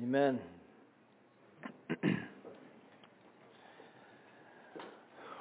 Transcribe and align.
Amen. 0.00 0.40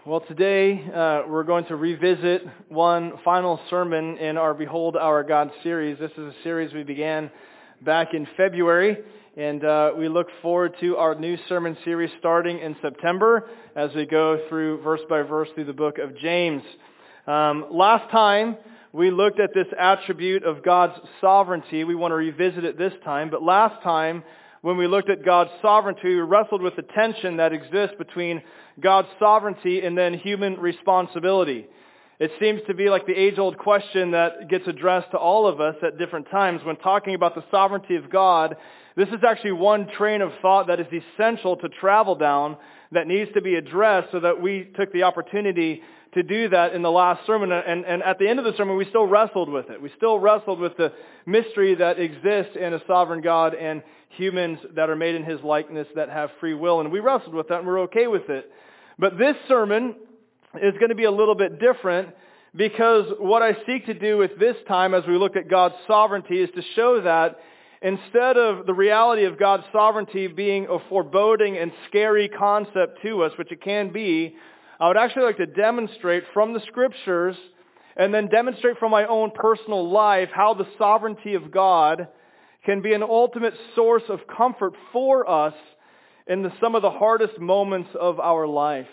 well, 0.05 0.19
today 0.27 0.83
uh, 0.93 1.21
we're 1.25 1.45
going 1.45 1.63
to 1.65 1.77
revisit 1.77 2.45
one 2.67 3.13
final 3.23 3.61
sermon 3.69 4.17
in 4.17 4.37
our 4.37 4.53
Behold 4.53 4.97
Our 4.97 5.23
God 5.23 5.51
series. 5.63 5.97
This 5.99 6.11
is 6.11 6.17
a 6.17 6.35
series 6.43 6.73
we 6.73 6.83
began 6.83 7.31
back 7.81 8.13
in 8.13 8.27
February, 8.35 8.97
and 9.37 9.63
uh, 9.63 9.93
we 9.97 10.09
look 10.09 10.27
forward 10.41 10.75
to 10.81 10.97
our 10.97 11.15
new 11.15 11.37
sermon 11.47 11.77
series 11.85 12.11
starting 12.19 12.59
in 12.59 12.75
September 12.81 13.47
as 13.77 13.91
we 13.95 14.05
go 14.05 14.37
through 14.49 14.81
verse 14.81 15.01
by 15.09 15.21
verse 15.21 15.47
through 15.55 15.63
the 15.65 15.73
book 15.73 15.97
of 15.97 16.17
James. 16.17 16.61
Um, 17.25 17.67
last 17.71 18.11
time, 18.11 18.57
we 18.91 19.11
looked 19.11 19.39
at 19.39 19.53
this 19.53 19.67
attribute 19.79 20.43
of 20.43 20.61
God's 20.61 20.99
sovereignty. 21.21 21.85
We 21.85 21.95
want 21.95 22.11
to 22.11 22.17
revisit 22.17 22.65
it 22.65 22.77
this 22.77 22.91
time. 23.05 23.29
But 23.29 23.41
last 23.41 23.81
time, 23.81 24.23
when 24.61 24.77
we 24.77 24.87
looked 24.87 25.09
at 25.09 25.25
God's 25.25 25.49
sovereignty, 25.61 26.09
we 26.09 26.21
wrestled 26.21 26.61
with 26.61 26.75
the 26.75 26.83
tension 26.83 27.37
that 27.37 27.51
exists 27.51 27.95
between 27.97 28.43
God's 28.79 29.07
sovereignty 29.17 29.81
and 29.83 29.97
then 29.97 30.13
human 30.13 30.59
responsibility. 30.59 31.67
It 32.19 32.31
seems 32.39 32.61
to 32.67 32.75
be 32.75 32.87
like 32.87 33.07
the 33.07 33.15
age-old 33.15 33.57
question 33.57 34.11
that 34.11 34.47
gets 34.47 34.67
addressed 34.67 35.09
to 35.11 35.17
all 35.17 35.47
of 35.47 35.59
us 35.59 35.75
at 35.81 35.97
different 35.97 36.29
times 36.29 36.61
when 36.63 36.75
talking 36.75 37.15
about 37.15 37.33
the 37.33 37.43
sovereignty 37.49 37.95
of 37.95 38.11
God. 38.11 38.55
This 38.95 39.09
is 39.09 39.23
actually 39.27 39.53
one 39.53 39.87
train 39.97 40.21
of 40.21 40.31
thought 40.39 40.67
that 40.67 40.79
is 40.79 40.85
essential 40.91 41.57
to 41.57 41.67
travel 41.67 42.13
down 42.13 42.57
that 42.91 43.07
needs 43.07 43.31
to 43.33 43.41
be 43.41 43.55
addressed 43.55 44.11
so 44.11 44.19
that 44.19 44.39
we 44.39 44.69
took 44.75 44.93
the 44.93 45.01
opportunity 45.01 45.81
to 46.13 46.23
do 46.23 46.49
that 46.49 46.73
in 46.73 46.81
the 46.81 46.91
last 46.91 47.25
sermon. 47.25 47.51
And, 47.51 47.85
and 47.85 48.03
at 48.03 48.19
the 48.19 48.27
end 48.27 48.39
of 48.39 48.45
the 48.45 48.55
sermon, 48.57 48.75
we 48.75 48.85
still 48.85 49.05
wrestled 49.05 49.49
with 49.49 49.69
it. 49.69 49.81
We 49.81 49.91
still 49.95 50.19
wrestled 50.19 50.59
with 50.59 50.75
the 50.77 50.91
mystery 51.25 51.75
that 51.75 51.99
exists 51.99 52.57
in 52.59 52.73
a 52.73 52.81
sovereign 52.85 53.21
God 53.21 53.55
and 53.55 53.81
humans 54.09 54.59
that 54.75 54.89
are 54.89 54.95
made 54.95 55.15
in 55.15 55.23
his 55.23 55.41
likeness 55.41 55.87
that 55.95 56.09
have 56.09 56.29
free 56.39 56.53
will. 56.53 56.81
And 56.81 56.91
we 56.91 56.99
wrestled 56.99 57.33
with 57.33 57.47
that 57.47 57.59
and 57.59 57.67
we're 57.67 57.81
okay 57.81 58.07
with 58.07 58.29
it. 58.29 58.51
But 58.99 59.17
this 59.17 59.35
sermon 59.47 59.95
is 60.55 60.73
going 60.73 60.89
to 60.89 60.95
be 60.95 61.05
a 61.05 61.11
little 61.11 61.35
bit 61.35 61.59
different 61.59 62.09
because 62.55 63.05
what 63.19 63.41
I 63.41 63.53
seek 63.65 63.85
to 63.85 63.93
do 63.93 64.17
with 64.17 64.37
this 64.37 64.57
time 64.67 64.93
as 64.93 65.05
we 65.07 65.17
look 65.17 65.37
at 65.37 65.49
God's 65.49 65.75
sovereignty 65.87 66.41
is 66.41 66.49
to 66.55 66.61
show 66.75 67.01
that 67.01 67.39
instead 67.81 68.37
of 68.37 68.65
the 68.65 68.73
reality 68.73 69.23
of 69.23 69.39
God's 69.39 69.63
sovereignty 69.71 70.27
being 70.27 70.67
a 70.69 70.77
foreboding 70.89 71.57
and 71.57 71.71
scary 71.87 72.27
concept 72.27 73.01
to 73.03 73.23
us, 73.23 73.31
which 73.37 73.51
it 73.51 73.61
can 73.61 73.93
be, 73.93 74.35
I 74.81 74.87
would 74.87 74.97
actually 74.97 75.25
like 75.25 75.37
to 75.37 75.45
demonstrate 75.45 76.23
from 76.33 76.53
the 76.53 76.59
scriptures 76.61 77.35
and 77.95 78.11
then 78.11 78.29
demonstrate 78.29 78.79
from 78.79 78.89
my 78.89 79.05
own 79.05 79.29
personal 79.29 79.87
life 79.87 80.29
how 80.33 80.55
the 80.55 80.65
sovereignty 80.79 81.35
of 81.35 81.51
God 81.51 82.07
can 82.65 82.81
be 82.81 82.93
an 82.93 83.03
ultimate 83.03 83.53
source 83.75 84.01
of 84.09 84.21
comfort 84.25 84.73
for 84.91 85.29
us 85.29 85.53
in 86.25 86.41
the, 86.41 86.51
some 86.59 86.73
of 86.73 86.81
the 86.81 86.89
hardest 86.89 87.39
moments 87.39 87.91
of 87.99 88.19
our 88.19 88.47
life. 88.47 88.87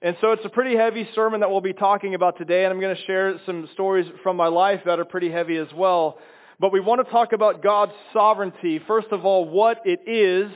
And 0.00 0.16
so 0.20 0.30
it's 0.30 0.44
a 0.44 0.48
pretty 0.48 0.76
heavy 0.76 1.08
sermon 1.12 1.40
that 1.40 1.50
we'll 1.50 1.60
be 1.60 1.72
talking 1.72 2.14
about 2.14 2.38
today, 2.38 2.64
and 2.64 2.72
I'm 2.72 2.78
going 2.78 2.94
to 2.94 3.02
share 3.02 3.40
some 3.44 3.68
stories 3.72 4.06
from 4.22 4.36
my 4.36 4.46
life 4.46 4.82
that 4.86 5.00
are 5.00 5.04
pretty 5.04 5.32
heavy 5.32 5.56
as 5.56 5.72
well. 5.74 6.18
But 6.60 6.72
we 6.72 6.78
want 6.78 7.04
to 7.04 7.10
talk 7.10 7.32
about 7.32 7.64
God's 7.64 7.94
sovereignty. 8.12 8.80
First 8.86 9.08
of 9.10 9.24
all, 9.24 9.44
what 9.44 9.80
it 9.84 10.08
is, 10.08 10.52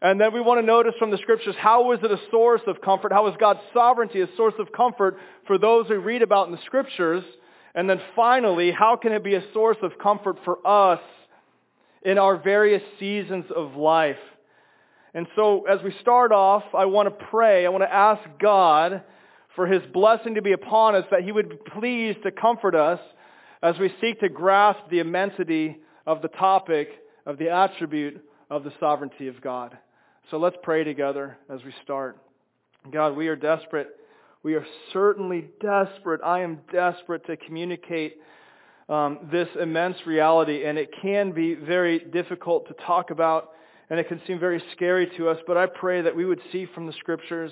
and 0.00 0.20
then 0.20 0.32
we 0.32 0.40
want 0.40 0.60
to 0.60 0.66
notice 0.66 0.94
from 0.98 1.10
the 1.10 1.18
scriptures, 1.18 1.56
how 1.58 1.92
is 1.92 1.98
it 2.02 2.10
a 2.10 2.20
source 2.30 2.60
of 2.66 2.80
comfort? 2.80 3.12
How 3.12 3.26
is 3.28 3.34
God's 3.38 3.60
sovereignty 3.74 4.20
a 4.20 4.28
source 4.36 4.54
of 4.58 4.72
comfort 4.72 5.18
for 5.46 5.58
those 5.58 5.88
we 5.88 5.96
read 5.96 6.22
about 6.22 6.46
in 6.46 6.52
the 6.52 6.60
scriptures? 6.66 7.24
And 7.74 7.90
then 7.90 8.00
finally, 8.14 8.70
how 8.70 8.96
can 8.96 9.12
it 9.12 9.24
be 9.24 9.34
a 9.34 9.42
source 9.52 9.76
of 9.82 9.98
comfort 9.98 10.38
for 10.44 10.64
us 10.66 11.00
in 12.02 12.16
our 12.16 12.36
various 12.36 12.82
seasons 13.00 13.46
of 13.54 13.74
life? 13.74 14.16
And 15.14 15.26
so 15.34 15.66
as 15.66 15.82
we 15.82 15.92
start 16.00 16.30
off, 16.30 16.62
I 16.76 16.84
want 16.84 17.08
to 17.08 17.26
pray. 17.26 17.66
I 17.66 17.70
want 17.70 17.82
to 17.82 17.92
ask 17.92 18.22
God 18.40 19.02
for 19.56 19.66
his 19.66 19.82
blessing 19.92 20.36
to 20.36 20.42
be 20.42 20.52
upon 20.52 20.94
us, 20.94 21.04
that 21.10 21.22
he 21.24 21.32
would 21.32 21.48
be 21.48 21.56
pleased 21.56 22.22
to 22.22 22.30
comfort 22.30 22.76
us 22.76 23.00
as 23.60 23.76
we 23.78 23.92
seek 24.00 24.20
to 24.20 24.28
grasp 24.28 24.78
the 24.90 25.00
immensity 25.00 25.78
of 26.06 26.22
the 26.22 26.28
topic 26.28 26.90
of 27.26 27.38
the 27.38 27.50
attribute 27.50 28.24
of 28.48 28.62
the 28.62 28.72
sovereignty 28.78 29.26
of 29.26 29.40
God. 29.40 29.76
So 30.30 30.36
let's 30.36 30.56
pray 30.62 30.84
together 30.84 31.38
as 31.48 31.64
we 31.64 31.72
start. 31.82 32.18
God, 32.92 33.16
we 33.16 33.28
are 33.28 33.36
desperate. 33.36 33.88
We 34.42 34.56
are 34.56 34.66
certainly 34.92 35.48
desperate. 35.58 36.20
I 36.22 36.40
am 36.40 36.60
desperate 36.70 37.26
to 37.28 37.36
communicate 37.38 38.16
um, 38.90 39.20
this 39.32 39.48
immense 39.58 39.96
reality, 40.06 40.66
and 40.66 40.76
it 40.76 40.90
can 41.00 41.32
be 41.32 41.54
very 41.54 41.98
difficult 41.98 42.68
to 42.68 42.74
talk 42.86 43.10
about, 43.10 43.52
and 43.88 43.98
it 43.98 44.06
can 44.08 44.20
seem 44.26 44.38
very 44.38 44.62
scary 44.72 45.10
to 45.16 45.30
us. 45.30 45.38
But 45.46 45.56
I 45.56 45.64
pray 45.64 46.02
that 46.02 46.14
we 46.14 46.26
would 46.26 46.40
see 46.52 46.66
from 46.74 46.86
the 46.86 46.92
scriptures, 46.94 47.50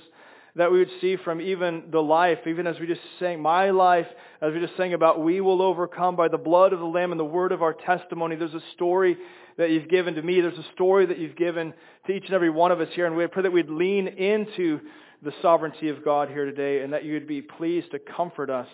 that 0.56 0.72
we 0.72 0.78
would 0.78 0.90
see 1.00 1.16
from 1.16 1.40
even 1.40 1.84
the 1.90 2.02
life, 2.02 2.38
even 2.46 2.66
as 2.66 2.80
we 2.80 2.86
just 2.86 3.02
sang, 3.18 3.40
my 3.40 3.70
life, 3.70 4.06
as 4.40 4.54
we 4.54 4.60
just 4.60 4.76
sang 4.76 4.94
about, 4.94 5.22
we 5.22 5.42
will 5.42 5.60
overcome 5.60 6.16
by 6.16 6.28
the 6.28 6.38
blood 6.38 6.72
of 6.72 6.78
the 6.78 6.86
Lamb 6.86 7.12
and 7.12 7.20
the 7.20 7.24
word 7.24 7.52
of 7.52 7.62
our 7.62 7.74
testimony. 7.74 8.36
There's 8.36 8.54
a 8.54 8.62
story 8.72 9.18
that 9.58 9.70
you've 9.70 9.88
given 9.88 10.14
to 10.14 10.22
me. 10.22 10.40
There's 10.40 10.58
a 10.58 10.72
story 10.72 11.06
that 11.06 11.18
you've 11.18 11.36
given 11.36 11.74
to 12.06 12.12
each 12.12 12.24
and 12.24 12.34
every 12.34 12.48
one 12.48 12.72
of 12.72 12.80
us 12.80 12.88
here. 12.94 13.06
And 13.06 13.16
we 13.16 13.26
pray 13.26 13.42
that 13.42 13.52
we'd 13.52 13.68
lean 13.68 14.08
into 14.08 14.80
the 15.22 15.32
sovereignty 15.42 15.90
of 15.90 16.02
God 16.02 16.30
here 16.30 16.46
today 16.46 16.82
and 16.82 16.92
that 16.94 17.04
you 17.04 17.12
would 17.14 17.28
be 17.28 17.42
pleased 17.42 17.90
to 17.90 17.98
comfort 17.98 18.48
us 18.48 18.68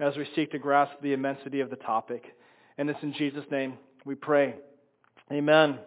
as 0.00 0.16
we 0.16 0.26
seek 0.34 0.50
to 0.52 0.58
grasp 0.58 0.94
the 1.02 1.12
immensity 1.12 1.60
of 1.60 1.70
the 1.70 1.76
topic. 1.76 2.24
And 2.78 2.90
it's 2.90 3.02
in 3.02 3.12
Jesus' 3.12 3.44
name 3.50 3.74
we 4.04 4.16
pray. 4.16 4.56
Amen. 5.30 5.78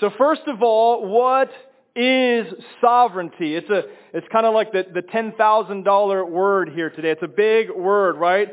So 0.00 0.10
first 0.16 0.42
of 0.46 0.62
all, 0.62 1.06
what 1.06 1.50
is 1.94 2.46
sovereignty? 2.80 3.56
It's 3.56 3.70
a, 3.70 3.82
it's 4.12 4.26
kind 4.32 4.46
of 4.46 4.54
like 4.54 4.72
the, 4.72 4.84
the 4.92 5.02
$10,000 5.02 6.30
word 6.30 6.70
here 6.70 6.90
today. 6.90 7.10
It's 7.10 7.22
a 7.22 7.28
big 7.28 7.70
word, 7.70 8.16
right? 8.16 8.48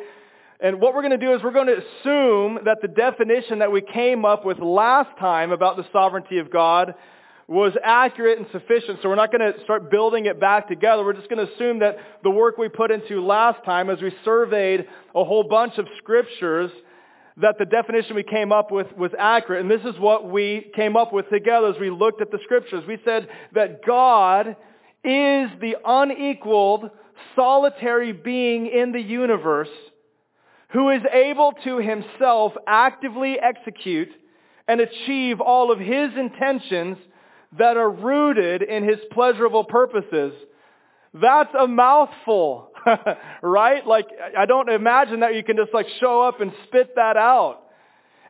And 0.60 0.82
what 0.82 0.96
we're 0.96 1.04
going 1.04 1.20
to 1.20 1.26
do 1.26 1.34
is 1.34 1.44
we're 1.44 1.52
going 1.52 1.68
to 1.68 1.78
assume 1.78 2.60
that 2.66 2.80
the 2.82 2.88
definition 2.88 3.60
that 3.60 3.72
we 3.72 3.82
came 3.82 4.26
up 4.26 4.44
with 4.44 4.60
last 4.60 5.18
time 5.20 5.52
about 5.52 5.78
the 5.78 5.86
sovereignty 5.92 6.40
of 6.40 6.52
God 6.52 6.96
was 7.48 7.74
accurate 7.82 8.40
and 8.40 8.48
sufficient. 8.52 9.00
So 9.02 9.10
we're 9.10 9.16
not 9.16 9.32
going 9.32 9.54
to 9.54 9.64
start 9.64 9.90
building 9.90 10.26
it 10.26 10.40
back 10.40 10.68
together. 10.68 11.04
We're 11.04 11.14
just 11.14 11.30
going 11.30 11.46
to 11.46 11.54
assume 11.54 11.80
that 11.80 11.98
the 12.24 12.30
work 12.30 12.58
we 12.58 12.70
put 12.70 12.92
into 12.92 13.26
last 13.26 13.64
time 13.64 13.90
as 13.90 14.02
we 14.02 14.12
surveyed 14.26 14.86
a 15.16 15.24
whole 15.24 15.44
bunch 15.44 15.78
of 15.78 15.86
scriptures 16.00 16.72
that 17.40 17.58
the 17.60 17.66
definition 17.66 18.16
we 18.16 18.24
came 18.24 18.52
up 18.52 18.72
with 18.72 18.88
was 18.98 19.12
accurate. 19.18 19.62
And 19.62 19.70
this 19.70 19.86
is 19.86 20.00
what 20.00 20.30
we 20.30 20.72
came 20.76 20.98
up 20.98 21.14
with 21.14 21.30
together 21.30 21.68
as 21.68 21.80
we 21.80 21.90
looked 21.90 22.22
at 22.22 22.32
the 22.32 22.40
scriptures. 22.44 22.84
We 22.88 22.98
said 23.06 23.28
that 23.54 23.86
God 23.86 24.56
is 25.04 25.50
the 25.62 25.76
unequaled, 25.86 26.90
solitary 27.36 28.12
being 28.12 28.68
in 28.68 28.92
the 28.92 29.02
universe 29.02 29.70
who 30.70 30.90
is 30.90 31.02
able 31.14 31.54
to 31.64 31.78
himself 31.78 32.54
actively 32.68 33.38
execute 33.40 34.10
and 34.68 34.82
achieve 34.82 35.40
all 35.40 35.72
of 35.72 35.80
his 35.80 36.10
intentions 36.18 36.98
that 37.58 37.78
are 37.78 37.90
rooted 37.90 38.62
in 38.62 38.84
his 38.84 38.98
pleasurable 39.12 39.64
purposes. 39.64 40.34
That's 41.14 41.54
a 41.58 41.68
mouthful, 41.68 42.67
right? 43.42 43.86
Like, 43.86 44.08
I 44.38 44.46
don't 44.46 44.70
imagine 44.70 45.22
that 45.22 45.36
you 45.36 45.44
can 45.44 45.58
just 45.58 45.74
like 45.74 45.88
show 46.00 46.22
up 46.22 46.42
and 46.42 46.52
spit 46.68 46.96
that 46.96 47.18
out. 47.18 47.64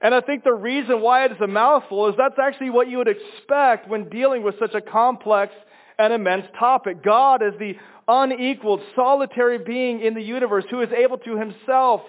And 0.02 0.14
I 0.14 0.22
think 0.22 0.44
the 0.44 0.54
reason 0.54 1.02
why 1.02 1.26
it 1.26 1.32
is 1.32 1.42
a 1.42 1.48
mouthful 1.48 2.08
is 2.08 2.16
that's 2.18 2.38
actually 2.40 2.70
what 2.70 2.90
you 2.90 2.98
would 3.00 3.08
expect 3.08 3.90
when 3.90 4.10
dealing 4.10 4.44
with 4.44 4.56
such 4.60 4.76
a 4.76 4.82
complex 4.82 5.54
and 5.98 6.14
immense 6.14 6.46
topic. 6.60 7.04
God 7.04 7.42
is 7.42 7.54
the 7.60 7.76
unequaled, 8.08 8.82
solitary 8.96 9.58
being 9.58 10.02
in 10.02 10.14
the 10.14 10.22
universe 10.22 10.66
who 10.70 10.82
is 10.82 10.90
able 10.92 11.18
to 11.20 11.38
himself 11.38 12.02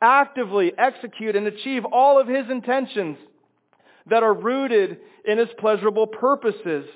actively 0.00 0.72
execute 0.76 1.36
and 1.36 1.46
achieve 1.46 1.84
all 1.84 2.20
of 2.20 2.26
his 2.26 2.48
intentions 2.50 3.16
that 4.06 4.22
are 4.22 4.34
rooted 4.34 4.98
in 5.24 5.38
his 5.38 5.48
pleasurable 5.58 6.06
purposes. 6.06 6.86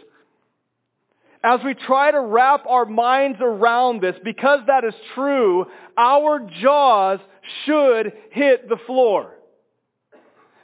As 1.42 1.60
we 1.64 1.74
try 1.74 2.10
to 2.10 2.20
wrap 2.20 2.66
our 2.66 2.84
minds 2.84 3.38
around 3.40 4.02
this, 4.02 4.16
because 4.24 4.60
that 4.66 4.84
is 4.84 4.94
true, 5.14 5.66
our 5.96 6.40
jaws 6.60 7.20
should 7.64 8.12
hit 8.30 8.68
the 8.68 8.78
floor. 8.86 9.34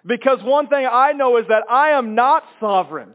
Because 0.04 0.38
one 0.42 0.68
thing 0.68 0.86
I 0.90 1.12
know 1.12 1.36
is 1.38 1.46
that 1.48 1.64
I 1.70 1.90
am 1.90 2.14
not 2.14 2.42
sovereign. 2.60 3.14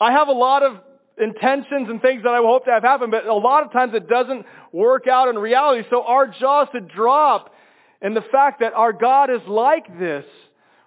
I 0.00 0.12
have 0.12 0.28
a 0.28 0.32
lot 0.32 0.62
of 0.62 0.78
intentions 1.20 1.88
and 1.88 2.00
things 2.00 2.22
that 2.22 2.32
I 2.32 2.38
hope 2.38 2.64
to 2.66 2.70
have 2.70 2.84
happen, 2.84 3.10
but 3.10 3.26
a 3.26 3.34
lot 3.34 3.64
of 3.64 3.72
times 3.72 3.92
it 3.94 4.08
doesn't 4.08 4.46
work 4.72 5.06
out 5.08 5.28
in 5.28 5.36
reality. 5.36 5.86
So 5.90 6.04
our 6.04 6.28
jaws 6.28 6.68
should 6.72 6.88
drop 6.88 7.52
and 8.00 8.16
the 8.16 8.24
fact 8.32 8.60
that 8.60 8.74
our 8.74 8.92
God 8.92 9.30
is 9.30 9.40
like 9.46 9.98
this. 9.98 10.24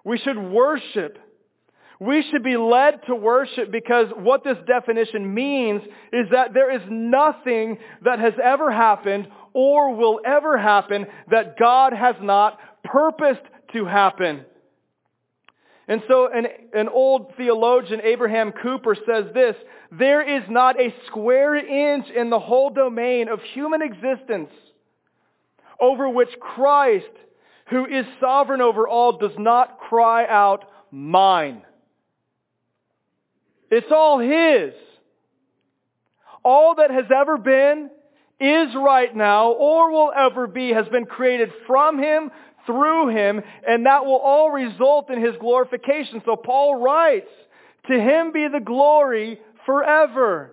We 0.04 0.18
should 0.18 0.38
worship. 0.38 1.18
We 2.02 2.24
should 2.28 2.42
be 2.42 2.56
led 2.56 3.06
to 3.06 3.14
worship 3.14 3.70
because 3.70 4.08
what 4.16 4.42
this 4.42 4.56
definition 4.66 5.32
means 5.32 5.82
is 6.12 6.26
that 6.32 6.52
there 6.52 6.74
is 6.74 6.82
nothing 6.90 7.78
that 8.04 8.18
has 8.18 8.32
ever 8.42 8.72
happened 8.72 9.28
or 9.52 9.94
will 9.94 10.18
ever 10.26 10.58
happen 10.58 11.06
that 11.30 11.56
God 11.56 11.92
has 11.92 12.16
not 12.20 12.58
purposed 12.82 13.42
to 13.74 13.84
happen. 13.84 14.44
And 15.86 16.02
so 16.08 16.28
an, 16.32 16.46
an 16.74 16.88
old 16.88 17.34
theologian, 17.36 18.00
Abraham 18.02 18.50
Kuyper, 18.50 18.96
says 19.06 19.32
this, 19.32 19.54
there 19.92 20.22
is 20.22 20.42
not 20.48 20.80
a 20.80 20.92
square 21.06 21.54
inch 21.54 22.06
in 22.10 22.30
the 22.30 22.40
whole 22.40 22.70
domain 22.70 23.28
of 23.28 23.38
human 23.54 23.80
existence 23.80 24.50
over 25.80 26.08
which 26.08 26.30
Christ, 26.40 27.06
who 27.70 27.86
is 27.86 28.06
sovereign 28.20 28.60
over 28.60 28.88
all, 28.88 29.18
does 29.18 29.38
not 29.38 29.78
cry 29.78 30.26
out, 30.26 30.64
mine. 30.90 31.62
It's 33.72 33.90
all 33.90 34.18
His. 34.18 34.74
All 36.44 36.74
that 36.76 36.90
has 36.90 37.06
ever 37.10 37.38
been, 37.38 37.90
is 38.38 38.74
right 38.74 39.14
now, 39.14 39.52
or 39.52 39.90
will 39.90 40.12
ever 40.14 40.46
be, 40.46 40.72
has 40.72 40.86
been 40.88 41.06
created 41.06 41.50
from 41.66 41.98
Him, 41.98 42.30
through 42.66 43.08
Him, 43.08 43.40
and 43.66 43.86
that 43.86 44.04
will 44.04 44.18
all 44.18 44.50
result 44.50 45.10
in 45.10 45.24
His 45.24 45.34
glorification. 45.40 46.20
So 46.24 46.36
Paul 46.36 46.82
writes, 46.82 47.30
to 47.88 47.98
Him 47.98 48.32
be 48.32 48.46
the 48.52 48.60
glory 48.60 49.40
forever. 49.64 50.52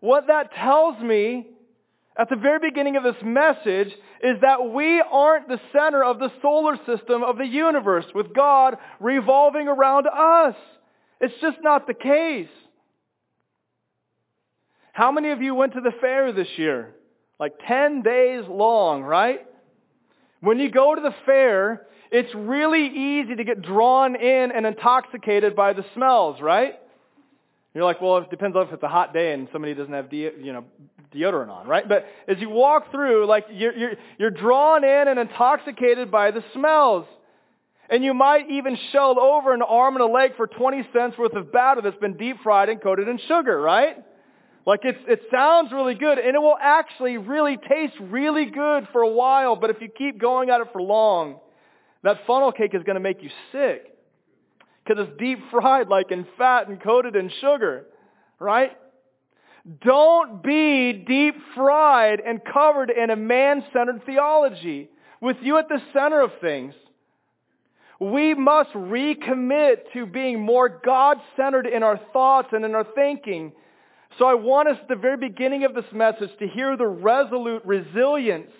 What 0.00 0.26
that 0.26 0.52
tells 0.52 1.00
me 1.02 1.46
at 2.18 2.28
the 2.28 2.36
very 2.36 2.58
beginning 2.58 2.96
of 2.96 3.02
this 3.02 3.22
message 3.24 3.92
is 4.22 4.40
that 4.42 4.70
we 4.72 5.00
aren't 5.00 5.48
the 5.48 5.60
center 5.72 6.04
of 6.04 6.18
the 6.18 6.30
solar 6.42 6.76
system 6.84 7.22
of 7.22 7.38
the 7.38 7.46
universe 7.46 8.06
with 8.14 8.34
God 8.34 8.76
revolving 9.00 9.68
around 9.68 10.06
us. 10.06 10.54
It's 11.20 11.34
just 11.40 11.58
not 11.62 11.86
the 11.86 11.94
case. 11.94 12.48
How 14.92 15.12
many 15.12 15.30
of 15.30 15.42
you 15.42 15.54
went 15.54 15.74
to 15.74 15.80
the 15.80 15.92
fair 16.00 16.32
this 16.32 16.48
year? 16.56 16.94
Like 17.38 17.52
10 17.68 18.02
days 18.02 18.44
long, 18.48 19.02
right? 19.02 19.40
When 20.40 20.58
you 20.58 20.70
go 20.70 20.94
to 20.94 21.00
the 21.00 21.14
fair, 21.26 21.86
it's 22.10 22.34
really 22.34 22.86
easy 22.86 23.34
to 23.36 23.44
get 23.44 23.62
drawn 23.62 24.16
in 24.16 24.52
and 24.52 24.64
intoxicated 24.64 25.54
by 25.54 25.72
the 25.72 25.84
smells, 25.94 26.40
right? 26.40 26.78
You're 27.74 27.84
like, 27.84 28.00
well, 28.00 28.18
it 28.18 28.30
depends 28.30 28.56
on 28.56 28.68
if 28.68 28.72
it's 28.72 28.82
a 28.82 28.88
hot 28.88 29.12
day 29.12 29.34
and 29.34 29.48
somebody 29.52 29.74
doesn't 29.74 29.92
have 29.92 30.08
de- 30.08 30.32
you 30.40 30.52
know, 30.54 30.64
deodorant 31.14 31.50
on, 31.50 31.66
right? 31.66 31.86
But 31.86 32.06
as 32.26 32.38
you 32.38 32.48
walk 32.48 32.90
through, 32.90 33.26
like 33.26 33.44
you're, 33.50 33.76
you're, 33.76 33.92
you're 34.18 34.30
drawn 34.30 34.82
in 34.82 35.08
and 35.08 35.18
intoxicated 35.18 36.10
by 36.10 36.30
the 36.30 36.42
smells. 36.54 37.06
And 37.88 38.02
you 38.02 38.14
might 38.14 38.50
even 38.50 38.76
shell 38.92 39.18
over 39.18 39.54
an 39.54 39.62
arm 39.62 39.94
and 39.94 40.02
a 40.02 40.06
leg 40.06 40.36
for 40.36 40.46
20 40.46 40.88
cents 40.92 41.16
worth 41.16 41.34
of 41.34 41.52
batter 41.52 41.80
that's 41.82 41.96
been 41.98 42.16
deep 42.16 42.36
fried 42.42 42.68
and 42.68 42.80
coated 42.82 43.08
in 43.08 43.18
sugar, 43.28 43.60
right? 43.60 43.96
Like 44.66 44.80
it's, 44.82 44.98
it 45.06 45.20
sounds 45.30 45.70
really 45.72 45.94
good 45.94 46.18
and 46.18 46.34
it 46.34 46.40
will 46.40 46.58
actually 46.60 47.16
really 47.18 47.56
taste 47.56 47.94
really 48.00 48.46
good 48.46 48.88
for 48.92 49.02
a 49.02 49.08
while, 49.08 49.54
but 49.54 49.70
if 49.70 49.80
you 49.80 49.88
keep 49.88 50.20
going 50.20 50.50
at 50.50 50.60
it 50.60 50.68
for 50.72 50.82
long, 50.82 51.38
that 52.02 52.18
funnel 52.26 52.50
cake 52.50 52.74
is 52.74 52.82
going 52.82 52.94
to 52.94 53.00
make 53.00 53.22
you 53.22 53.30
sick 53.52 53.96
because 54.84 55.06
it's 55.06 55.18
deep 55.18 55.38
fried 55.50 55.88
like 55.88 56.10
in 56.10 56.26
fat 56.36 56.68
and 56.68 56.82
coated 56.82 57.14
in 57.14 57.30
sugar, 57.40 57.86
right? 58.40 58.72
Don't 59.80 60.42
be 60.42 60.92
deep 60.92 61.34
fried 61.54 62.20
and 62.24 62.40
covered 62.44 62.90
in 62.90 63.10
a 63.10 63.16
man-centered 63.16 64.04
theology 64.06 64.88
with 65.20 65.36
you 65.42 65.58
at 65.58 65.68
the 65.68 65.80
center 65.92 66.20
of 66.20 66.30
things. 66.40 66.74
We 67.98 68.34
must 68.34 68.70
recommit 68.70 69.92
to 69.94 70.06
being 70.06 70.40
more 70.40 70.68
God-centered 70.68 71.66
in 71.66 71.82
our 71.82 71.98
thoughts 72.12 72.48
and 72.52 72.64
in 72.64 72.74
our 72.74 72.86
thinking. 72.94 73.52
So 74.18 74.26
I 74.26 74.34
want 74.34 74.68
us 74.68 74.76
at 74.80 74.88
the 74.88 74.96
very 74.96 75.16
beginning 75.16 75.64
of 75.64 75.74
this 75.74 75.90
message 75.92 76.30
to 76.38 76.46
hear 76.46 76.76
the 76.76 76.86
resolute 76.86 77.62
resilience 77.64 78.52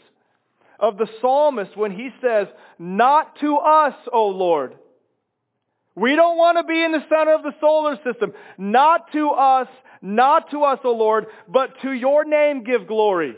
of 0.80 0.96
the 0.96 1.08
psalmist 1.20 1.76
when 1.76 1.92
he 1.92 2.10
says, 2.22 2.48
Not 2.78 3.38
to 3.40 3.56
us, 3.56 3.94
O 4.12 4.28
Lord, 4.28 4.74
we 5.94 6.14
don't 6.14 6.36
want 6.36 6.58
to 6.58 6.64
be 6.64 6.82
in 6.82 6.92
the 6.92 7.04
center 7.08 7.34
of 7.34 7.42
the 7.42 7.54
solar 7.60 7.96
system. 8.04 8.32
Not 8.58 9.12
to 9.12 9.30
us, 9.30 9.68
not 10.02 10.50
to 10.50 10.62
us, 10.64 10.78
O 10.84 10.92
Lord, 10.92 11.26
but 11.48 11.70
to 11.82 11.92
your 11.92 12.24
name 12.24 12.64
give 12.64 12.86
glory. 12.86 13.34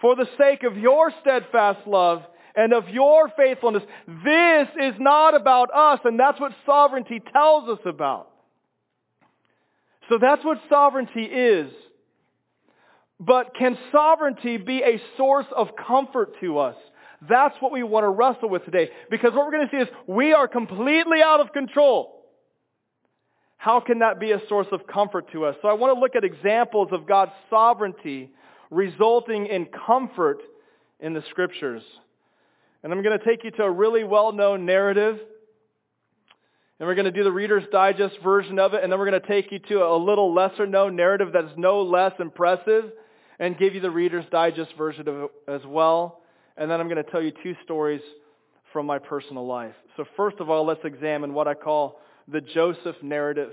For 0.00 0.14
the 0.14 0.28
sake 0.38 0.62
of 0.62 0.76
your 0.76 1.10
steadfast 1.22 1.86
love 1.86 2.22
and 2.54 2.72
of 2.72 2.88
your 2.88 3.30
faithfulness. 3.36 3.82
This 4.06 4.68
is 4.80 4.94
not 4.98 5.34
about 5.34 5.70
us, 5.74 6.00
and 6.04 6.18
that's 6.18 6.40
what 6.40 6.52
sovereignty 6.66 7.20
tells 7.32 7.68
us 7.68 7.84
about. 7.86 8.30
So 10.08 10.18
that's 10.20 10.44
what 10.44 10.58
sovereignty 10.68 11.24
is. 11.24 11.70
But 13.20 13.54
can 13.54 13.78
sovereignty 13.92 14.56
be 14.56 14.82
a 14.82 15.00
source 15.16 15.46
of 15.54 15.68
comfort 15.76 16.34
to 16.40 16.58
us? 16.58 16.76
That's 17.28 17.54
what 17.60 17.70
we 17.70 17.82
want 17.82 18.04
to 18.04 18.08
wrestle 18.08 18.48
with 18.48 18.64
today. 18.64 18.88
Because 19.10 19.32
what 19.34 19.44
we're 19.44 19.52
going 19.52 19.68
to 19.68 19.76
see 19.76 19.82
is 19.82 19.88
we 20.06 20.32
are 20.32 20.48
completely 20.48 21.22
out 21.22 21.40
of 21.40 21.52
control. 21.52 22.24
How 23.58 23.80
can 23.80 23.98
that 23.98 24.18
be 24.18 24.32
a 24.32 24.40
source 24.48 24.68
of 24.72 24.86
comfort 24.86 25.30
to 25.32 25.44
us? 25.44 25.54
So 25.60 25.68
I 25.68 25.74
want 25.74 25.94
to 25.94 26.00
look 26.00 26.16
at 26.16 26.24
examples 26.24 26.88
of 26.92 27.06
God's 27.06 27.32
sovereignty 27.50 28.30
resulting 28.70 29.46
in 29.46 29.66
comfort 29.66 30.40
in 30.98 31.12
the 31.12 31.22
scriptures. 31.28 31.82
And 32.82 32.92
I'm 32.92 33.02
going 33.02 33.18
to 33.18 33.24
take 33.24 33.44
you 33.44 33.50
to 33.52 33.64
a 33.64 33.70
really 33.70 34.04
well-known 34.04 34.64
narrative. 34.64 35.18
And 36.78 36.88
we're 36.88 36.94
going 36.94 37.04
to 37.04 37.10
do 37.10 37.24
the 37.24 37.32
Reader's 37.32 37.64
Digest 37.70 38.16
version 38.24 38.58
of 38.58 38.74
it. 38.74 38.82
And 38.82 38.90
then 38.90 38.98
we're 38.98 39.10
going 39.10 39.20
to 39.20 39.28
take 39.28 39.52
you 39.52 39.58
to 39.58 39.84
a 39.84 39.96
little 39.96 40.32
lesser 40.32 40.66
known 40.66 40.96
narrative 40.96 41.28
that's 41.32 41.52
no 41.56 41.82
less 41.82 42.12
impressive 42.18 42.90
and 43.38 43.58
give 43.58 43.74
you 43.74 43.80
the 43.80 43.90
Reader's 43.90 44.24
Digest 44.30 44.70
version 44.76 45.08
of 45.08 45.22
it 45.24 45.30
as 45.48 45.60
well 45.66 46.20
and 46.60 46.70
then 46.70 46.78
I'm 46.78 46.88
going 46.88 47.02
to 47.02 47.10
tell 47.10 47.22
you 47.22 47.32
two 47.42 47.56
stories 47.64 48.02
from 48.70 48.84
my 48.84 48.98
personal 48.98 49.46
life. 49.46 49.74
So 49.96 50.04
first 50.16 50.36
of 50.40 50.50
all, 50.50 50.66
let's 50.66 50.84
examine 50.84 51.32
what 51.32 51.48
I 51.48 51.54
call 51.54 51.98
the 52.28 52.42
Joseph 52.42 52.96
narrative 53.02 53.50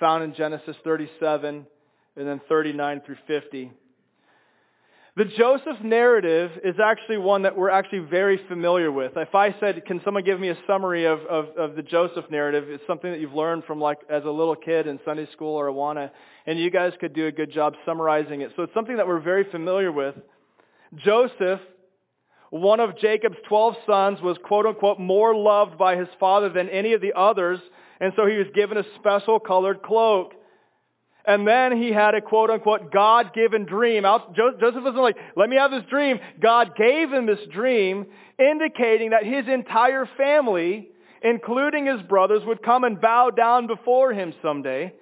found 0.00 0.24
in 0.24 0.34
Genesis 0.34 0.76
37 0.82 1.64
and 2.16 2.28
then 2.28 2.40
39 2.48 3.02
through 3.06 3.16
50. 3.28 3.70
The 5.16 5.24
Joseph 5.24 5.82
narrative 5.82 6.50
is 6.62 6.74
actually 6.78 7.16
one 7.16 7.42
that 7.42 7.56
we're 7.56 7.70
actually 7.70 8.00
very 8.00 8.38
familiar 8.48 8.92
with. 8.92 9.12
If 9.16 9.34
I 9.34 9.54
said, 9.58 9.82
can 9.86 10.02
someone 10.04 10.24
give 10.24 10.38
me 10.38 10.50
a 10.50 10.58
summary 10.66 11.06
of, 11.06 11.20
of, 11.20 11.46
of 11.56 11.74
the 11.74 11.82
Joseph 11.82 12.26
narrative, 12.30 12.68
it's 12.68 12.86
something 12.86 13.10
that 13.10 13.18
you've 13.18 13.32
learned 13.32 13.64
from 13.64 13.80
like 13.80 13.96
as 14.10 14.24
a 14.24 14.30
little 14.30 14.54
kid 14.54 14.86
in 14.86 15.00
Sunday 15.06 15.26
school 15.32 15.54
or 15.56 15.68
Awana, 15.68 16.10
and 16.46 16.58
you 16.58 16.70
guys 16.70 16.92
could 17.00 17.14
do 17.14 17.28
a 17.28 17.32
good 17.32 17.50
job 17.50 17.72
summarizing 17.86 18.42
it. 18.42 18.52
So 18.56 18.62
it's 18.62 18.74
something 18.74 18.98
that 18.98 19.06
we're 19.06 19.20
very 19.20 19.44
familiar 19.50 19.90
with. 19.90 20.16
Joseph 20.96 21.60
one 22.50 22.80
of 22.80 22.96
Jacob's 22.98 23.36
12 23.48 23.74
sons 23.86 24.20
was 24.20 24.36
quote 24.44 24.66
unquote 24.66 25.00
more 25.00 25.34
loved 25.34 25.76
by 25.76 25.96
his 25.96 26.08
father 26.20 26.48
than 26.48 26.68
any 26.68 26.92
of 26.92 27.00
the 27.00 27.12
others, 27.16 27.58
and 28.00 28.12
so 28.16 28.26
he 28.26 28.36
was 28.36 28.46
given 28.54 28.78
a 28.78 28.84
special 28.96 29.40
colored 29.40 29.82
cloak. 29.82 30.32
And 31.26 31.46
then 31.46 31.76
he 31.76 31.92
had 31.92 32.14
a 32.14 32.20
quote 32.20 32.50
unquote 32.50 32.92
God-given 32.92 33.64
dream. 33.64 34.04
Joseph 34.04 34.82
wasn't 34.82 34.96
like, 34.96 35.16
let 35.36 35.48
me 35.48 35.56
have 35.56 35.72
this 35.72 35.84
dream. 35.90 36.20
God 36.40 36.76
gave 36.76 37.12
him 37.12 37.26
this 37.26 37.44
dream, 37.52 38.06
indicating 38.38 39.10
that 39.10 39.24
his 39.24 39.48
entire 39.48 40.08
family, 40.16 40.88
including 41.22 41.86
his 41.86 42.00
brothers, 42.02 42.42
would 42.46 42.62
come 42.62 42.84
and 42.84 43.00
bow 43.00 43.30
down 43.30 43.66
before 43.66 44.12
him 44.12 44.34
someday. 44.40 44.92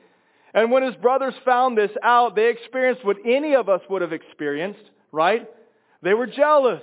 And 0.54 0.70
when 0.70 0.82
his 0.82 0.94
brothers 0.94 1.34
found 1.44 1.76
this 1.76 1.90
out, 2.02 2.36
they 2.36 2.48
experienced 2.48 3.04
what 3.04 3.16
any 3.26 3.54
of 3.54 3.68
us 3.68 3.80
would 3.90 4.00
have 4.00 4.12
experienced, 4.12 4.90
right? 5.12 5.46
They 6.02 6.14
were 6.14 6.26
jealous 6.26 6.82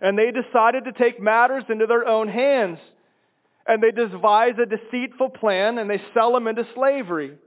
and 0.00 0.18
they 0.18 0.30
decided 0.32 0.84
to 0.84 0.92
take 0.92 1.20
matters 1.20 1.64
into 1.70 1.86
their 1.86 2.06
own 2.06 2.28
hands. 2.28 2.78
And 3.66 3.82
they 3.82 3.90
devise 3.90 4.54
a 4.62 4.66
deceitful 4.66 5.30
plan 5.30 5.78
and 5.78 5.88
they 5.88 6.02
sell 6.12 6.36
him 6.36 6.46
into 6.46 6.66
slavery. 6.74 7.38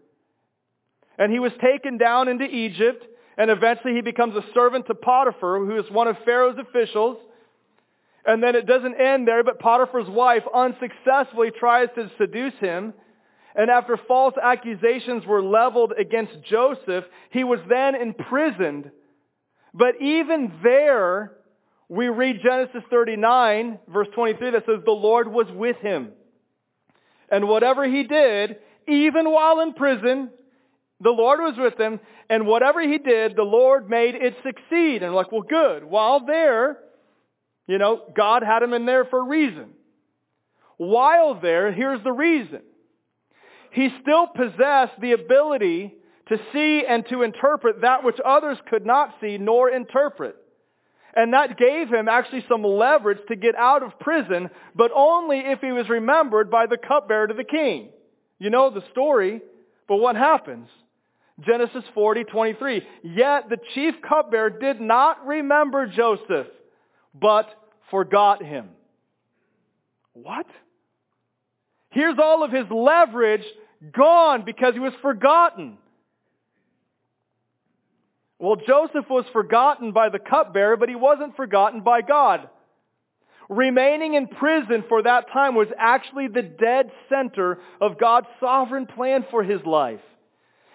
And 1.21 1.31
he 1.31 1.37
was 1.37 1.51
taken 1.61 1.99
down 1.99 2.29
into 2.29 2.45
Egypt 2.45 3.05
and 3.37 3.51
eventually 3.51 3.93
he 3.93 4.01
becomes 4.01 4.35
a 4.35 4.43
servant 4.55 4.87
to 4.87 4.95
Potiphar, 4.95 5.59
who 5.59 5.77
is 5.77 5.85
one 5.91 6.07
of 6.07 6.17
Pharaoh's 6.25 6.57
officials. 6.57 7.17
And 8.25 8.41
then 8.41 8.55
it 8.55 8.65
doesn't 8.65 8.99
end 8.99 9.27
there, 9.27 9.43
but 9.43 9.59
Potiphar's 9.59 10.09
wife 10.09 10.41
unsuccessfully 10.51 11.51
tries 11.51 11.89
to 11.93 12.09
seduce 12.17 12.55
him. 12.59 12.95
And 13.55 13.69
after 13.69 13.99
false 14.07 14.33
accusations 14.41 15.23
were 15.27 15.43
leveled 15.43 15.93
against 15.95 16.33
Joseph, 16.49 17.05
he 17.29 17.43
was 17.43 17.59
then 17.69 17.93
imprisoned. 17.93 18.89
But 19.75 20.01
even 20.01 20.53
there, 20.63 21.33
we 21.87 22.07
read 22.07 22.41
Genesis 22.41 22.81
39, 22.89 23.77
verse 23.87 24.07
23, 24.15 24.51
that 24.51 24.65
says, 24.65 24.79
The 24.85 24.91
Lord 24.91 25.27
was 25.27 25.47
with 25.53 25.77
him. 25.77 26.13
And 27.29 27.47
whatever 27.47 27.87
he 27.87 28.01
did, 28.01 28.55
even 28.87 29.29
while 29.31 29.59
in 29.59 29.73
prison, 29.73 30.31
the 31.01 31.09
Lord 31.09 31.39
was 31.39 31.55
with 31.57 31.79
him, 31.79 31.99
and 32.29 32.45
whatever 32.45 32.81
he 32.81 32.97
did, 32.97 33.35
the 33.35 33.43
Lord 33.43 33.89
made 33.89 34.15
it 34.15 34.35
succeed. 34.43 35.03
And 35.03 35.13
like, 35.13 35.31
well, 35.31 35.41
good. 35.41 35.83
While 35.83 36.25
there, 36.25 36.77
you 37.67 37.77
know, 37.77 38.01
God 38.15 38.43
had 38.43 38.61
him 38.61 38.73
in 38.73 38.85
there 38.85 39.05
for 39.05 39.19
a 39.19 39.27
reason. 39.27 39.69
While 40.77 41.39
there, 41.39 41.71
here's 41.71 42.03
the 42.03 42.11
reason. 42.11 42.61
He 43.71 43.89
still 44.01 44.27
possessed 44.27 44.99
the 44.99 45.13
ability 45.13 45.93
to 46.29 46.37
see 46.53 46.83
and 46.87 47.05
to 47.09 47.23
interpret 47.23 47.81
that 47.81 48.03
which 48.03 48.17
others 48.23 48.57
could 48.69 48.85
not 48.85 49.15
see 49.21 49.37
nor 49.37 49.69
interpret. 49.69 50.35
And 51.15 51.33
that 51.33 51.57
gave 51.57 51.89
him 51.89 52.07
actually 52.07 52.45
some 52.47 52.63
leverage 52.63 53.19
to 53.27 53.35
get 53.35 53.55
out 53.55 53.83
of 53.83 53.99
prison, 53.99 54.49
but 54.75 54.91
only 54.95 55.39
if 55.39 55.59
he 55.59 55.71
was 55.71 55.89
remembered 55.89 56.49
by 56.49 56.67
the 56.67 56.77
cupbearer 56.77 57.27
to 57.27 57.33
the 57.33 57.43
king. 57.43 57.89
You 58.39 58.49
know 58.49 58.69
the 58.69 58.83
story, 58.91 59.41
but 59.87 59.97
what 59.97 60.15
happens? 60.15 60.69
Genesis 61.39 61.83
40, 61.93 62.25
23. 62.25 62.81
Yet 63.03 63.49
the 63.49 63.57
chief 63.73 63.95
cupbearer 64.07 64.49
did 64.49 64.79
not 64.81 65.25
remember 65.25 65.87
Joseph, 65.87 66.47
but 67.13 67.47
forgot 67.89 68.43
him. 68.43 68.69
What? 70.13 70.45
Here's 71.89 72.17
all 72.21 72.43
of 72.43 72.51
his 72.51 72.65
leverage 72.69 73.45
gone 73.91 74.43
because 74.45 74.73
he 74.73 74.79
was 74.79 74.93
forgotten. 75.01 75.77
Well, 78.39 78.55
Joseph 78.55 79.05
was 79.09 79.25
forgotten 79.33 79.91
by 79.91 80.09
the 80.09 80.19
cupbearer, 80.19 80.77
but 80.77 80.89
he 80.89 80.95
wasn't 80.95 81.35
forgotten 81.35 81.81
by 81.81 82.01
God. 82.01 82.49
Remaining 83.49 84.13
in 84.13 84.27
prison 84.27 84.83
for 84.87 85.03
that 85.03 85.31
time 85.31 85.55
was 85.55 85.67
actually 85.77 86.27
the 86.27 86.41
dead 86.41 86.91
center 87.09 87.59
of 87.79 87.99
God's 87.99 88.27
sovereign 88.39 88.87
plan 88.87 89.25
for 89.29 89.43
his 89.43 89.63
life. 89.65 89.99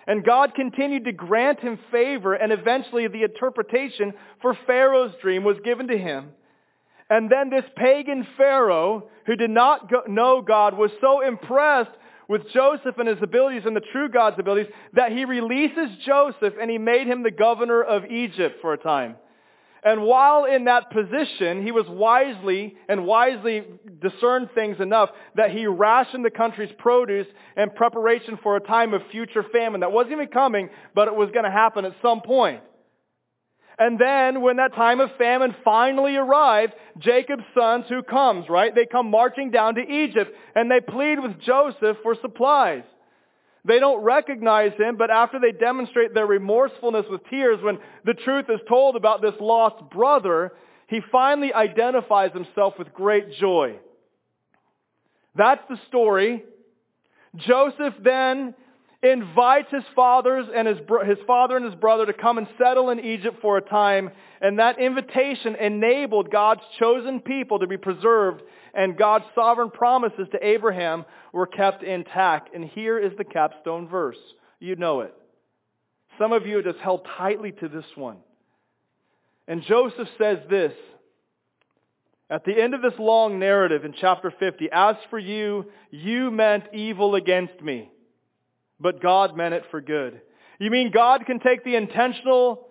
And 0.06 0.24
God 0.24 0.54
continued 0.54 1.04
to 1.04 1.12
grant 1.12 1.60
him 1.60 1.78
favor, 1.90 2.34
and 2.34 2.52
eventually 2.52 3.08
the 3.08 3.24
interpretation 3.24 4.12
for 4.40 4.56
Pharaoh's 4.66 5.12
dream 5.20 5.42
was 5.42 5.56
given 5.64 5.88
to 5.88 5.98
him. 5.98 6.30
And 7.10 7.30
then 7.30 7.50
this 7.50 7.64
pagan 7.76 8.26
Pharaoh, 8.36 9.08
who 9.26 9.36
did 9.36 9.50
not 9.50 9.90
know 10.08 10.42
God, 10.42 10.76
was 10.76 10.90
so 11.00 11.26
impressed 11.26 11.90
with 12.28 12.42
Joseph 12.52 12.98
and 12.98 13.08
his 13.08 13.22
abilities 13.22 13.62
and 13.64 13.76
the 13.76 13.82
true 13.92 14.08
God's 14.08 14.38
abilities 14.38 14.72
that 14.94 15.12
he 15.12 15.24
releases 15.24 15.96
Joseph 16.04 16.54
and 16.60 16.70
he 16.70 16.78
made 16.78 17.06
him 17.06 17.22
the 17.22 17.30
governor 17.30 17.82
of 17.82 18.04
Egypt 18.06 18.58
for 18.60 18.72
a 18.72 18.78
time. 18.78 19.16
And 19.86 20.02
while 20.02 20.46
in 20.46 20.64
that 20.64 20.90
position, 20.90 21.62
he 21.62 21.70
was 21.70 21.86
wisely 21.88 22.74
and 22.88 23.06
wisely 23.06 23.62
discerned 24.02 24.48
things 24.52 24.78
enough 24.80 25.10
that 25.36 25.52
he 25.52 25.68
rationed 25.68 26.24
the 26.24 26.30
country's 26.30 26.72
produce 26.76 27.28
in 27.56 27.70
preparation 27.70 28.36
for 28.42 28.56
a 28.56 28.60
time 28.60 28.94
of 28.94 29.02
future 29.12 29.44
famine 29.52 29.82
that 29.82 29.92
wasn't 29.92 30.14
even 30.14 30.26
coming, 30.26 30.70
but 30.92 31.06
it 31.06 31.14
was 31.14 31.30
going 31.30 31.44
to 31.44 31.52
happen 31.52 31.84
at 31.84 31.94
some 32.02 32.20
point. 32.20 32.62
And 33.78 33.96
then 33.96 34.40
when 34.42 34.56
that 34.56 34.74
time 34.74 34.98
of 34.98 35.10
famine 35.18 35.54
finally 35.64 36.16
arrived, 36.16 36.72
Jacob's 36.98 37.44
sons 37.56 37.84
who 37.88 38.02
comes, 38.02 38.46
right? 38.48 38.74
They 38.74 38.86
come 38.86 39.08
marching 39.08 39.52
down 39.52 39.76
to 39.76 39.82
Egypt 39.82 40.32
and 40.56 40.68
they 40.68 40.80
plead 40.80 41.20
with 41.20 41.38
Joseph 41.42 41.98
for 42.02 42.16
supplies. 42.20 42.82
They 43.66 43.80
don't 43.80 44.02
recognize 44.02 44.72
him, 44.78 44.96
but 44.96 45.10
after 45.10 45.40
they 45.40 45.52
demonstrate 45.52 46.14
their 46.14 46.26
remorsefulness 46.26 47.06
with 47.10 47.22
tears 47.28 47.58
when 47.62 47.78
the 48.04 48.14
truth 48.14 48.46
is 48.48 48.60
told 48.68 48.94
about 48.94 49.22
this 49.22 49.34
lost 49.40 49.90
brother, 49.90 50.52
he 50.88 51.00
finally 51.10 51.52
identifies 51.52 52.32
himself 52.32 52.74
with 52.78 52.94
great 52.94 53.32
joy. 53.40 53.76
That's 55.34 55.62
the 55.68 55.78
story. 55.88 56.44
Joseph 57.34 57.94
then 58.02 58.54
invites 59.02 59.70
his 59.70 59.84
fathers 59.94 60.46
and 60.54 60.68
his, 60.68 60.78
his 61.06 61.18
father 61.26 61.56
and 61.56 61.64
his 61.64 61.74
brother 61.74 62.06
to 62.06 62.12
come 62.12 62.38
and 62.38 62.46
settle 62.58 62.90
in 62.90 63.00
Egypt 63.00 63.38
for 63.42 63.58
a 63.58 63.62
time. 63.62 64.10
And 64.40 64.58
that 64.58 64.78
invitation 64.78 65.56
enabled 65.56 66.30
God's 66.30 66.62
chosen 66.78 67.20
people 67.20 67.58
to 67.58 67.66
be 67.66 67.76
preserved 67.76 68.42
and 68.76 68.96
God's 68.96 69.24
sovereign 69.34 69.70
promises 69.70 70.28
to 70.32 70.46
Abraham 70.46 71.04
were 71.32 71.46
kept 71.46 71.82
intact. 71.82 72.54
And 72.54 72.64
here 72.64 72.98
is 72.98 73.12
the 73.16 73.24
capstone 73.24 73.88
verse. 73.88 74.18
You 74.60 74.76
know 74.76 75.00
it. 75.00 75.14
Some 76.18 76.32
of 76.32 76.46
you 76.46 76.62
just 76.62 76.78
held 76.78 77.06
tightly 77.16 77.52
to 77.52 77.68
this 77.68 77.84
one. 77.94 78.18
And 79.48 79.62
Joseph 79.62 80.08
says 80.18 80.38
this, 80.50 80.72
at 82.28 82.44
the 82.44 82.60
end 82.60 82.74
of 82.74 82.82
this 82.82 82.98
long 82.98 83.38
narrative 83.38 83.84
in 83.84 83.94
chapter 84.00 84.32
50, 84.36 84.68
as 84.72 84.96
for 85.10 85.18
you, 85.18 85.66
you 85.90 86.30
meant 86.30 86.64
evil 86.74 87.14
against 87.14 87.62
me 87.62 87.90
but 88.80 89.02
God 89.02 89.36
meant 89.36 89.54
it 89.54 89.64
for 89.70 89.80
good. 89.80 90.20
You 90.58 90.70
mean 90.70 90.90
God 90.90 91.26
can 91.26 91.38
take 91.40 91.64
the 91.64 91.76
intentional 91.76 92.68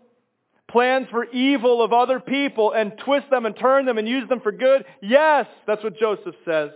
plans 0.67 1.07
for 1.11 1.25
evil 1.25 1.83
of 1.83 1.93
other 1.93 2.19
people 2.19 2.71
and 2.71 2.93
twist 3.05 3.29
them 3.29 3.45
and 3.45 3.55
turn 3.55 3.85
them 3.85 3.97
and 3.97 4.07
use 4.07 4.27
them 4.29 4.41
for 4.41 4.51
good? 4.51 4.85
Yes, 5.01 5.45
that's 5.67 5.83
what 5.83 5.97
Joseph 5.97 6.35
says. 6.45 6.71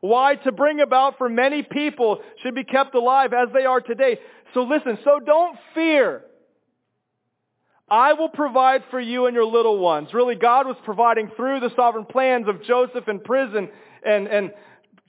Why? 0.00 0.34
To 0.36 0.52
bring 0.52 0.80
about 0.80 1.18
for 1.18 1.28
many 1.28 1.62
people 1.62 2.20
should 2.42 2.54
be 2.54 2.64
kept 2.64 2.94
alive 2.94 3.32
as 3.32 3.48
they 3.52 3.64
are 3.64 3.80
today. 3.80 4.18
So 4.54 4.62
listen, 4.62 4.98
so 5.04 5.20
don't 5.20 5.58
fear. 5.74 6.22
I 7.88 8.12
will 8.12 8.28
provide 8.28 8.84
for 8.90 9.00
you 9.00 9.26
and 9.26 9.34
your 9.34 9.44
little 9.44 9.78
ones. 9.78 10.14
Really, 10.14 10.36
God 10.36 10.66
was 10.66 10.76
providing 10.84 11.30
through 11.36 11.60
the 11.60 11.74
sovereign 11.74 12.06
plans 12.06 12.46
of 12.48 12.62
Joseph 12.62 13.08
in 13.08 13.18
prison 13.20 13.68
and, 14.04 14.28
and 14.28 14.52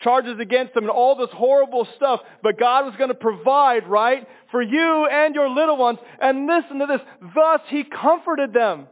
charges 0.03 0.39
against 0.39 0.73
them 0.73 0.83
and 0.83 0.91
all 0.91 1.15
this 1.15 1.29
horrible 1.33 1.87
stuff. 1.95 2.21
But 2.43 2.59
God 2.59 2.85
was 2.85 2.95
going 2.97 3.09
to 3.09 3.15
provide, 3.15 3.87
right, 3.87 4.27
for 4.51 4.61
you 4.61 5.07
and 5.11 5.35
your 5.35 5.49
little 5.49 5.77
ones. 5.77 5.99
And 6.21 6.47
listen 6.47 6.79
to 6.79 6.85
this. 6.85 7.01
Thus 7.33 7.61
he 7.69 7.83
comforted 7.83 8.53
them. 8.53 8.87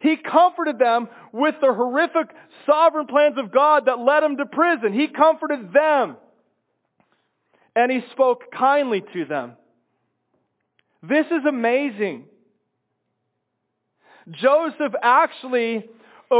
He 0.00 0.16
comforted 0.16 0.78
them 0.78 1.08
with 1.32 1.54
the 1.60 1.72
horrific 1.72 2.34
sovereign 2.66 3.06
plans 3.06 3.38
of 3.38 3.52
God 3.52 3.86
that 3.86 4.00
led 4.00 4.24
him 4.24 4.36
to 4.38 4.46
prison. 4.46 4.92
He 4.92 5.08
comforted 5.08 5.72
them. 5.72 6.16
And 7.76 7.90
he 7.90 8.00
spoke 8.10 8.50
kindly 8.52 9.02
to 9.12 9.24
them. 9.24 9.52
This 11.02 11.26
is 11.26 11.44
amazing. 11.48 12.24
Joseph 14.30 14.92
actually 15.02 15.84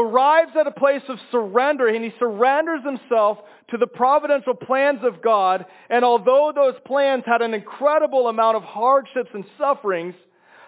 arrives 0.00 0.52
at 0.58 0.66
a 0.66 0.72
place 0.72 1.02
of 1.08 1.18
surrender 1.30 1.88
and 1.88 2.04
he 2.04 2.12
surrenders 2.18 2.82
himself 2.84 3.38
to 3.70 3.76
the 3.76 3.86
providential 3.86 4.54
plans 4.54 5.00
of 5.02 5.22
God. 5.22 5.66
And 5.90 6.04
although 6.04 6.52
those 6.54 6.74
plans 6.86 7.24
had 7.26 7.42
an 7.42 7.54
incredible 7.54 8.28
amount 8.28 8.56
of 8.56 8.62
hardships 8.62 9.30
and 9.34 9.44
sufferings, 9.58 10.14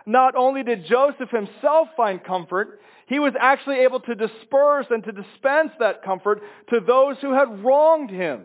not 0.07 0.35
only 0.37 0.63
did 0.63 0.87
Joseph 0.87 1.31
himself 1.31 1.89
find 1.97 2.23
comfort, 2.23 2.81
he 3.07 3.19
was 3.19 3.35
actually 3.39 3.81
able 3.81 4.01
to 4.01 4.15
disperse 4.15 4.87
and 4.91 5.05
to 5.05 5.13
dispense 5.13 5.71
that 5.79 6.03
comfort 6.03 6.41
to 6.71 6.81
those 6.81 7.17
who 7.21 7.33
had 7.33 7.65
wronged 7.65 8.11
him. 8.11 8.43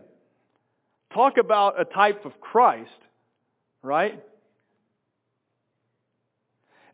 Talk 1.14 1.38
about 1.38 1.80
a 1.80 1.86
type 1.86 2.26
of 2.26 2.40
Christ, 2.40 2.90
right? 3.82 4.22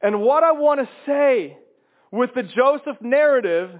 And 0.01 0.21
what 0.21 0.43
I 0.43 0.51
want 0.51 0.81
to 0.81 0.89
say 1.05 1.57
with 2.11 2.33
the 2.33 2.43
Joseph 2.43 3.01
narrative 3.01 3.71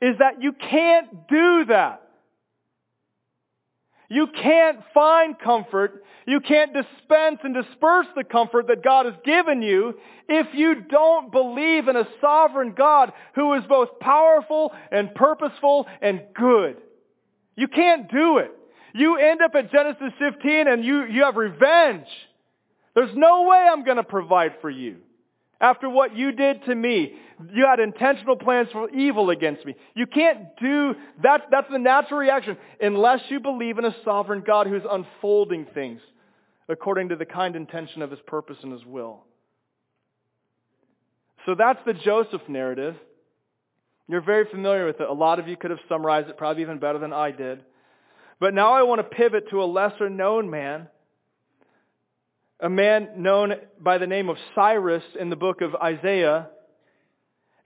is 0.00 0.18
that 0.18 0.42
you 0.42 0.52
can't 0.52 1.28
do 1.28 1.64
that. 1.66 2.02
You 4.08 4.28
can't 4.28 4.78
find 4.94 5.38
comfort. 5.38 6.04
You 6.26 6.40
can't 6.40 6.72
dispense 6.72 7.40
and 7.42 7.54
disperse 7.54 8.06
the 8.14 8.24
comfort 8.24 8.68
that 8.68 8.84
God 8.84 9.06
has 9.06 9.14
given 9.24 9.62
you 9.62 9.94
if 10.28 10.46
you 10.54 10.82
don't 10.82 11.32
believe 11.32 11.88
in 11.88 11.96
a 11.96 12.06
sovereign 12.20 12.74
God 12.76 13.12
who 13.34 13.54
is 13.54 13.64
both 13.68 13.98
powerful 14.00 14.72
and 14.92 15.14
purposeful 15.14 15.86
and 16.00 16.22
good. 16.34 16.76
You 17.56 17.68
can't 17.68 18.10
do 18.10 18.38
it. 18.38 18.52
You 18.94 19.18
end 19.18 19.42
up 19.42 19.54
at 19.54 19.72
Genesis 19.72 20.12
15 20.18 20.68
and 20.68 20.84
you, 20.84 21.04
you 21.04 21.24
have 21.24 21.36
revenge. 21.36 22.06
There's 22.94 23.14
no 23.14 23.42
way 23.42 23.58
I'm 23.58 23.84
going 23.84 23.98
to 23.98 24.04
provide 24.04 24.54
for 24.60 24.70
you. 24.70 24.98
After 25.60 25.88
what 25.88 26.14
you 26.14 26.32
did 26.32 26.64
to 26.66 26.74
me, 26.74 27.14
you 27.52 27.66
had 27.66 27.80
intentional 27.80 28.36
plans 28.36 28.68
for 28.72 28.90
evil 28.90 29.30
against 29.30 29.64
me. 29.64 29.74
You 29.94 30.06
can't 30.06 30.56
do 30.60 30.94
that. 31.22 31.46
That's 31.50 31.70
the 31.70 31.78
natural 31.78 32.20
reaction 32.20 32.56
unless 32.80 33.20
you 33.28 33.40
believe 33.40 33.78
in 33.78 33.84
a 33.84 33.94
sovereign 34.04 34.42
God 34.46 34.66
who's 34.66 34.82
unfolding 34.88 35.66
things 35.72 36.00
according 36.68 37.10
to 37.10 37.16
the 37.16 37.24
kind 37.24 37.56
intention 37.56 38.02
of 38.02 38.10
his 38.10 38.20
purpose 38.26 38.56
and 38.62 38.72
his 38.72 38.84
will. 38.84 39.24
So 41.46 41.54
that's 41.54 41.78
the 41.86 41.94
Joseph 41.94 42.42
narrative. 42.48 42.96
You're 44.08 44.20
very 44.20 44.46
familiar 44.50 44.86
with 44.86 45.00
it. 45.00 45.08
A 45.08 45.12
lot 45.12 45.38
of 45.38 45.48
you 45.48 45.56
could 45.56 45.70
have 45.70 45.80
summarized 45.88 46.28
it 46.28 46.36
probably 46.36 46.62
even 46.62 46.78
better 46.78 46.98
than 46.98 47.12
I 47.12 47.30
did. 47.30 47.60
But 48.40 48.52
now 48.52 48.72
I 48.72 48.82
want 48.82 48.98
to 48.98 49.16
pivot 49.16 49.50
to 49.50 49.62
a 49.62 49.64
lesser 49.64 50.10
known 50.10 50.50
man 50.50 50.88
a 52.60 52.70
man 52.70 53.08
known 53.18 53.54
by 53.80 53.98
the 53.98 54.06
name 54.06 54.28
of 54.28 54.36
Cyrus 54.54 55.02
in 55.18 55.30
the 55.30 55.36
book 55.36 55.60
of 55.60 55.74
Isaiah. 55.74 56.48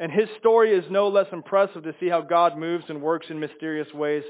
And 0.01 0.11
his 0.11 0.29
story 0.39 0.73
is 0.73 0.85
no 0.91 1.09
less 1.09 1.27
impressive 1.33 1.85
to 1.85 1.95
see 2.01 2.09
how 2.09 2.23
God 2.23 2.59
moves 2.59 2.85
and 2.89 3.03
works 3.03 3.27
in 3.31 3.39
mysterious 3.39 3.93
ways 3.95 4.25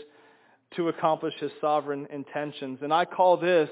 to 0.77 0.89
accomplish 0.89 1.35
his 1.41 1.51
sovereign 1.61 2.07
intentions. 2.13 2.81
And 2.83 2.93
I 2.93 3.05
call 3.05 3.37
this 3.37 3.71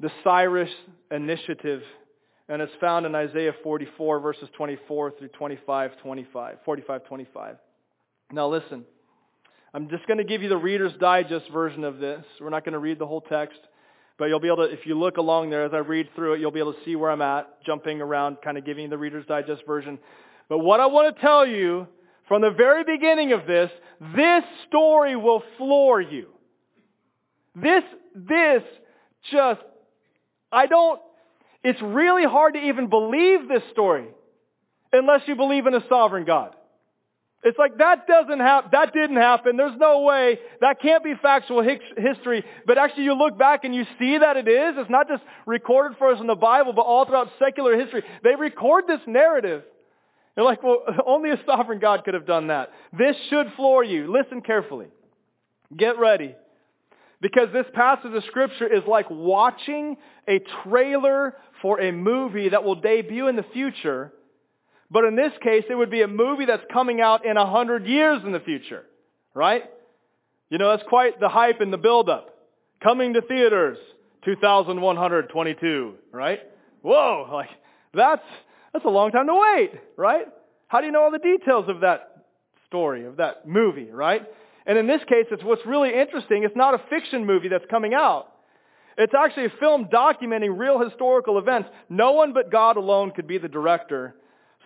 the 0.00 0.10
Cyrus 0.24 0.70
Initiative. 1.10 1.82
And 2.48 2.60
it's 2.60 2.72
found 2.80 3.06
in 3.06 3.14
Isaiah 3.14 3.52
44 3.62 4.18
verses 4.18 4.48
24 4.56 5.12
through 5.18 5.28
25, 5.28 5.92
25, 6.02 6.56
45, 6.64 7.04
25. 7.04 7.56
Now 8.32 8.48
listen, 8.48 8.84
I'm 9.72 9.88
just 9.88 10.06
going 10.08 10.18
to 10.18 10.24
give 10.24 10.42
you 10.42 10.48
the 10.48 10.56
Reader's 10.56 10.94
Digest 10.98 11.48
version 11.52 11.84
of 11.84 11.98
this. 11.98 12.24
We're 12.40 12.50
not 12.50 12.64
going 12.64 12.72
to 12.72 12.80
read 12.80 12.98
the 12.98 13.06
whole 13.06 13.20
text. 13.20 13.60
But 14.20 14.26
you'll 14.26 14.38
be 14.38 14.48
able 14.48 14.68
to, 14.68 14.70
if 14.70 14.84
you 14.84 14.98
look 14.98 15.16
along 15.16 15.48
there 15.48 15.64
as 15.64 15.72
I 15.72 15.78
read 15.78 16.10
through 16.14 16.34
it, 16.34 16.40
you'll 16.40 16.50
be 16.50 16.58
able 16.58 16.74
to 16.74 16.84
see 16.84 16.94
where 16.94 17.10
I'm 17.10 17.22
at, 17.22 17.64
jumping 17.64 18.02
around, 18.02 18.36
kind 18.44 18.58
of 18.58 18.66
giving 18.66 18.90
the 18.90 18.98
Reader's 18.98 19.24
Digest 19.24 19.62
version. 19.66 19.98
But 20.46 20.58
what 20.58 20.78
I 20.78 20.86
want 20.86 21.16
to 21.16 21.22
tell 21.22 21.46
you 21.46 21.88
from 22.28 22.42
the 22.42 22.50
very 22.50 22.84
beginning 22.84 23.32
of 23.32 23.46
this, 23.46 23.70
this 24.14 24.44
story 24.68 25.16
will 25.16 25.42
floor 25.56 26.02
you. 26.02 26.28
This, 27.56 27.82
this 28.14 28.62
just, 29.32 29.62
I 30.52 30.66
don't, 30.66 31.00
it's 31.64 31.80
really 31.80 32.24
hard 32.24 32.52
to 32.54 32.60
even 32.60 32.90
believe 32.90 33.48
this 33.48 33.62
story 33.72 34.06
unless 34.92 35.22
you 35.28 35.34
believe 35.34 35.66
in 35.66 35.72
a 35.72 35.82
sovereign 35.88 36.26
God. 36.26 36.54
It's 37.42 37.58
like 37.58 37.78
that 37.78 38.06
doesn't 38.06 38.40
happen, 38.40 38.70
that 38.72 38.92
didn't 38.92 39.16
happen. 39.16 39.56
There's 39.56 39.78
no 39.78 40.00
way. 40.00 40.38
That 40.60 40.80
can't 40.80 41.02
be 41.02 41.14
factual 41.20 41.62
history. 41.96 42.44
But 42.66 42.76
actually 42.76 43.04
you 43.04 43.14
look 43.14 43.38
back 43.38 43.64
and 43.64 43.74
you 43.74 43.84
see 43.98 44.18
that 44.18 44.36
it 44.36 44.46
is. 44.46 44.74
It's 44.76 44.90
not 44.90 45.08
just 45.08 45.22
recorded 45.46 45.96
for 45.96 46.12
us 46.12 46.20
in 46.20 46.26
the 46.26 46.34
Bible, 46.34 46.74
but 46.74 46.82
all 46.82 47.06
throughout 47.06 47.30
secular 47.38 47.78
history. 47.78 48.02
They 48.22 48.34
record 48.34 48.84
this 48.86 49.00
narrative. 49.06 49.62
You're 50.36 50.44
like, 50.44 50.62
well, 50.62 50.82
only 51.06 51.30
a 51.30 51.40
sovereign 51.46 51.78
God 51.78 52.04
could 52.04 52.12
have 52.14 52.26
done 52.26 52.48
that. 52.48 52.72
This 52.96 53.16
should 53.30 53.46
floor 53.56 53.82
you. 53.82 54.12
Listen 54.12 54.42
carefully. 54.42 54.88
Get 55.74 55.98
ready. 55.98 56.34
Because 57.22 57.48
this 57.54 57.66
passage 57.72 58.12
of 58.12 58.24
scripture 58.24 58.66
is 58.66 58.82
like 58.86 59.06
watching 59.08 59.96
a 60.28 60.40
trailer 60.64 61.36
for 61.62 61.80
a 61.80 61.90
movie 61.90 62.50
that 62.50 62.64
will 62.64 62.76
debut 62.76 63.28
in 63.28 63.36
the 63.36 63.44
future 63.52 64.12
but 64.90 65.04
in 65.04 65.14
this 65.14 65.32
case, 65.42 65.64
it 65.70 65.74
would 65.74 65.90
be 65.90 66.02
a 66.02 66.08
movie 66.08 66.46
that's 66.46 66.64
coming 66.72 67.00
out 67.00 67.24
in 67.24 67.36
a 67.36 67.48
hundred 67.48 67.86
years 67.86 68.22
in 68.24 68.32
the 68.32 68.40
future, 68.40 68.84
right? 69.34 69.64
You 70.48 70.58
know, 70.58 70.70
that's 70.70 70.88
quite 70.88 71.20
the 71.20 71.28
hype 71.28 71.60
and 71.60 71.72
the 71.72 71.78
buildup. 71.78 72.34
Coming 72.82 73.14
to 73.14 73.20
theaters, 73.22 73.78
2122, 74.24 75.94
right? 76.12 76.40
Whoa, 76.82 77.28
like, 77.32 77.50
that's, 77.94 78.22
that's 78.72 78.84
a 78.84 78.88
long 78.88 79.12
time 79.12 79.26
to 79.26 79.34
wait, 79.34 79.72
right? 79.96 80.26
How 80.66 80.80
do 80.80 80.86
you 80.86 80.92
know 80.92 81.02
all 81.02 81.10
the 81.10 81.18
details 81.18 81.66
of 81.68 81.80
that 81.80 82.24
story, 82.66 83.04
of 83.04 83.18
that 83.18 83.46
movie, 83.46 83.90
right? 83.90 84.26
And 84.66 84.78
in 84.78 84.86
this 84.86 85.02
case, 85.08 85.26
it's 85.30 85.44
what's 85.44 85.64
really 85.66 85.94
interesting. 85.94 86.42
It's 86.42 86.56
not 86.56 86.74
a 86.74 86.82
fiction 86.90 87.26
movie 87.26 87.48
that's 87.48 87.64
coming 87.70 87.94
out. 87.94 88.32
It's 88.98 89.14
actually 89.14 89.46
a 89.46 89.52
film 89.60 89.86
documenting 89.86 90.58
real 90.58 90.78
historical 90.82 91.38
events. 91.38 91.68
No 91.88 92.12
one 92.12 92.32
but 92.32 92.50
God 92.50 92.76
alone 92.76 93.12
could 93.12 93.26
be 93.26 93.38
the 93.38 93.48
director 93.48 94.14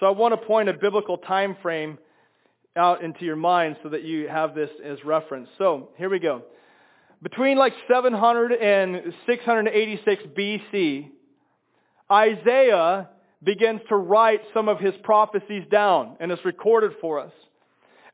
so 0.01 0.07
I 0.07 0.11
want 0.11 0.39
to 0.39 0.47
point 0.47 0.69
a 0.69 0.75
biblical 0.75 1.19
time 1.19 1.57
frame 1.63 1.99
out 2.77 3.03
into 3.05 3.25
your 3.25 3.37
mind 3.37 3.77
so 3.83 3.91
that 3.91 4.03
you 4.03 4.29
have 4.29 4.55
this 4.55 4.71
as 4.85 5.05
reference. 5.05 5.49
So 5.59 5.91
here 5.97 6.11
we 6.11 6.19
go. 6.19 6.43
Between 7.23 7.57
like 7.57 7.73
700 7.89 8.53
and 8.53 9.15
686 9.27 10.23
BC, 10.37 11.11
Isaiah 12.11 13.09
begins 13.43 13.81
to 13.89 13.97
write 13.97 14.41
some 14.53 14.69
of 14.69 14.81
his 14.81 14.95
prophecies 15.03 15.65
down, 15.71 16.17
and 16.21 16.33
it's 16.33 16.45
recorded 16.45 16.93
for 17.01 17.21
us. 17.21 17.33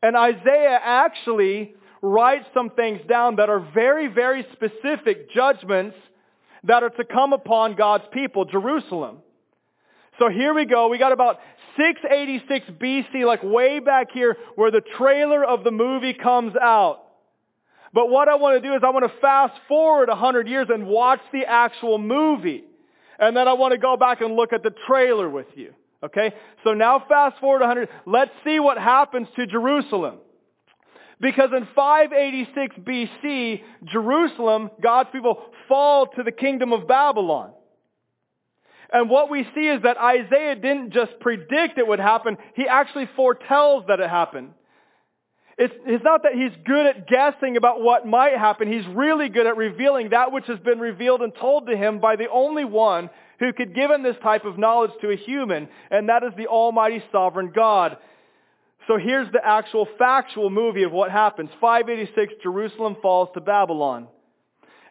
And 0.02 0.16
Isaiah 0.16 0.78
actually 0.82 1.74
writes 2.02 2.46
some 2.54 2.70
things 2.70 3.00
down 3.08 3.36
that 3.36 3.48
are 3.48 3.60
very, 3.74 4.08
very 4.08 4.46
specific 4.52 5.30
judgments 5.32 5.96
that 6.64 6.82
are 6.82 6.90
to 6.90 7.04
come 7.04 7.32
upon 7.32 7.74
God's 7.74 8.04
people, 8.12 8.44
Jerusalem. 8.44 9.18
So 10.20 10.28
here 10.28 10.52
we 10.52 10.66
go. 10.66 10.88
We 10.88 10.98
got 10.98 11.12
about 11.12 11.38
686 11.78 12.66
BC, 12.78 13.24
like 13.24 13.42
way 13.42 13.78
back 13.78 14.08
here 14.12 14.36
where 14.54 14.70
the 14.70 14.82
trailer 14.98 15.42
of 15.42 15.64
the 15.64 15.70
movie 15.70 16.12
comes 16.12 16.52
out. 16.60 17.04
But 17.94 18.10
what 18.10 18.28
I 18.28 18.34
want 18.34 18.62
to 18.62 18.68
do 18.68 18.74
is 18.74 18.82
I 18.84 18.90
want 18.90 19.10
to 19.10 19.20
fast 19.20 19.54
forward 19.66 20.10
100 20.10 20.46
years 20.46 20.68
and 20.68 20.86
watch 20.86 21.20
the 21.32 21.46
actual 21.46 21.98
movie. 21.98 22.64
And 23.18 23.34
then 23.34 23.48
I 23.48 23.54
want 23.54 23.72
to 23.72 23.78
go 23.78 23.96
back 23.96 24.20
and 24.20 24.34
look 24.34 24.52
at 24.52 24.62
the 24.62 24.72
trailer 24.86 25.28
with 25.28 25.46
you. 25.56 25.72
Okay? 26.02 26.32
So 26.64 26.74
now 26.74 27.02
fast 27.08 27.40
forward 27.40 27.60
100. 27.60 27.88
Let's 28.04 28.30
see 28.44 28.60
what 28.60 28.76
happens 28.76 29.26
to 29.36 29.46
Jerusalem. 29.46 30.18
Because 31.18 31.48
in 31.56 31.66
586 31.74 32.76
BC, 32.76 33.62
Jerusalem, 33.90 34.70
God's 34.82 35.08
people, 35.12 35.42
fall 35.66 36.06
to 36.08 36.22
the 36.22 36.32
kingdom 36.32 36.74
of 36.74 36.86
Babylon. 36.86 37.52
And 38.92 39.08
what 39.08 39.30
we 39.30 39.46
see 39.54 39.68
is 39.68 39.82
that 39.82 39.98
Isaiah 39.98 40.56
didn't 40.56 40.92
just 40.92 41.12
predict 41.20 41.78
it 41.78 41.86
would 41.86 42.00
happen, 42.00 42.36
he 42.54 42.66
actually 42.66 43.08
foretells 43.14 43.84
that 43.88 44.00
it 44.00 44.10
happened. 44.10 44.52
It's, 45.58 45.74
it's 45.86 46.02
not 46.02 46.22
that 46.22 46.32
he's 46.32 46.52
good 46.64 46.86
at 46.86 47.06
guessing 47.06 47.58
about 47.58 47.82
what 47.82 48.06
might 48.06 48.36
happen. 48.38 48.72
He's 48.72 48.86
really 48.86 49.28
good 49.28 49.46
at 49.46 49.58
revealing 49.58 50.08
that 50.10 50.32
which 50.32 50.46
has 50.46 50.58
been 50.58 50.80
revealed 50.80 51.20
and 51.20 51.34
told 51.34 51.66
to 51.66 51.76
him 51.76 52.00
by 52.00 52.16
the 52.16 52.30
only 52.30 52.64
one 52.64 53.10
who 53.38 53.52
could 53.52 53.74
give 53.74 53.90
him 53.90 54.02
this 54.02 54.16
type 54.22 54.46
of 54.46 54.58
knowledge 54.58 54.92
to 55.02 55.10
a 55.10 55.16
human, 55.16 55.68
and 55.90 56.08
that 56.08 56.22
is 56.22 56.32
the 56.36 56.46
Almighty 56.46 57.02
Sovereign 57.12 57.52
God. 57.54 57.98
So 58.86 58.96
here's 58.96 59.30
the 59.32 59.46
actual 59.46 59.86
factual 59.98 60.48
movie 60.48 60.82
of 60.84 60.92
what 60.92 61.10
happens. 61.10 61.50
586, 61.60 62.34
Jerusalem 62.42 62.96
falls 63.02 63.28
to 63.34 63.40
Babylon. 63.42 64.08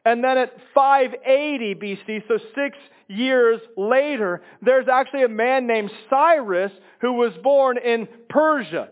And 0.05 0.23
then 0.23 0.37
at 0.37 0.53
580 0.73 1.75
BC, 1.75 2.27
so 2.27 2.39
six 2.55 2.77
years 3.07 3.59
later, 3.75 4.41
there's 4.61 4.87
actually 4.87 5.23
a 5.23 5.29
man 5.29 5.67
named 5.67 5.91
Cyrus 6.09 6.71
who 7.01 7.13
was 7.13 7.33
born 7.43 7.77
in 7.77 8.07
Persia. 8.29 8.89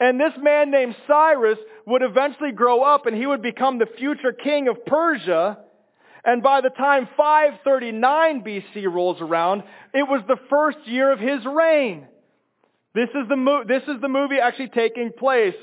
And 0.00 0.20
this 0.20 0.32
man 0.40 0.70
named 0.70 0.94
Cyrus 1.06 1.58
would 1.86 2.02
eventually 2.02 2.52
grow 2.52 2.82
up 2.82 3.06
and 3.06 3.16
he 3.16 3.26
would 3.26 3.42
become 3.42 3.78
the 3.78 3.88
future 3.98 4.32
king 4.32 4.68
of 4.68 4.86
Persia. 4.86 5.58
And 6.24 6.42
by 6.42 6.60
the 6.60 6.70
time 6.70 7.08
539 7.16 8.42
BC 8.44 8.92
rolls 8.92 9.20
around, 9.20 9.64
it 9.92 10.04
was 10.04 10.22
the 10.28 10.36
first 10.48 10.78
year 10.86 11.12
of 11.12 11.18
his 11.18 11.44
reign. 11.44 12.06
This 12.94 13.08
is 13.10 13.28
the, 13.28 13.36
mo- 13.36 13.64
this 13.66 13.82
is 13.82 14.00
the 14.00 14.08
movie 14.08 14.36
actually 14.42 14.68
taking 14.68 15.10
place 15.16 15.54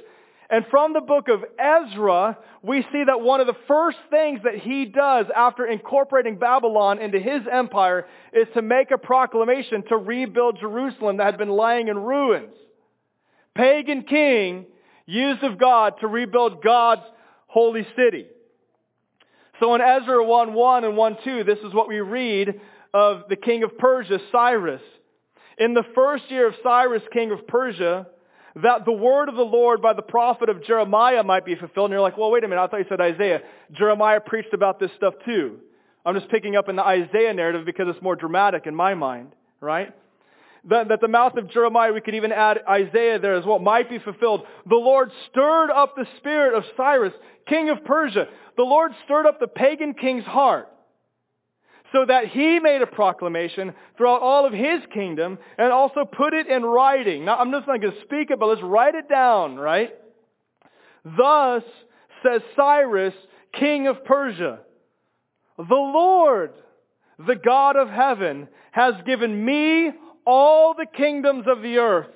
and 0.50 0.66
from 0.70 0.94
the 0.94 1.02
book 1.02 1.28
of 1.28 1.44
Ezra, 1.58 2.38
we 2.62 2.82
see 2.92 3.04
that 3.06 3.22
one 3.22 3.42
of 3.42 3.48
the 3.48 3.56
first 3.68 3.98
things 4.12 4.42
that 4.44 4.56
he 4.56 4.86
does 4.86 5.26
after 5.36 5.66
incorporating 5.66 6.38
Babylon 6.38 7.00
into 7.00 7.20
his 7.20 7.42
empire 7.52 8.06
is 8.32 8.48
to 8.54 8.62
make 8.62 8.92
a 8.92 8.98
proclamation 8.98 9.84
to 9.90 9.98
rebuild 9.98 10.60
Jerusalem 10.60 11.18
that 11.18 11.26
had 11.26 11.38
been 11.38 11.50
lying 11.50 11.88
in 11.88 11.98
ruins. 11.98 12.54
Pagan 13.56 14.04
king 14.04 14.66
used 15.08 15.44
of 15.44 15.58
God 15.58 15.94
to 16.02 16.08
rebuild 16.08 16.64
God's 16.64 17.04
holy 17.48 17.88
city. 17.96 18.28
So 19.60 19.74
in 19.74 19.82
Ezra 19.82 20.18
1.1 20.18 20.84
and 20.84 20.96
1.2, 20.96 21.46
this 21.46 21.60
is 21.60 21.74
what 21.74 21.88
we 21.88 22.02
read 22.02 22.60
of 22.94 23.24
the 23.30 23.36
king 23.36 23.64
of 23.64 23.78
Persia, 23.78 24.20
Cyrus. 24.32 24.82
In 25.58 25.74
the 25.74 25.86
first 25.96 26.30
year 26.30 26.48
of 26.48 26.56
Cyrus, 26.62 27.04
king 27.14 27.32
of 27.32 27.48
Persia, 27.48 28.08
that 28.56 28.86
the 28.86 28.92
word 28.92 29.28
of 29.28 29.36
the 29.36 29.44
Lord 29.44 29.82
by 29.82 29.94
the 29.94 30.02
prophet 30.02 30.50
of 30.50 30.64
Jeremiah 30.64 31.24
might 31.24 31.46
be 31.46 31.56
fulfilled. 31.56 31.90
And 31.90 31.94
you're 31.94 32.02
like, 32.02 32.18
well, 32.18 32.32
wait 32.32 32.44
a 32.44 32.48
minute. 32.48 32.62
I 32.62 32.68
thought 32.68 32.78
you 32.78 32.86
said 32.88 33.02
Isaiah. 33.02 33.42
Jeremiah 33.74 34.22
preached 34.22 34.54
about 34.54 34.80
this 34.80 34.92
stuff 34.96 35.14
too. 35.26 35.58
I'm 36.06 36.16
just 36.16 36.30
picking 36.30 36.56
up 36.56 36.70
in 36.70 36.76
the 36.76 36.84
Isaiah 36.84 37.34
narrative 37.34 37.66
because 37.66 37.88
it's 37.90 38.02
more 38.02 38.16
dramatic 38.16 38.66
in 38.66 38.76
my 38.76 38.94
mind, 38.94 39.34
right? 39.60 39.94
That, 40.70 40.88
that 40.88 41.02
the 41.02 41.08
mouth 41.08 41.36
of 41.36 41.50
Jeremiah, 41.52 41.92
we 41.92 42.02
could 42.02 42.16
even 42.16 42.32
add 42.32 42.60
Isaiah 42.68 43.20
there 43.20 43.36
as 43.36 43.46
well, 43.46 43.60
might 43.60 43.90
be 43.90 44.00
fulfilled. 44.00 44.44
The 44.68 44.76
Lord 44.76 45.12
stirred 45.30 45.70
up 45.72 45.96
the 45.96 46.08
spirit 46.18 46.56
of 46.56 46.64
Cyrus, 46.78 47.14
king 47.48 47.70
of 47.70 47.84
Persia. 47.84 48.28
The 48.56 48.64
Lord 48.64 48.92
stirred 49.04 49.26
up 49.26 49.40
the 49.40 49.48
pagan 49.48 49.94
king's 49.94 50.26
heart 50.26 50.70
so 51.92 52.06
that 52.06 52.28
he 52.28 52.60
made 52.60 52.82
a 52.82 52.88
proclamation 52.88 53.74
throughout 53.98 54.22
all 54.22 54.46
of 54.46 54.54
his 54.54 54.82
kingdom 54.94 55.38
and 55.58 55.72
also 55.72 56.06
put 56.06 56.34
it 56.34 56.48
in 56.48 56.64
writing. 56.64 57.26
Now, 57.26 57.38
I'm 57.38 57.52
just 57.52 57.68
not 57.68 57.82
going 57.82 57.94
to 57.94 58.02
speak 58.02 58.32
it, 58.32 58.40
but 58.40 58.48
let's 58.48 58.62
write 58.62 58.96
it 58.96 59.08
down, 59.08 59.56
right? 59.56 59.92
Thus 61.04 61.64
says 62.24 62.42
Cyrus, 62.56 63.14
king 63.54 63.88
of 63.88 64.04
Persia, 64.04 64.60
the 65.58 65.64
Lord, 65.70 66.54
the 67.20 67.36
God 67.36 67.78
of 67.78 67.90
heaven, 67.90 68.48
has 68.72 68.96
given 69.06 69.46
me 69.46 69.92
all 70.26 70.74
the 70.74 70.88
kingdoms 70.88 71.46
of 71.48 71.62
the 71.62 71.78
earth, 71.78 72.12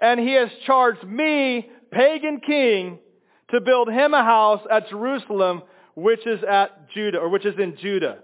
and 0.00 0.18
he 0.18 0.32
has 0.32 0.48
charged 0.66 1.04
me, 1.04 1.68
pagan 1.92 2.40
king, 2.40 2.98
to 3.50 3.60
build 3.60 3.88
him 3.88 4.14
a 4.14 4.24
house 4.24 4.62
at 4.70 4.88
Jerusalem, 4.88 5.62
which 5.94 6.26
is 6.26 6.40
at 6.42 6.90
Judah, 6.90 7.18
or 7.18 7.28
which 7.28 7.44
is 7.44 7.58
in 7.58 7.76
Judah. 7.76 8.18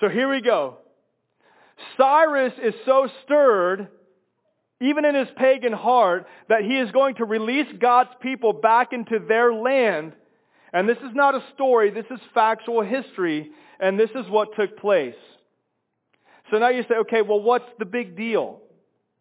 So 0.00 0.08
here 0.08 0.30
we 0.30 0.40
go. 0.40 0.78
Cyrus 1.96 2.54
is 2.62 2.74
so 2.86 3.08
stirred, 3.24 3.88
even 4.80 5.04
in 5.04 5.14
his 5.14 5.28
pagan 5.36 5.72
heart, 5.72 6.26
that 6.48 6.62
he 6.62 6.78
is 6.78 6.90
going 6.90 7.16
to 7.16 7.24
release 7.24 7.66
God's 7.78 8.10
people 8.20 8.54
back 8.54 8.92
into 8.92 9.18
their 9.18 9.52
land. 9.52 10.14
And 10.72 10.88
this 10.88 10.98
is 10.98 11.14
not 11.14 11.34
a 11.34 11.44
story, 11.54 11.90
this 11.90 12.06
is 12.10 12.20
factual 12.32 12.82
history, 12.82 13.50
and 13.78 13.98
this 13.98 14.10
is 14.14 14.28
what 14.28 14.56
took 14.56 14.78
place. 14.78 15.14
So 16.50 16.58
now 16.58 16.68
you 16.70 16.82
say, 16.88 16.96
okay, 17.00 17.22
well, 17.22 17.40
what's 17.40 17.68
the 17.78 17.84
big 17.84 18.16
deal? 18.16 18.60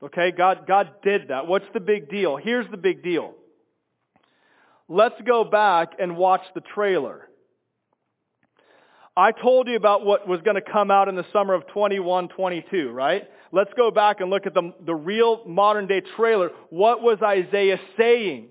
Okay, 0.02 0.32
God, 0.32 0.66
God 0.68 0.90
did 1.04 1.28
that. 1.28 1.48
What's 1.48 1.66
the 1.74 1.80
big 1.80 2.10
deal? 2.10 2.38
Here's 2.38 2.70
the 2.72 2.78
big 2.78 3.04
deal. 3.04 3.34
Let's 4.88 5.22
go 5.26 5.44
back 5.44 5.94
and 6.00 6.16
watch 6.16 6.42
the 6.56 6.62
trailer. 6.62 7.29
I 9.20 9.34
told 9.34 9.68
you 9.68 9.76
about 9.76 10.06
what 10.06 10.30
was 10.30 10.40
going 10.44 10.56
to 10.56 10.62
come 10.62 10.90
out 10.90 11.10
in 11.10 11.16
the 11.16 11.26
summer 11.34 11.54
of 11.54 11.68
21, 11.68 12.30
22, 12.30 12.90
right? 12.90 13.30
Let's 13.52 13.72
go 13.76 13.92
back 13.92 14.22
and 14.22 14.30
look 14.30 14.46
at 14.46 14.54
the, 14.54 14.74
the 14.86 14.96
real 14.96 15.44
modern 15.46 15.88
day 15.88 16.02
trailer. 16.16 16.52
What 16.70 17.02
was 17.02 17.18
Isaiah 17.22 17.82
saying 17.98 18.48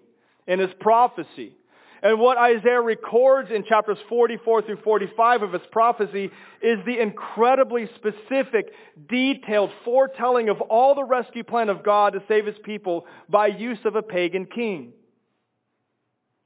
in 0.46 0.58
his 0.58 0.68
prophecy? 0.78 1.54
And 2.02 2.20
what 2.20 2.36
Isaiah 2.36 2.82
records 2.82 3.50
in 3.50 3.64
chapters 3.64 3.96
44 4.10 4.60
through 4.60 4.82
45 4.84 5.42
of 5.42 5.54
his 5.54 5.62
prophecy 5.72 6.30
is 6.60 6.78
the 6.84 7.00
incredibly 7.00 7.88
specific, 7.94 8.70
detailed 9.08 9.70
foretelling 9.86 10.50
of 10.50 10.60
all 10.60 10.94
the 10.94 11.04
rescue 11.04 11.44
plan 11.44 11.70
of 11.70 11.82
God 11.82 12.12
to 12.12 12.22
save 12.28 12.44
his 12.44 12.58
people 12.62 13.06
by 13.26 13.46
use 13.46 13.78
of 13.86 13.96
a 13.96 14.02
pagan 14.02 14.44
king. 14.44 14.92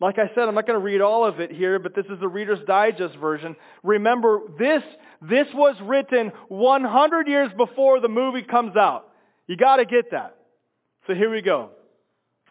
Like 0.02 0.18
I 0.18 0.26
said, 0.34 0.48
I'm 0.48 0.56
not 0.56 0.66
going 0.66 0.78
to 0.78 0.84
read 0.84 1.00
all 1.00 1.24
of 1.24 1.38
it 1.38 1.52
here, 1.52 1.78
but 1.78 1.94
this 1.94 2.06
is 2.06 2.18
the 2.18 2.26
Reader's 2.26 2.58
Digest 2.66 3.16
version. 3.18 3.54
Remember, 3.84 4.40
this, 4.58 4.82
this 5.20 5.46
was 5.54 5.76
written 5.80 6.32
100 6.48 7.28
years 7.28 7.50
before 7.56 8.00
the 8.00 8.08
movie 8.08 8.42
comes 8.42 8.76
out. 8.76 9.08
You 9.46 9.56
got 9.56 9.76
to 9.76 9.84
get 9.84 10.10
that. 10.10 10.38
So 11.06 11.14
here 11.14 11.30
we 11.30 11.40
go. 11.40 11.70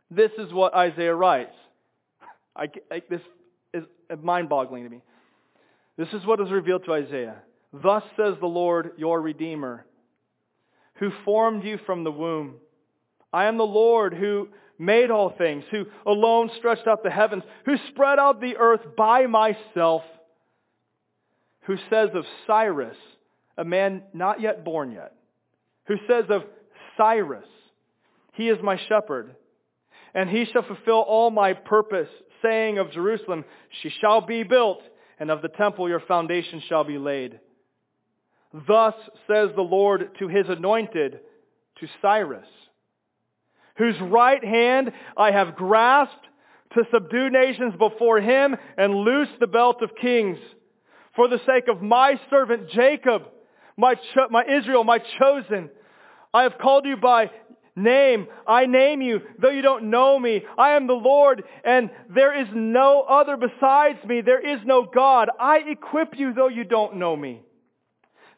This 0.10 0.32
is 0.38 0.54
what 0.54 0.74
Isaiah 0.74 1.14
writes. 1.14 1.54
I, 2.56 2.70
I, 2.90 3.02
this 3.10 3.22
is 3.74 3.84
mind-boggling 4.24 4.86
to 4.86 4.90
me. 4.90 5.02
This 5.98 6.08
is 6.14 6.26
what 6.26 6.40
is 6.40 6.50
revealed 6.50 6.86
to 6.86 6.94
Isaiah. 6.94 7.36
Thus 7.74 8.04
says 8.16 8.36
the 8.40 8.48
Lord, 8.48 8.92
your 8.98 9.22
Redeemer, 9.22 9.86
who 10.96 11.12
formed 11.26 11.66
you 11.66 11.80
from 11.86 12.06
the 12.06 12.12
womb. 12.12 12.56
I 13.34 13.46
am 13.46 13.58
the 13.58 13.64
Lord 13.64 14.14
who 14.14 14.48
made 14.82 15.12
all 15.12 15.30
things, 15.38 15.64
who 15.70 15.86
alone 16.06 16.50
stretched 16.58 16.88
out 16.88 17.04
the 17.04 17.12
heavens, 17.12 17.44
who 17.66 17.76
spread 17.90 18.18
out 18.18 18.42
the 18.42 18.58
earth 18.58 18.82
by 18.98 19.28
myself, 19.28 20.02
who 21.62 21.78
says 21.90 22.10
of 22.16 22.26
Cyrus, 22.48 22.98
a 23.58 23.64
man 23.64 24.02
not 24.12 24.42
yet 24.42 24.66
born 24.66 24.92
yet, 24.92 25.14
who 25.86 25.98
says 26.08 26.26
of 26.30 26.42
Cyrus, 26.98 27.46
he 28.34 28.50
is 28.50 28.58
my 28.64 28.80
shepherd, 28.90 29.36
and 30.16 30.28
he 30.28 30.46
shall 30.46 30.64
fulfill 30.64 31.02
all 31.02 31.30
my 31.30 31.54
purpose, 31.54 32.10
saying 32.42 32.80
of 32.80 32.92
Jerusalem, 32.92 33.46
she 33.84 33.92
shall 34.02 34.22
be 34.22 34.42
built, 34.42 34.82
and 35.20 35.30
of 35.30 35.44
the 35.44 35.48
temple 35.48 35.88
your 35.90 36.00
foundation 36.00 36.62
shall 36.68 36.84
be 36.84 36.98
laid. 36.98 37.40
Thus 38.68 38.96
says 39.28 39.50
the 39.56 39.62
Lord 39.62 40.10
to 40.18 40.28
his 40.28 40.48
anointed, 40.50 41.20
to 41.80 41.88
Cyrus, 42.02 42.48
whose 43.78 43.96
right 44.02 44.44
hand 44.44 44.92
I 45.18 45.32
have 45.32 45.56
grasped 45.56 46.28
to 46.74 46.84
subdue 46.92 47.30
nations 47.30 47.74
before 47.78 48.20
him 48.20 48.56
and 48.78 48.96
loose 48.96 49.30
the 49.40 49.48
belt 49.48 49.82
of 49.82 49.92
kings. 50.00 50.38
For 51.16 51.28
the 51.28 51.40
sake 51.46 51.68
of 51.68 51.82
my 51.82 52.20
servant 52.30 52.70
Jacob, 52.70 53.24
my, 53.78 53.96
cho- 53.96 54.30
my 54.30 54.44
Israel, 54.46 54.84
my 54.84 55.00
chosen, 55.20 55.70
I 56.34 56.44
have 56.44 56.58
called 56.62 56.86
you 56.86 56.96
by 56.96 57.30
name. 57.76 58.28
I 58.48 58.66
name 58.66 59.02
you, 59.02 59.22
though 59.40 59.50
you 59.50 59.62
don't 59.62 59.90
know 59.90 60.18
me. 60.18 60.44
I 60.58 60.72
am 60.72 60.88
the 60.88 60.94
Lord, 60.94 61.44
and 61.66 61.90
there 62.14 62.40
is 62.42 62.48
no 62.54 63.02
other 63.02 63.36
besides 63.36 64.00
me. 64.06 64.22
There 64.22 64.56
is 64.56 64.62
no 64.66 64.86
God. 64.86 65.30
I 65.40 65.60
equip 65.68 66.18
you, 66.18 66.34
though 66.34 66.48
you 66.48 66.64
don't 66.64 66.96
know 66.96 67.16
me 67.16 67.42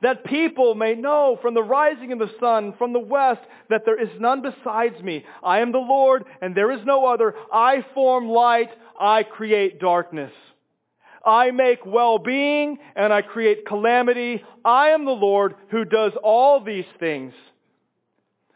that 0.03 0.25
people 0.25 0.75
may 0.75 0.93
know 0.93 1.39
from 1.41 1.53
the 1.53 1.63
rising 1.63 2.11
of 2.11 2.19
the 2.19 2.31
sun 2.39 2.73
from 2.77 2.93
the 2.93 2.99
west 2.99 3.41
that 3.69 3.83
there 3.85 3.99
is 3.99 4.09
none 4.19 4.41
besides 4.41 5.01
me. 5.01 5.25
I 5.41 5.59
am 5.59 5.71
the 5.71 5.79
Lord 5.79 6.25
and 6.41 6.53
there 6.53 6.71
is 6.71 6.85
no 6.85 7.07
other. 7.07 7.33
I 7.51 7.85
form 7.93 8.27
light. 8.27 8.69
I 8.99 9.23
create 9.23 9.79
darkness. 9.79 10.31
I 11.25 11.51
make 11.51 11.85
well-being 11.85 12.77
and 12.95 13.13
I 13.13 13.21
create 13.21 13.65
calamity. 13.65 14.43
I 14.63 14.89
am 14.89 15.05
the 15.05 15.11
Lord 15.11 15.55
who 15.69 15.85
does 15.85 16.11
all 16.21 16.61
these 16.61 16.85
things. 16.99 17.33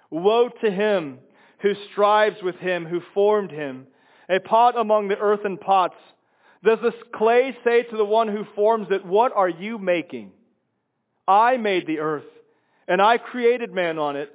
Woe 0.10 0.50
to 0.62 0.70
him 0.70 1.20
who 1.60 1.74
strives 1.92 2.44
with 2.44 2.58
him 2.58 2.86
who 2.86 3.02
formed 3.14 3.52
him, 3.52 3.88
a 4.30 4.40
pot 4.40 4.78
among 4.78 5.08
the 5.08 5.18
earthen 5.18 5.58
pots. 5.58 5.96
Does 6.64 6.80
this 6.84 6.94
clay 7.16 7.56
say 7.64 7.84
to 7.84 7.98
the 7.98 8.06
one 8.06 8.28
who 8.28 8.46
forms 8.56 8.88
it, 8.92 9.06
what 9.06 9.32
are 9.34 9.50
you 9.50 9.78
making? 9.78 10.34
I 11.28 11.58
made 11.58 11.88
the 11.88 12.00
earth, 12.00 12.26
and 12.88 13.02
I 13.02 13.18
created 13.18 13.74
man 13.74 14.00
on 14.00 14.16
it. 14.16 14.32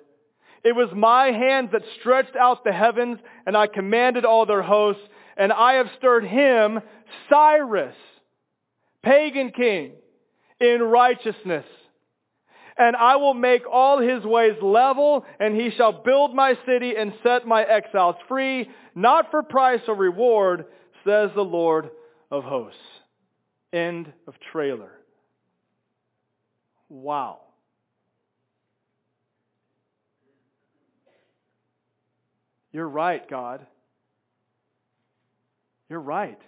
It 0.65 0.77
was 0.77 0.91
my 0.95 1.33
hands 1.33 1.71
that 1.73 1.83
stretched 2.01 2.37
out 2.37 2.65
the 2.65 2.73
heavens, 2.73 3.19
and 3.47 3.57
I 3.57 3.67
commanded 3.67 4.25
all 4.25 4.47
their 4.47 4.63
hosts, 4.63 5.03
and 5.37 5.53
I 5.53 5.75
have 5.75 5.89
stirred 5.99 6.25
him, 6.25 6.81
Cyrus, 7.29 7.97
pagan 9.03 9.51
king, 9.51 9.93
in 10.61 10.83
righteousness. 10.83 11.65
And 12.79 12.97
I 12.97 13.17
will 13.17 13.35
make 13.35 13.63
all 13.71 14.01
his 14.01 14.25
ways 14.25 14.57
level, 14.63 15.27
and 15.41 15.55
he 15.55 15.71
shall 15.71 15.93
build 15.93 16.35
my 16.35 16.57
city 16.65 16.95
and 16.97 17.13
set 17.23 17.47
my 17.47 17.65
exiles 17.65 18.17
free, 18.29 18.71
not 18.95 19.31
for 19.31 19.43
price 19.43 19.83
or 19.89 19.95
reward, 19.95 20.67
says 21.05 21.31
the 21.35 21.43
Lord 21.43 21.91
of 22.31 22.45
hosts. 22.45 22.79
End 23.73 24.13
of 24.27 24.35
trailer. 24.53 25.02
Wow. 26.93 27.41
You're 32.71 32.87
right, 32.87 33.27
God. 33.31 33.67
You're 35.89 36.01
right. 36.01 36.39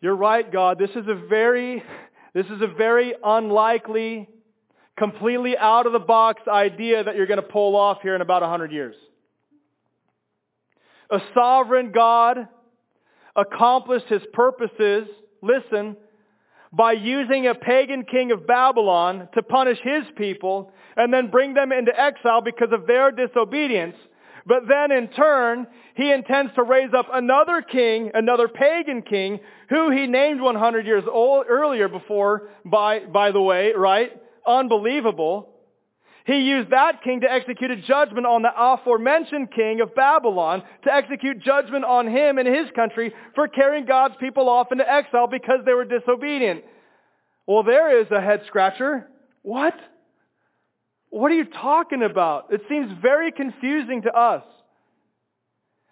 You're 0.00 0.14
right, 0.14 0.50
God. 0.50 0.78
This 0.78 0.90
is 0.90 1.08
a 1.08 1.26
very, 1.28 1.82
this 2.34 2.46
is 2.46 2.62
a 2.62 2.68
very 2.68 3.14
unlikely, 3.24 4.28
completely 4.96 5.56
out 5.58 5.86
of 5.86 5.92
the 5.92 5.98
box 5.98 6.42
idea 6.46 7.02
that 7.02 7.16
you're 7.16 7.26
going 7.26 7.42
to 7.42 7.48
pull 7.48 7.74
off 7.74 7.98
here 8.00 8.14
in 8.14 8.20
about 8.20 8.42
100 8.42 8.70
years. 8.70 8.94
A 11.10 11.18
sovereign 11.34 11.90
God 11.90 12.46
accomplished 13.34 14.06
his 14.06 14.22
purposes, 14.32 15.08
listen, 15.42 15.96
by 16.72 16.92
using 16.92 17.46
a 17.46 17.54
pagan 17.54 18.04
king 18.04 18.32
of 18.32 18.46
Babylon 18.46 19.28
to 19.34 19.42
punish 19.42 19.78
his 19.82 20.04
people 20.16 20.72
and 20.96 21.12
then 21.12 21.30
bring 21.30 21.54
them 21.54 21.70
into 21.72 21.98
exile 21.98 22.40
because 22.40 22.72
of 22.72 22.86
their 22.86 23.10
disobedience. 23.10 23.96
But 24.46 24.66
then 24.68 24.90
in 24.90 25.08
turn, 25.08 25.66
he 25.94 26.10
intends 26.10 26.52
to 26.54 26.62
raise 26.62 26.92
up 26.96 27.06
another 27.12 27.62
king, 27.62 28.10
another 28.14 28.48
pagan 28.48 29.02
king, 29.02 29.40
who 29.68 29.90
he 29.90 30.06
named 30.06 30.40
100 30.40 30.86
years 30.86 31.04
old, 31.10 31.46
earlier 31.48 31.88
before, 31.88 32.48
by, 32.64 33.00
by 33.00 33.30
the 33.30 33.40
way, 33.40 33.72
right? 33.76 34.10
Unbelievable. 34.46 35.51
He 36.24 36.38
used 36.38 36.70
that 36.70 37.02
king 37.02 37.22
to 37.22 37.30
execute 37.30 37.70
a 37.70 37.76
judgment 37.76 38.26
on 38.26 38.42
the 38.42 38.52
aforementioned 38.56 39.52
king 39.52 39.80
of 39.80 39.94
Babylon, 39.94 40.62
to 40.84 40.92
execute 40.92 41.40
judgment 41.40 41.84
on 41.84 42.06
him 42.06 42.38
and 42.38 42.46
his 42.46 42.70
country 42.76 43.12
for 43.34 43.48
carrying 43.48 43.86
God's 43.86 44.14
people 44.20 44.48
off 44.48 44.70
into 44.70 44.90
exile 44.90 45.26
because 45.26 45.60
they 45.64 45.74
were 45.74 45.84
disobedient. 45.84 46.64
Well, 47.46 47.64
there 47.64 48.00
is 48.00 48.06
a 48.10 48.20
head 48.20 48.42
scratcher. 48.46 49.08
What? 49.42 49.74
What 51.10 51.32
are 51.32 51.34
you 51.34 51.44
talking 51.44 52.02
about? 52.02 52.52
It 52.52 52.62
seems 52.68 52.92
very 53.02 53.32
confusing 53.32 54.02
to 54.02 54.12
us. 54.12 54.44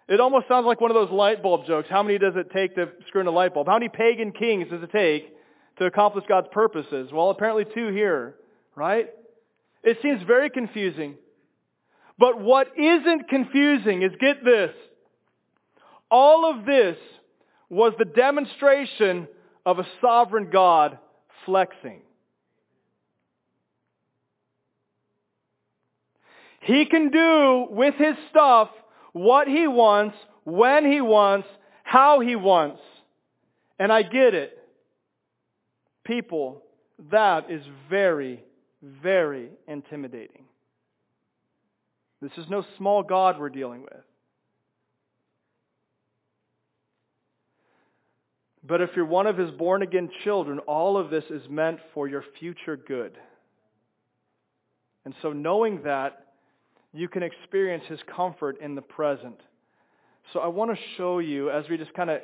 It 0.07 0.19
almost 0.19 0.47
sounds 0.47 0.65
like 0.65 0.81
one 0.81 0.91
of 0.91 0.95
those 0.95 1.11
light 1.11 1.43
bulb 1.43 1.65
jokes. 1.67 1.87
How 1.89 2.03
many 2.03 2.17
does 2.17 2.33
it 2.35 2.51
take 2.51 2.75
to 2.75 2.89
screw 3.07 3.21
in 3.21 3.27
a 3.27 3.31
light 3.31 3.53
bulb? 3.53 3.67
How 3.67 3.73
many 3.73 3.89
pagan 3.89 4.31
kings 4.31 4.69
does 4.69 4.81
it 4.81 4.91
take 4.91 5.33
to 5.77 5.85
accomplish 5.85 6.25
God's 6.27 6.47
purposes? 6.51 7.11
Well, 7.13 7.29
apparently 7.29 7.65
two 7.65 7.89
here, 7.93 8.35
right? 8.75 9.09
It 9.83 9.97
seems 10.01 10.21
very 10.23 10.49
confusing. 10.49 11.15
But 12.17 12.39
what 12.39 12.67
isn't 12.77 13.29
confusing 13.29 14.03
is 14.03 14.11
get 14.19 14.43
this. 14.43 14.71
All 16.09 16.49
of 16.51 16.65
this 16.65 16.97
was 17.69 17.93
the 17.97 18.05
demonstration 18.05 19.27
of 19.65 19.79
a 19.79 19.87
sovereign 20.01 20.49
God 20.51 20.99
flexing. 21.45 22.01
He 26.61 26.85
can 26.85 27.09
do 27.09 27.67
with 27.71 27.95
his 27.95 28.15
stuff 28.29 28.69
what 29.13 29.47
he 29.47 29.67
wants, 29.67 30.15
when 30.43 30.89
he 30.89 31.01
wants, 31.01 31.47
how 31.83 32.19
he 32.19 32.35
wants. 32.35 32.81
And 33.79 33.91
I 33.91 34.03
get 34.03 34.35
it. 34.35 34.57
People, 36.03 36.61
that 37.09 37.49
is 37.49 37.63
very 37.89 38.43
very 38.81 39.49
intimidating. 39.67 40.45
This 42.21 42.31
is 42.37 42.45
no 42.49 42.63
small 42.77 43.03
God 43.03 43.39
we're 43.39 43.49
dealing 43.49 43.81
with. 43.81 44.03
But 48.63 48.81
if 48.81 48.91
you're 48.95 49.05
one 49.05 49.25
of 49.25 49.37
his 49.37 49.49
born 49.51 49.81
again 49.81 50.09
children, 50.23 50.59
all 50.59 50.97
of 50.97 51.09
this 51.09 51.23
is 51.29 51.41
meant 51.49 51.79
for 51.93 52.07
your 52.07 52.23
future 52.39 52.77
good. 52.77 53.17
And 55.03 55.15
so 55.21 55.33
knowing 55.33 55.81
that, 55.83 56.27
you 56.93 57.07
can 57.07 57.23
experience 57.23 57.83
his 57.87 57.99
comfort 58.15 58.59
in 58.61 58.75
the 58.75 58.81
present. 58.81 59.39
So 60.33 60.39
I 60.39 60.47
want 60.47 60.71
to 60.71 60.77
show 60.97 61.19
you, 61.19 61.49
as 61.49 61.65
we 61.69 61.77
just 61.77 61.93
kind 61.93 62.09
of 62.09 62.21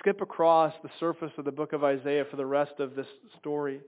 skip 0.00 0.20
across 0.20 0.72
the 0.82 0.90
surface 0.98 1.32
of 1.38 1.44
the 1.44 1.52
book 1.52 1.72
of 1.72 1.84
Isaiah 1.84 2.24
for 2.30 2.36
the 2.36 2.46
rest 2.46 2.80
of 2.80 2.96
this 2.96 3.06
story. 3.38 3.80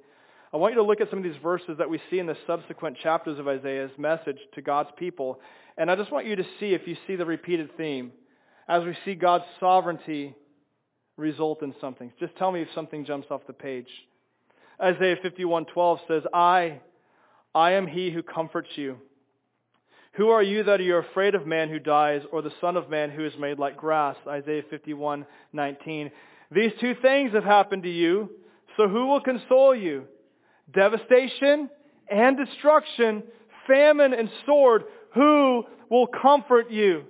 I 0.52 0.56
want 0.56 0.72
you 0.72 0.80
to 0.80 0.86
look 0.86 1.02
at 1.02 1.10
some 1.10 1.18
of 1.18 1.24
these 1.24 1.40
verses 1.42 1.76
that 1.76 1.90
we 1.90 2.00
see 2.10 2.18
in 2.18 2.26
the 2.26 2.36
subsequent 2.46 2.96
chapters 3.02 3.38
of 3.38 3.46
Isaiah's 3.46 3.90
message 3.98 4.38
to 4.54 4.62
God's 4.62 4.88
people. 4.96 5.40
And 5.76 5.90
I 5.90 5.96
just 5.96 6.10
want 6.10 6.26
you 6.26 6.36
to 6.36 6.44
see 6.58 6.72
if 6.72 6.88
you 6.88 6.96
see 7.06 7.16
the 7.16 7.26
repeated 7.26 7.76
theme 7.76 8.12
as 8.66 8.82
we 8.82 8.96
see 9.04 9.14
God's 9.14 9.44
sovereignty 9.60 10.34
result 11.18 11.62
in 11.62 11.74
something. 11.80 12.12
Just 12.18 12.34
tell 12.36 12.50
me 12.50 12.62
if 12.62 12.68
something 12.74 13.04
jumps 13.04 13.28
off 13.30 13.42
the 13.46 13.52
page. 13.52 13.88
Isaiah 14.80 15.16
51:12 15.16 16.00
says, 16.08 16.26
"I 16.32 16.80
I 17.54 17.72
am 17.72 17.86
he 17.86 18.10
who 18.10 18.22
comforts 18.22 18.78
you. 18.78 18.98
Who 20.12 20.30
are 20.30 20.42
you 20.42 20.62
that 20.62 20.80
you 20.80 20.94
are 20.96 21.00
afraid 21.00 21.34
of 21.34 21.46
man 21.46 21.68
who 21.68 21.78
dies 21.78 22.24
or 22.32 22.40
the 22.40 22.52
son 22.60 22.76
of 22.76 22.88
man 22.88 23.10
who 23.10 23.24
is 23.24 23.36
made 23.36 23.58
like 23.58 23.76
grass?" 23.76 24.16
Isaiah 24.26 24.62
51:19. 24.62 26.10
These 26.50 26.72
two 26.80 26.94
things 26.94 27.32
have 27.32 27.44
happened 27.44 27.82
to 27.82 27.90
you, 27.90 28.30
so 28.76 28.88
who 28.88 29.08
will 29.08 29.20
console 29.20 29.74
you? 29.74 30.06
Devastation 30.72 31.70
and 32.10 32.36
destruction, 32.36 33.22
famine 33.66 34.14
and 34.14 34.30
sword, 34.46 34.84
who 35.14 35.64
will 35.90 36.06
comfort 36.06 36.70
you? 36.70 37.04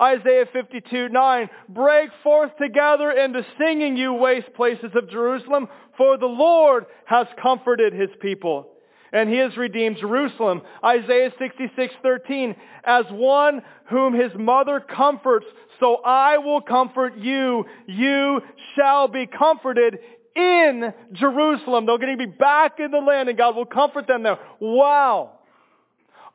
Isaiah 0.00 0.46
52, 0.52 1.10
9, 1.10 1.50
break 1.68 2.10
forth 2.22 2.50
together 2.60 3.10
into 3.10 3.46
singing, 3.58 3.96
you 3.96 4.14
waste 4.14 4.52
places 4.54 4.90
of 4.94 5.10
Jerusalem, 5.10 5.68
for 5.96 6.18
the 6.18 6.26
Lord 6.26 6.86
has 7.04 7.26
comforted 7.40 7.92
his 7.92 8.10
people 8.20 8.68
and 9.12 9.28
he 9.28 9.36
has 9.36 9.56
redeemed 9.56 9.98
Jerusalem. 9.98 10.62
Isaiah 10.82 11.30
66, 11.38 11.94
13, 12.02 12.56
as 12.84 13.04
one 13.10 13.62
whom 13.90 14.14
his 14.14 14.32
mother 14.34 14.80
comforts, 14.80 15.46
so 15.78 15.96
I 15.96 16.38
will 16.38 16.62
comfort 16.62 17.18
you. 17.18 17.66
You 17.86 18.40
shall 18.74 19.08
be 19.08 19.26
comforted 19.26 19.98
in 20.36 20.92
Jerusalem. 21.12 21.86
They're 21.86 21.98
going 21.98 22.18
to 22.18 22.26
be 22.26 22.32
back 22.32 22.80
in 22.80 22.90
the 22.90 22.98
land 22.98 23.28
and 23.28 23.38
God 23.38 23.56
will 23.56 23.66
comfort 23.66 24.06
them 24.06 24.22
there. 24.22 24.38
Wow 24.60 25.38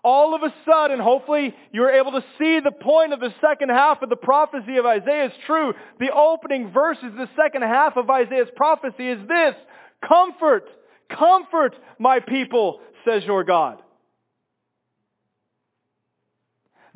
all 0.08 0.34
of 0.34 0.42
a 0.42 0.54
sudden, 0.66 1.00
hopefully 1.02 1.54
you're 1.74 1.92
able 1.92 2.12
to 2.12 2.24
see 2.38 2.62
the 2.62 2.72
point 2.72 3.12
of 3.12 3.20
the 3.20 3.34
second 3.42 3.70
half 3.70 4.02
of 4.02 4.10
the 4.10 4.16
prophecy 4.16 4.78
of 4.78 4.86
Isaiah 4.86 5.26
is 5.26 5.34
true. 5.46 5.74
The 6.00 6.14
opening 6.14 6.72
verses, 6.72 7.12
the 7.18 7.30
second 7.36 7.64
half 7.64 7.98
of 7.98 8.10
Isaiah's 8.10 8.48
prophecy 8.56 9.10
is 9.10 9.20
this. 9.28 9.54
Comfort, 10.08 10.64
comfort 11.10 11.76
my 12.00 12.22
people, 12.22 12.80
says 13.04 13.24
your 13.26 13.44
God. 13.44 13.80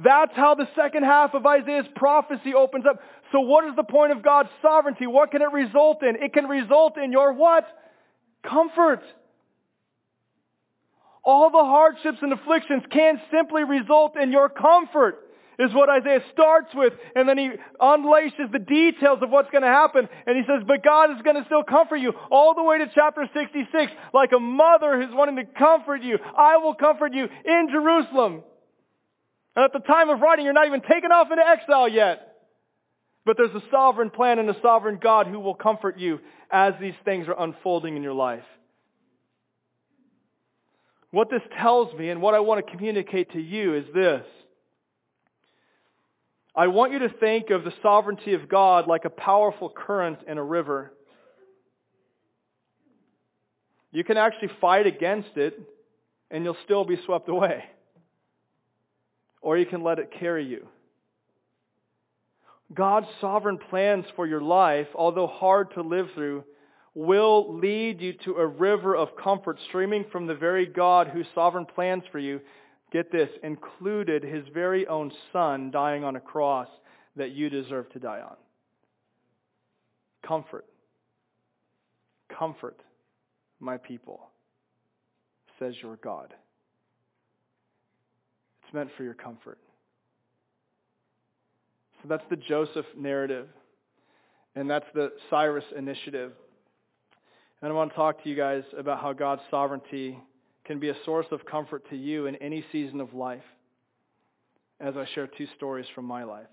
That's 0.01 0.33
how 0.33 0.55
the 0.55 0.69
second 0.75 1.03
half 1.03 1.33
of 1.33 1.45
Isaiah's 1.45 1.85
prophecy 1.95 2.53
opens 2.55 2.85
up. 2.85 3.01
So 3.31 3.39
what 3.39 3.67
is 3.67 3.75
the 3.75 3.83
point 3.83 4.11
of 4.11 4.23
God's 4.23 4.49
sovereignty? 4.61 5.07
What 5.07 5.31
can 5.31 5.41
it 5.41 5.51
result 5.51 6.03
in? 6.03 6.15
It 6.21 6.33
can 6.33 6.45
result 6.45 6.97
in 6.97 7.11
your 7.11 7.33
what? 7.33 7.65
Comfort. 8.43 9.01
All 11.23 11.49
the 11.49 11.63
hardships 11.63 12.17
and 12.21 12.33
afflictions 12.33 12.83
can 12.91 13.21
simply 13.31 13.63
result 13.63 14.17
in 14.17 14.31
your 14.31 14.49
comfort, 14.49 15.19
is 15.59 15.71
what 15.73 15.87
Isaiah 15.87 16.23
starts 16.33 16.73
with. 16.73 16.93
And 17.15 17.29
then 17.29 17.37
he 17.37 17.51
unleashes 17.79 18.51
the 18.51 18.59
details 18.59 19.19
of 19.21 19.29
what's 19.29 19.51
going 19.51 19.61
to 19.61 19.67
happen. 19.67 20.09
And 20.25 20.35
he 20.35 20.43
says, 20.47 20.63
but 20.67 20.83
God 20.83 21.11
is 21.11 21.21
going 21.21 21.35
to 21.35 21.45
still 21.45 21.63
comfort 21.63 21.97
you 21.97 22.13
all 22.31 22.55
the 22.55 22.63
way 22.63 22.79
to 22.79 22.89
chapter 22.95 23.29
66, 23.31 23.91
like 24.13 24.31
a 24.35 24.39
mother 24.39 24.99
who's 24.99 25.13
wanting 25.13 25.35
to 25.35 25.45
comfort 25.45 26.01
you. 26.01 26.17
I 26.35 26.57
will 26.57 26.73
comfort 26.73 27.13
you 27.13 27.25
in 27.45 27.67
Jerusalem. 27.71 28.41
And 29.55 29.65
at 29.65 29.73
the 29.73 29.79
time 29.79 30.09
of 30.09 30.19
writing, 30.19 30.45
you're 30.45 30.53
not 30.55 30.65
even 30.65 30.81
taken 30.81 31.11
off 31.11 31.29
into 31.29 31.45
exile 31.45 31.87
yet. 31.87 32.30
But 33.25 33.38
there's 33.38 33.53
a 33.55 33.63
sovereign 33.69 34.10
plan 34.10 34.39
and 34.39 34.49
a 34.49 34.55
sovereign 34.62 34.99
God 35.01 35.27
who 35.27 35.39
will 35.39 35.53
comfort 35.53 35.97
you 35.99 36.19
as 36.49 36.73
these 36.81 36.95
things 37.05 37.27
are 37.27 37.39
unfolding 37.39 37.95
in 37.95 38.03
your 38.03 38.13
life. 38.13 38.43
What 41.12 41.29
this 41.29 41.41
tells 41.60 41.93
me 41.93 42.10
and 42.10 42.21
what 42.21 42.34
I 42.34 42.39
want 42.39 42.65
to 42.65 42.71
communicate 42.71 43.34
to 43.34 43.41
you 43.41 43.75
is 43.75 43.86
this. 43.93 44.25
I 46.55 46.67
want 46.67 46.93
you 46.93 46.99
to 46.99 47.10
think 47.10 47.49
of 47.49 47.63
the 47.63 47.73
sovereignty 47.81 48.34
of 48.34 48.49
God 48.49 48.88
like 48.88 49.05
a 49.05 49.10
powerful 49.10 49.69
current 49.69 50.19
in 50.27 50.38
a 50.38 50.43
river. 50.43 50.91
You 53.91 54.03
can 54.03 54.17
actually 54.17 54.49
fight 54.60 54.88
against 54.88 55.36
it 55.36 55.60
and 56.29 56.43
you'll 56.43 56.57
still 56.63 56.86
be 56.86 56.97
swept 57.05 57.29
away. 57.29 57.63
Or 59.41 59.57
you 59.57 59.65
can 59.65 59.84
let 59.84 59.99
it 59.99 60.12
carry 60.17 60.45
you. 60.45 60.67
God's 62.73 63.07
sovereign 63.19 63.57
plans 63.57 64.05
for 64.15 64.25
your 64.25 64.41
life, 64.41 64.88
although 64.95 65.27
hard 65.27 65.73
to 65.73 65.81
live 65.81 66.07
through, 66.13 66.43
will 66.93 67.57
lead 67.57 68.01
you 68.01 68.13
to 68.25 68.36
a 68.36 68.45
river 68.45 68.95
of 68.95 69.15
comfort 69.21 69.57
streaming 69.67 70.05
from 70.12 70.27
the 70.27 70.36
very 70.36 70.65
God 70.65 71.07
whose 71.07 71.25
sovereign 71.34 71.65
plans 71.65 72.03
for 72.12 72.19
you, 72.19 72.41
get 72.91 73.12
this, 73.12 73.29
included 73.43 74.23
his 74.23 74.45
very 74.53 74.88
own 74.88 75.12
son 75.31 75.71
dying 75.71 76.03
on 76.03 76.15
a 76.15 76.21
cross 76.21 76.67
that 77.15 77.31
you 77.31 77.49
deserve 77.49 77.89
to 77.91 77.99
die 77.99 78.21
on. 78.21 78.36
Comfort. 80.25 80.65
Comfort 82.38 82.79
my 83.62 83.77
people, 83.77 84.29
says 85.60 85.75
your 85.81 85.97
God. 85.97 86.34
It's 88.63 88.73
meant 88.73 88.89
for 88.97 89.03
your 89.03 89.13
comfort. 89.13 89.60
So 92.01 92.07
that's 92.07 92.23
the 92.29 92.35
Joseph 92.35 92.85
narrative. 92.97 93.47
And 94.55 94.69
that's 94.69 94.85
the 94.93 95.11
Cyrus 95.29 95.63
initiative. 95.77 96.33
And 97.61 97.71
I 97.71 97.75
want 97.75 97.91
to 97.91 97.95
talk 97.95 98.23
to 98.23 98.29
you 98.29 98.35
guys 98.35 98.63
about 98.77 98.99
how 98.99 99.13
God's 99.13 99.41
sovereignty 99.51 100.17
can 100.65 100.79
be 100.79 100.89
a 100.89 100.95
source 101.05 101.27
of 101.31 101.45
comfort 101.45 101.87
to 101.89 101.95
you 101.95 102.25
in 102.25 102.35
any 102.37 102.65
season 102.71 102.99
of 102.99 103.13
life 103.13 103.43
as 104.79 104.97
I 104.97 105.05
share 105.13 105.27
two 105.27 105.47
stories 105.55 105.85
from 105.93 106.05
my 106.05 106.23
life. 106.23 106.47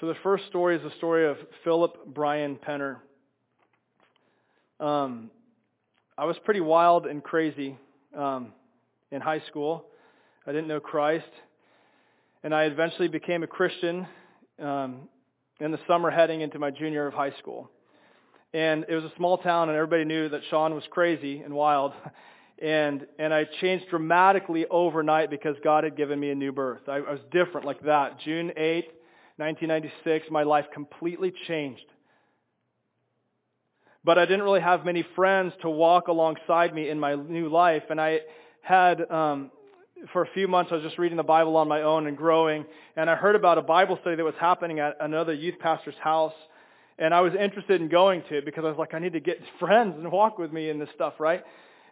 So 0.00 0.06
the 0.06 0.16
first 0.22 0.46
story 0.48 0.76
is 0.76 0.82
the 0.82 0.94
story 0.98 1.26
of 1.26 1.38
Philip 1.64 1.96
Brian 2.06 2.56
Penner. 2.56 2.96
Um, 4.78 5.30
I 6.18 6.26
was 6.26 6.36
pretty 6.44 6.60
wild 6.60 7.06
and 7.06 7.24
crazy 7.24 7.78
um, 8.14 8.52
in 9.10 9.22
high 9.22 9.40
school. 9.48 9.86
I 10.46 10.52
didn't 10.52 10.68
know 10.68 10.80
Christ. 10.80 11.24
And 12.46 12.54
I 12.54 12.62
eventually 12.64 13.08
became 13.08 13.42
a 13.42 13.46
Christian 13.48 14.06
um, 14.62 15.08
in 15.58 15.72
the 15.72 15.80
summer 15.88 16.10
heading 16.10 16.42
into 16.42 16.60
my 16.60 16.70
junior 16.70 17.08
of 17.08 17.12
high 17.12 17.32
school 17.40 17.70
and 18.56 18.86
it 18.88 18.94
was 18.94 19.04
a 19.04 19.12
small 19.16 19.36
town, 19.36 19.68
and 19.68 19.76
everybody 19.76 20.04
knew 20.04 20.30
that 20.30 20.40
Sean 20.48 20.74
was 20.74 20.84
crazy 20.90 21.40
and 21.40 21.52
wild. 21.54 21.92
And 22.58 23.06
and 23.18 23.34
I 23.34 23.44
changed 23.60 23.90
dramatically 23.90 24.64
overnight 24.70 25.28
because 25.28 25.56
God 25.62 25.84
had 25.84 25.94
given 25.94 26.18
me 26.18 26.30
a 26.30 26.34
new 26.34 26.52
birth. 26.52 26.80
I, 26.88 26.94
I 26.94 27.10
was 27.10 27.20
different 27.30 27.66
like 27.66 27.82
that. 27.82 28.18
June 28.20 28.50
8, 28.56 28.86
1996, 29.36 30.28
my 30.30 30.42
life 30.42 30.64
completely 30.72 31.34
changed. 31.46 31.84
But 34.04 34.16
I 34.16 34.24
didn't 34.24 34.40
really 34.40 34.62
have 34.62 34.86
many 34.86 35.04
friends 35.14 35.52
to 35.60 35.68
walk 35.68 36.08
alongside 36.08 36.74
me 36.74 36.88
in 36.88 36.98
my 36.98 37.14
new 37.14 37.50
life, 37.50 37.82
and 37.90 38.00
I 38.00 38.20
had 38.62 39.02
um, 39.10 39.50
for 40.12 40.22
a 40.22 40.28
few 40.34 40.48
months 40.48 40.70
I 40.72 40.76
was 40.76 40.84
just 40.84 40.98
reading 40.98 41.16
the 41.16 41.22
Bible 41.22 41.56
on 41.56 41.68
my 41.68 41.82
own 41.82 42.06
and 42.06 42.16
growing, 42.16 42.64
and 42.96 43.08
I 43.10 43.14
heard 43.14 43.36
about 43.36 43.58
a 43.58 43.62
Bible 43.62 43.98
study 44.00 44.16
that 44.16 44.24
was 44.24 44.34
happening 44.40 44.78
at 44.80 44.96
another 45.00 45.32
youth 45.32 45.58
pastor's 45.60 45.94
house 46.00 46.34
and 46.98 47.12
I 47.12 47.20
was 47.20 47.34
interested 47.34 47.80
in 47.80 47.88
going 47.88 48.22
to 48.28 48.38
it 48.38 48.44
because 48.44 48.64
I 48.64 48.68
was 48.68 48.78
like, 48.78 48.94
I 48.94 48.98
need 48.98 49.12
to 49.12 49.20
get 49.20 49.38
friends 49.60 49.94
and 49.96 50.10
walk 50.10 50.38
with 50.38 50.52
me 50.52 50.70
in 50.70 50.78
this 50.78 50.88
stuff, 50.94 51.14
right? 51.18 51.42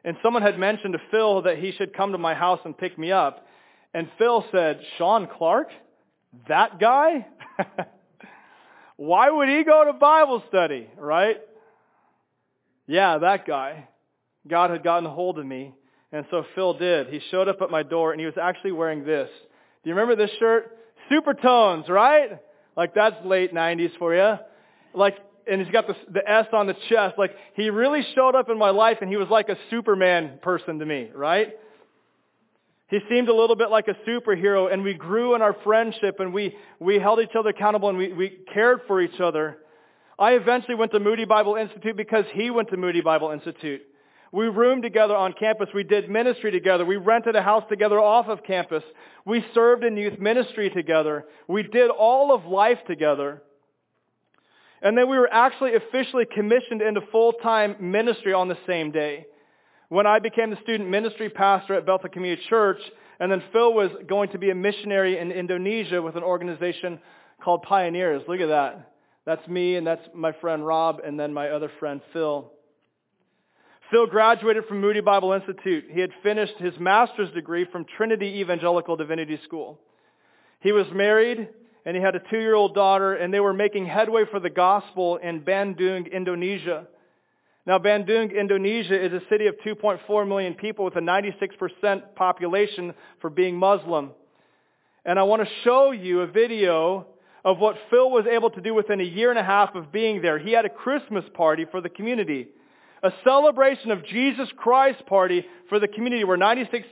And 0.04 0.16
someone 0.22 0.42
had 0.42 0.58
mentioned 0.58 0.92
to 0.94 1.00
Phil 1.10 1.42
that 1.42 1.58
he 1.58 1.72
should 1.72 1.94
come 1.94 2.12
to 2.12 2.18
my 2.18 2.34
house 2.34 2.60
and 2.64 2.76
pick 2.76 2.98
me 2.98 3.10
up. 3.12 3.46
And 3.92 4.08
Phil 4.18 4.44
said, 4.52 4.80
Sean 4.98 5.28
Clark? 5.38 5.68
That 6.48 6.78
guy? 6.80 7.26
Why 8.96 9.30
would 9.30 9.48
he 9.48 9.64
go 9.64 9.84
to 9.84 9.92
Bible 9.92 10.42
study, 10.48 10.88
right? 10.98 11.36
Yeah, 12.86 13.18
that 13.18 13.46
guy. 13.46 13.88
God 14.46 14.70
had 14.70 14.84
gotten 14.84 15.06
a 15.06 15.10
hold 15.10 15.38
of 15.38 15.46
me. 15.46 15.72
And 16.14 16.24
so 16.30 16.44
Phil 16.54 16.74
did. 16.74 17.08
He 17.08 17.20
showed 17.30 17.48
up 17.48 17.60
at 17.60 17.70
my 17.70 17.82
door 17.82 18.12
and 18.12 18.20
he 18.20 18.26
was 18.26 18.38
actually 18.40 18.72
wearing 18.72 19.04
this. 19.04 19.28
Do 19.82 19.90
you 19.90 19.94
remember 19.94 20.16
this 20.16 20.34
shirt? 20.38 20.78
Supertones, 21.10 21.88
right? 21.88 22.38
Like 22.76 22.94
that's 22.94 23.16
late 23.26 23.52
90s 23.52 23.90
for 23.98 24.14
you 24.14 24.38
like, 24.94 25.18
and 25.46 25.60
he's 25.60 25.70
got 25.70 25.86
the, 25.86 25.96
the 26.10 26.28
S 26.28 26.46
on 26.52 26.66
the 26.66 26.76
chest. 26.88 27.16
Like, 27.18 27.32
he 27.54 27.68
really 27.68 28.06
showed 28.14 28.34
up 28.34 28.48
in 28.48 28.58
my 28.58 28.70
life 28.70 28.98
and 29.00 29.10
he 29.10 29.16
was 29.16 29.28
like 29.28 29.48
a 29.48 29.58
Superman 29.70 30.38
person 30.40 30.78
to 30.78 30.86
me, 30.86 31.10
right? 31.14 31.52
He 32.88 33.00
seemed 33.10 33.28
a 33.28 33.34
little 33.34 33.56
bit 33.56 33.70
like 33.70 33.88
a 33.88 33.94
superhero 34.08 34.72
and 34.72 34.82
we 34.82 34.94
grew 34.94 35.34
in 35.34 35.42
our 35.42 35.56
friendship 35.64 36.20
and 36.20 36.32
we, 36.32 36.56
we 36.78 36.98
held 36.98 37.20
each 37.20 37.34
other 37.38 37.50
accountable 37.50 37.88
and 37.88 37.98
we, 37.98 38.12
we 38.12 38.38
cared 38.52 38.82
for 38.86 39.00
each 39.00 39.20
other. 39.20 39.58
I 40.18 40.32
eventually 40.32 40.76
went 40.76 40.92
to 40.92 41.00
Moody 41.00 41.24
Bible 41.24 41.56
Institute 41.56 41.96
because 41.96 42.24
he 42.32 42.50
went 42.50 42.70
to 42.70 42.76
Moody 42.76 43.00
Bible 43.00 43.30
Institute. 43.32 43.82
We 44.34 44.48
roomed 44.48 44.82
together 44.82 45.14
on 45.14 45.32
campus. 45.32 45.68
We 45.72 45.84
did 45.84 46.10
ministry 46.10 46.50
together. 46.50 46.84
We 46.84 46.96
rented 46.96 47.36
a 47.36 47.42
house 47.42 47.62
together 47.68 48.00
off 48.00 48.26
of 48.26 48.42
campus. 48.42 48.82
We 49.24 49.44
served 49.54 49.84
in 49.84 49.96
youth 49.96 50.18
ministry 50.18 50.70
together. 50.70 51.24
We 51.46 51.62
did 51.62 51.88
all 51.88 52.34
of 52.34 52.44
life 52.44 52.80
together. 52.88 53.44
And 54.82 54.98
then 54.98 55.08
we 55.08 55.18
were 55.18 55.32
actually 55.32 55.76
officially 55.76 56.24
commissioned 56.26 56.82
into 56.82 57.00
full-time 57.12 57.76
ministry 57.78 58.32
on 58.32 58.48
the 58.48 58.58
same 58.66 58.90
day. 58.90 59.26
When 59.88 60.04
I 60.04 60.18
became 60.18 60.50
the 60.50 60.60
student 60.64 60.90
ministry 60.90 61.28
pastor 61.28 61.74
at 61.74 61.86
Bethel 61.86 62.08
Community 62.08 62.42
Church, 62.48 62.80
and 63.20 63.30
then 63.30 63.40
Phil 63.52 63.72
was 63.72 63.92
going 64.08 64.30
to 64.30 64.38
be 64.38 64.50
a 64.50 64.54
missionary 64.56 65.16
in 65.16 65.30
Indonesia 65.30 66.02
with 66.02 66.16
an 66.16 66.24
organization 66.24 66.98
called 67.40 67.62
Pioneers. 67.62 68.22
Look 68.26 68.40
at 68.40 68.48
that. 68.48 68.94
That's 69.26 69.46
me, 69.46 69.76
and 69.76 69.86
that's 69.86 70.02
my 70.12 70.32
friend 70.32 70.66
Rob, 70.66 71.02
and 71.06 71.20
then 71.20 71.32
my 71.32 71.50
other 71.50 71.70
friend 71.78 72.00
Phil. 72.12 72.50
Phil 73.90 74.06
graduated 74.06 74.64
from 74.64 74.80
Moody 74.80 75.00
Bible 75.00 75.32
Institute. 75.32 75.84
He 75.90 76.00
had 76.00 76.10
finished 76.22 76.56
his 76.58 76.72
master's 76.78 77.30
degree 77.32 77.66
from 77.70 77.84
Trinity 77.96 78.40
Evangelical 78.40 78.96
Divinity 78.96 79.38
School. 79.44 79.78
He 80.60 80.72
was 80.72 80.86
married 80.92 81.48
and 81.84 81.94
he 81.94 82.02
had 82.02 82.16
a 82.16 82.20
two-year-old 82.30 82.74
daughter 82.74 83.14
and 83.14 83.32
they 83.32 83.40
were 83.40 83.52
making 83.52 83.86
headway 83.86 84.24
for 84.30 84.40
the 84.40 84.48
gospel 84.48 85.18
in 85.18 85.42
Bandung, 85.42 86.10
Indonesia. 86.10 86.86
Now 87.66 87.78
Bandung, 87.78 88.34
Indonesia 88.34 89.04
is 89.04 89.12
a 89.12 89.20
city 89.28 89.48
of 89.48 89.56
2.4 89.66 90.26
million 90.26 90.54
people 90.54 90.86
with 90.86 90.96
a 90.96 91.00
96% 91.00 92.14
population 92.14 92.94
for 93.20 93.28
being 93.28 93.56
Muslim. 93.56 94.12
And 95.04 95.18
I 95.18 95.24
want 95.24 95.42
to 95.42 95.48
show 95.62 95.90
you 95.90 96.22
a 96.22 96.26
video 96.26 97.06
of 97.44 97.58
what 97.58 97.76
Phil 97.90 98.10
was 98.10 98.24
able 98.26 98.48
to 98.48 98.62
do 98.62 98.72
within 98.72 99.02
a 99.02 99.04
year 99.04 99.28
and 99.28 99.38
a 99.38 99.44
half 99.44 99.74
of 99.74 99.92
being 99.92 100.22
there. 100.22 100.38
He 100.38 100.52
had 100.52 100.64
a 100.64 100.70
Christmas 100.70 101.24
party 101.34 101.66
for 101.70 101.82
the 101.82 101.90
community 101.90 102.48
a 103.04 103.12
celebration 103.22 103.90
of 103.90 104.02
Jesus 104.06 104.48
Christ 104.56 105.04
party 105.04 105.44
for 105.68 105.78
the 105.78 105.86
community 105.86 106.24
where 106.24 106.38
96% 106.38 106.84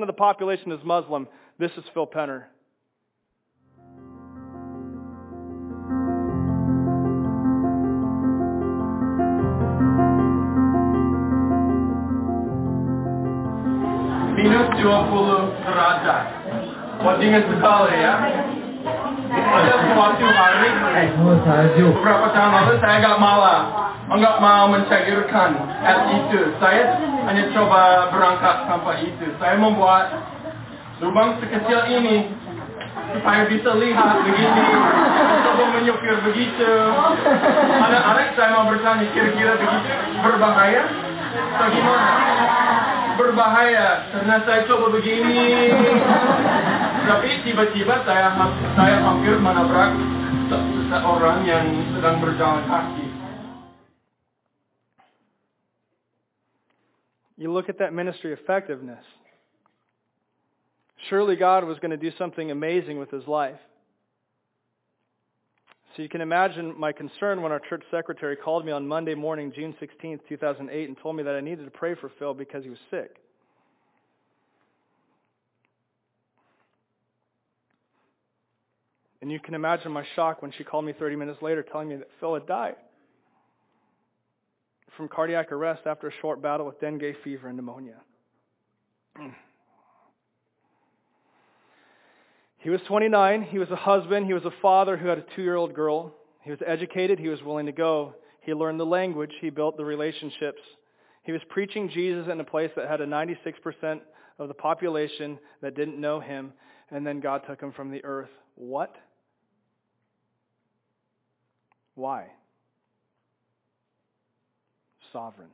of 0.00 0.08
the 0.08 0.12
population 0.12 0.72
is 0.72 0.80
Muslim. 0.84 1.28
This 1.60 1.70
is 1.78 1.84
Phil 1.94 2.08
Penner. 2.08 2.46
Minus 14.34 14.74
20 14.74 15.62
derajat. 15.62 16.24
Buat 16.98 17.16
dingin 17.22 17.46
sekali 17.46 17.94
ya. 17.94 18.14
Ada 19.30 19.74
suatu 19.86 20.26
hari, 20.26 20.68
beberapa 21.78 22.26
tahun 22.34 22.50
lalu 22.58 22.74
saya 22.82 22.98
agak 22.98 23.16
malah 23.22 23.89
enggak 24.10 24.36
mau 24.42 24.66
mencairkan 24.70 25.50
es 25.86 26.00
itu. 26.18 26.40
Saya 26.58 26.98
hanya 27.30 27.44
coba 27.54 28.10
berangkat 28.10 28.56
tanpa 28.66 28.92
itu. 28.98 29.26
Saya 29.38 29.54
membuat 29.56 30.10
lubang 30.98 31.38
sekecil 31.38 31.86
ini 31.88 32.26
supaya 33.14 33.46
bisa 33.46 33.70
lihat 33.78 34.22
begini. 34.26 34.66
Coba 35.46 35.64
menyupir 35.78 36.16
begitu. 36.26 36.72
Anak-anak 37.80 38.34
saya 38.34 38.48
mau 38.54 38.66
bertanya 38.70 39.06
kira-kira 39.14 39.54
begitu 39.58 39.90
berbahaya? 40.22 40.82
Bagaimana? 41.58 42.10
Berbahaya 43.14 43.88
karena 44.10 44.36
saya 44.46 44.60
coba 44.66 44.86
begini. 44.94 45.70
Tapi 47.06 47.28
tiba-tiba 47.42 48.06
saya 48.06 48.34
saya 48.78 48.96
hampir 49.02 49.34
menabrak 49.38 49.92
seseorang 50.50 51.42
yang 51.46 51.66
sedang 51.94 52.18
berjalan 52.22 52.62
kaki. 52.66 53.09
You 57.40 57.50
look 57.50 57.70
at 57.70 57.78
that 57.78 57.94
ministry 57.94 58.34
effectiveness. 58.34 59.02
Surely 61.08 61.36
God 61.36 61.64
was 61.64 61.78
going 61.78 61.90
to 61.90 61.96
do 61.96 62.12
something 62.18 62.50
amazing 62.50 62.98
with 62.98 63.10
his 63.10 63.26
life. 63.26 63.56
So 65.96 66.02
you 66.02 66.10
can 66.10 66.20
imagine 66.20 66.78
my 66.78 66.92
concern 66.92 67.40
when 67.40 67.50
our 67.50 67.58
church 67.58 67.82
secretary 67.90 68.36
called 68.36 68.66
me 68.66 68.72
on 68.72 68.86
Monday 68.86 69.14
morning, 69.14 69.54
June 69.56 69.74
16th, 69.80 70.20
2008, 70.28 70.88
and 70.88 70.98
told 71.02 71.16
me 71.16 71.22
that 71.22 71.34
I 71.34 71.40
needed 71.40 71.64
to 71.64 71.70
pray 71.70 71.94
for 71.94 72.12
Phil 72.18 72.34
because 72.34 72.62
he 72.62 72.68
was 72.68 72.78
sick. 72.90 73.16
And 79.22 79.32
you 79.32 79.40
can 79.40 79.54
imagine 79.54 79.92
my 79.92 80.04
shock 80.14 80.42
when 80.42 80.52
she 80.52 80.62
called 80.62 80.84
me 80.84 80.92
30 80.92 81.16
minutes 81.16 81.40
later 81.40 81.62
telling 81.62 81.88
me 81.88 81.96
that 81.96 82.08
Phil 82.20 82.34
had 82.34 82.46
died 82.46 82.76
from 84.96 85.08
cardiac 85.08 85.52
arrest 85.52 85.82
after 85.86 86.08
a 86.08 86.12
short 86.20 86.42
battle 86.42 86.66
with 86.66 86.80
dengue 86.80 87.14
fever 87.22 87.48
and 87.48 87.56
pneumonia. 87.56 87.96
He 92.58 92.70
was 92.70 92.80
29. 92.86 93.42
He 93.42 93.58
was 93.58 93.70
a 93.70 93.76
husband. 93.76 94.26
He 94.26 94.34
was 94.34 94.44
a 94.44 94.52
father 94.62 94.96
who 94.96 95.08
had 95.08 95.18
a 95.18 95.24
two-year-old 95.34 95.74
girl. 95.74 96.14
He 96.42 96.50
was 96.50 96.60
educated. 96.66 97.18
He 97.18 97.28
was 97.28 97.42
willing 97.42 97.66
to 97.66 97.72
go. 97.72 98.14
He 98.42 98.52
learned 98.52 98.78
the 98.78 98.86
language. 98.86 99.32
He 99.40 99.50
built 99.50 99.76
the 99.76 99.84
relationships. 99.84 100.60
He 101.22 101.32
was 101.32 101.40
preaching 101.48 101.88
Jesus 101.88 102.28
in 102.30 102.40
a 102.40 102.44
place 102.44 102.70
that 102.76 102.88
had 102.88 103.00
a 103.00 103.06
96% 103.06 104.00
of 104.38 104.48
the 104.48 104.54
population 104.54 105.38
that 105.60 105.74
didn't 105.74 106.00
know 106.00 106.20
him, 106.20 106.52
and 106.90 107.06
then 107.06 107.20
God 107.20 107.42
took 107.46 107.60
him 107.60 107.72
from 107.72 107.90
the 107.90 108.04
earth. 108.04 108.30
What? 108.56 108.94
Why? 111.94 112.28
Sovereign. 115.12 115.48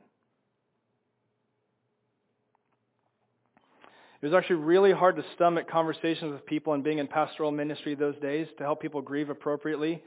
It 4.19 4.25
was 4.25 4.33
actually 4.33 4.57
really 4.57 4.91
hard 4.91 5.15
to 5.17 5.23
stomach 5.35 5.69
conversations 5.69 6.31
with 6.31 6.45
people 6.45 6.73
and 6.73 6.83
being 6.83 6.97
in 6.97 7.07
pastoral 7.07 7.51
ministry 7.51 7.93
those 7.93 8.15
days 8.15 8.47
to 8.57 8.63
help 8.63 8.81
people 8.81 9.01
grieve 9.01 9.29
appropriately. 9.29 10.01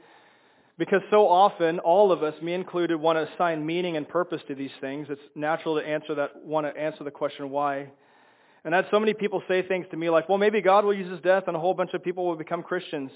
Because 0.77 1.01
so 1.09 1.27
often, 1.29 1.79
all 1.79 2.11
of 2.11 2.21
us, 2.21 2.33
me 2.41 2.53
included, 2.53 2.99
want 2.99 3.17
to 3.17 3.33
assign 3.33 3.65
meaning 3.65 3.95
and 3.97 4.07
purpose 4.07 4.41
to 4.47 4.55
these 4.55 4.71
things. 4.81 5.07
It's 5.09 5.21
natural 5.35 5.79
to 5.79 5.87
answer 5.87 6.15
that, 6.15 6.43
want 6.43 6.65
to 6.67 6.79
answer 6.79 7.03
the 7.03 7.11
question 7.11 7.49
why. 7.51 7.87
And 8.65 8.75
I 8.75 8.77
had 8.77 8.87
so 8.91 8.99
many 8.99 9.13
people 9.13 9.41
say 9.47 9.61
things 9.61 9.85
to 9.91 9.97
me 9.97 10.09
like, 10.09 10.27
well, 10.27 10.37
maybe 10.37 10.61
God 10.61 10.83
will 10.83 10.93
use 10.93 11.09
his 11.09 11.21
death 11.21 11.43
and 11.47 11.55
a 11.55 11.59
whole 11.59 11.73
bunch 11.73 11.91
of 11.93 12.03
people 12.03 12.25
will 12.25 12.35
become 12.35 12.63
Christians. 12.63 13.11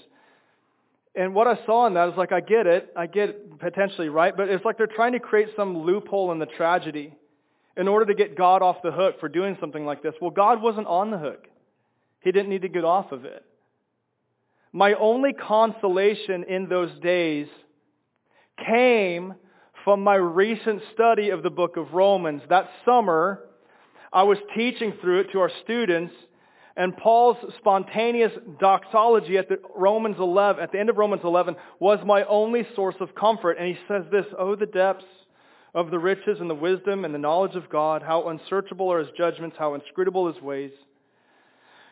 And 1.16 1.34
what 1.34 1.46
I 1.46 1.58
saw 1.64 1.86
in 1.86 1.94
that 1.94 2.10
is 2.10 2.14
like, 2.16 2.30
I 2.30 2.40
get 2.40 2.66
it. 2.66 2.92
I 2.94 3.06
get 3.06 3.30
it 3.30 3.58
potentially, 3.58 4.10
right? 4.10 4.36
But 4.36 4.48
it's 4.50 4.64
like 4.64 4.76
they're 4.76 4.86
trying 4.86 5.12
to 5.12 5.20
create 5.20 5.48
some 5.56 5.78
loophole 5.78 6.30
in 6.32 6.38
the 6.38 6.46
tragedy 6.46 7.14
in 7.76 7.88
order 7.88 8.06
to 8.06 8.14
get 8.14 8.36
God 8.36 8.62
off 8.62 8.76
the 8.82 8.92
hook 8.92 9.18
for 9.18 9.28
doing 9.28 9.56
something 9.58 9.86
like 9.86 10.02
this. 10.02 10.14
Well, 10.20 10.30
God 10.30 10.60
wasn't 10.62 10.86
on 10.86 11.10
the 11.10 11.18
hook. 11.18 11.46
He 12.20 12.32
didn't 12.32 12.50
need 12.50 12.62
to 12.62 12.68
get 12.68 12.84
off 12.84 13.12
of 13.12 13.24
it. 13.24 13.44
My 14.72 14.92
only 14.94 15.32
consolation 15.32 16.44
in 16.44 16.68
those 16.68 16.90
days 17.00 17.46
came 18.66 19.34
from 19.84 20.02
my 20.02 20.16
recent 20.16 20.82
study 20.92 21.30
of 21.30 21.42
the 21.42 21.50
book 21.50 21.76
of 21.76 21.94
Romans. 21.94 22.42
That 22.50 22.68
summer, 22.84 23.40
I 24.12 24.24
was 24.24 24.38
teaching 24.54 24.92
through 25.00 25.20
it 25.20 25.32
to 25.32 25.40
our 25.40 25.50
students, 25.64 26.12
and 26.76 26.94
Paul's 26.96 27.38
spontaneous 27.56 28.32
doxology 28.60 29.38
at 29.38 29.48
the 29.48 29.58
Romans 29.74 30.16
11, 30.18 30.62
at 30.62 30.72
the 30.72 30.78
end 30.78 30.90
of 30.90 30.98
Romans 30.98 31.22
11, 31.24 31.56
was 31.80 31.98
my 32.04 32.24
only 32.24 32.66
source 32.74 32.96
of 33.00 33.14
comfort. 33.14 33.56
And 33.58 33.66
he 33.66 33.78
says 33.88 34.04
this, 34.12 34.26
Oh, 34.38 34.54
the 34.56 34.66
depths 34.66 35.04
of 35.74 35.90
the 35.90 35.98
riches 35.98 36.38
and 36.38 36.50
the 36.50 36.54
wisdom 36.54 37.06
and 37.06 37.14
the 37.14 37.18
knowledge 37.18 37.56
of 37.56 37.70
God, 37.70 38.02
how 38.02 38.28
unsearchable 38.28 38.92
are 38.92 38.98
his 38.98 39.08
judgments, 39.16 39.56
how 39.58 39.74
inscrutable 39.74 40.30
his 40.30 40.42
ways. 40.42 40.72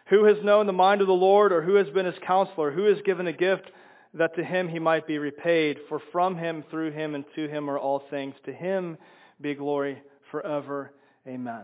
Who 0.08 0.24
has 0.24 0.36
known 0.44 0.66
the 0.66 0.74
mind 0.74 1.00
of 1.00 1.06
the 1.06 1.14
Lord, 1.14 1.50
or 1.50 1.62
who 1.62 1.76
has 1.76 1.88
been 1.88 2.04
his 2.04 2.14
counselor? 2.26 2.70
Who 2.70 2.84
has 2.84 2.98
given 3.06 3.26
a 3.26 3.32
gift 3.32 3.70
that 4.12 4.36
to 4.36 4.44
him 4.44 4.68
he 4.68 4.78
might 4.78 5.06
be 5.06 5.16
repaid? 5.16 5.78
For 5.88 5.98
from 6.12 6.36
him, 6.36 6.62
through 6.70 6.90
him, 6.90 7.14
and 7.14 7.24
to 7.36 7.48
him 7.48 7.70
are 7.70 7.78
all 7.78 8.02
things. 8.10 8.34
To 8.44 8.52
him 8.52 8.98
be 9.40 9.54
glory 9.54 10.02
forever. 10.30 10.92
Amen. 11.26 11.62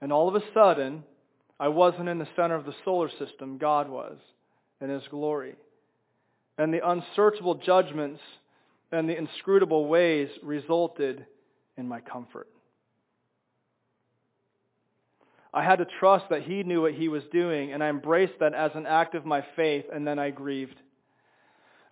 And 0.00 0.12
all 0.12 0.28
of 0.28 0.34
a 0.34 0.42
sudden, 0.52 1.04
I 1.58 1.68
wasn't 1.68 2.08
in 2.08 2.18
the 2.18 2.28
center 2.36 2.54
of 2.54 2.66
the 2.66 2.74
solar 2.84 3.10
system. 3.10 3.58
God 3.58 3.88
was 3.88 4.16
in 4.80 4.90
his 4.90 5.02
glory. 5.10 5.54
And 6.58 6.72
the 6.72 6.88
unsearchable 6.88 7.56
judgments 7.56 8.20
and 8.92 9.08
the 9.08 9.16
inscrutable 9.16 9.86
ways 9.86 10.28
resulted 10.42 11.26
in 11.76 11.88
my 11.88 12.00
comfort. 12.00 12.48
I 15.52 15.62
had 15.62 15.76
to 15.76 15.86
trust 16.00 16.26
that 16.30 16.42
he 16.42 16.64
knew 16.64 16.82
what 16.82 16.94
he 16.94 17.08
was 17.08 17.22
doing, 17.32 17.72
and 17.72 17.82
I 17.82 17.88
embraced 17.88 18.40
that 18.40 18.54
as 18.54 18.72
an 18.74 18.86
act 18.86 19.14
of 19.14 19.24
my 19.24 19.44
faith, 19.54 19.84
and 19.92 20.06
then 20.06 20.18
I 20.18 20.30
grieved. 20.30 20.74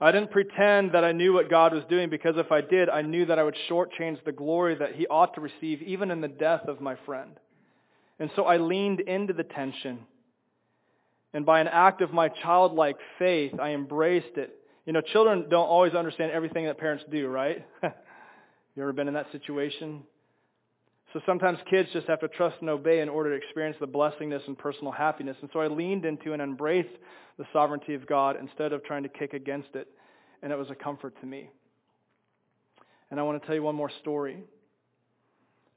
I 0.00 0.10
didn't 0.10 0.32
pretend 0.32 0.92
that 0.92 1.04
I 1.04 1.12
knew 1.12 1.32
what 1.32 1.48
God 1.48 1.72
was 1.72 1.84
doing 1.88 2.10
because 2.10 2.34
if 2.36 2.50
I 2.50 2.60
did, 2.60 2.88
I 2.88 3.02
knew 3.02 3.24
that 3.26 3.38
I 3.38 3.44
would 3.44 3.56
shortchange 3.70 4.24
the 4.24 4.32
glory 4.32 4.74
that 4.74 4.96
he 4.96 5.06
ought 5.06 5.34
to 5.34 5.40
receive 5.40 5.80
even 5.80 6.10
in 6.10 6.20
the 6.20 6.26
death 6.26 6.62
of 6.66 6.80
my 6.80 6.96
friend. 7.06 7.38
And 8.18 8.30
so 8.36 8.44
I 8.44 8.58
leaned 8.58 9.00
into 9.00 9.32
the 9.32 9.44
tension. 9.44 10.00
And 11.34 11.46
by 11.46 11.60
an 11.60 11.68
act 11.68 12.02
of 12.02 12.12
my 12.12 12.28
childlike 12.28 12.98
faith, 13.18 13.58
I 13.60 13.70
embraced 13.70 14.36
it. 14.36 14.54
You 14.86 14.92
know, 14.92 15.00
children 15.00 15.46
don't 15.48 15.68
always 15.68 15.94
understand 15.94 16.32
everything 16.32 16.66
that 16.66 16.78
parents 16.78 17.04
do, 17.10 17.28
right? 17.28 17.64
you 17.82 18.82
ever 18.82 18.92
been 18.92 19.08
in 19.08 19.14
that 19.14 19.30
situation? 19.32 20.02
So 21.12 21.20
sometimes 21.26 21.58
kids 21.70 21.88
just 21.92 22.06
have 22.08 22.20
to 22.20 22.28
trust 22.28 22.56
and 22.60 22.70
obey 22.70 23.00
in 23.00 23.08
order 23.08 23.30
to 23.30 23.36
experience 23.36 23.76
the 23.80 23.86
blessingness 23.86 24.46
and 24.46 24.58
personal 24.58 24.92
happiness. 24.92 25.36
And 25.40 25.50
so 25.52 25.60
I 25.60 25.68
leaned 25.68 26.04
into 26.04 26.32
and 26.32 26.40
embraced 26.40 26.94
the 27.38 27.44
sovereignty 27.52 27.94
of 27.94 28.06
God 28.06 28.36
instead 28.40 28.72
of 28.72 28.82
trying 28.84 29.02
to 29.02 29.08
kick 29.08 29.34
against 29.34 29.74
it. 29.74 29.88
and 30.42 30.50
it 30.50 30.58
was 30.58 30.70
a 30.70 30.74
comfort 30.74 31.14
to 31.20 31.26
me. 31.26 31.50
And 33.10 33.20
I 33.20 33.22
want 33.22 33.40
to 33.40 33.46
tell 33.46 33.54
you 33.54 33.62
one 33.62 33.74
more 33.74 33.90
story. 34.00 34.42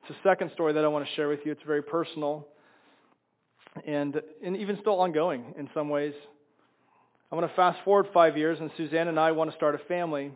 It's 0.08 0.16
the 0.24 0.30
second 0.30 0.51
story 0.53 0.74
that 0.74 0.86
I 0.86 0.88
want 0.88 1.03
to 1.03 1.12
share 1.16 1.28
with 1.28 1.39
you. 1.45 1.51
It's 1.51 1.64
very 1.66 1.82
personal 1.82 2.47
and, 3.88 4.22
and 4.43 4.56
even 4.56 4.78
still 4.80 4.99
ongoing 4.99 5.56
in 5.58 5.68
some 5.74 5.89
ways. 5.89 6.14
I 7.32 7.36
want 7.36 7.49
to 7.49 7.56
fast 7.56 7.80
forward 7.84 8.10
five 8.14 8.38
years, 8.38 8.60
and 8.60 8.70
Suzanne 8.78 9.08
and 9.08 9.20
I 9.20 9.32
want 9.32 9.49
to 9.49 9.56
start 9.56 9.74
a 9.74 9.80
family. 9.80 10.32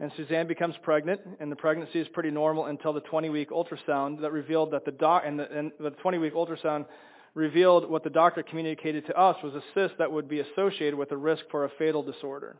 And 0.00 0.12
Suzanne 0.18 0.46
becomes 0.46 0.74
pregnant, 0.82 1.22
and 1.40 1.50
the 1.50 1.56
pregnancy 1.56 1.98
is 1.98 2.06
pretty 2.08 2.30
normal 2.30 2.66
until 2.66 2.92
the 2.92 3.00
20-week 3.00 3.48
ultrasound 3.48 4.20
that 4.20 4.32
revealed 4.32 4.72
that 4.72 4.84
the 4.84 4.92
doc 4.92 5.22
and 5.24 5.38
the, 5.38 5.50
and 5.50 5.72
the 5.80 5.92
20-week 5.92 6.34
ultrasound 6.34 6.84
revealed 7.32 7.88
what 7.88 8.04
the 8.04 8.10
doctor 8.10 8.42
communicated 8.42 9.06
to 9.06 9.18
us 9.18 9.36
was 9.42 9.54
a 9.54 9.62
cyst 9.72 9.94
that 9.96 10.12
would 10.12 10.28
be 10.28 10.40
associated 10.40 10.94
with 10.94 11.10
a 11.12 11.16
risk 11.16 11.44
for 11.50 11.64
a 11.64 11.70
fatal 11.78 12.02
disorder. 12.02 12.56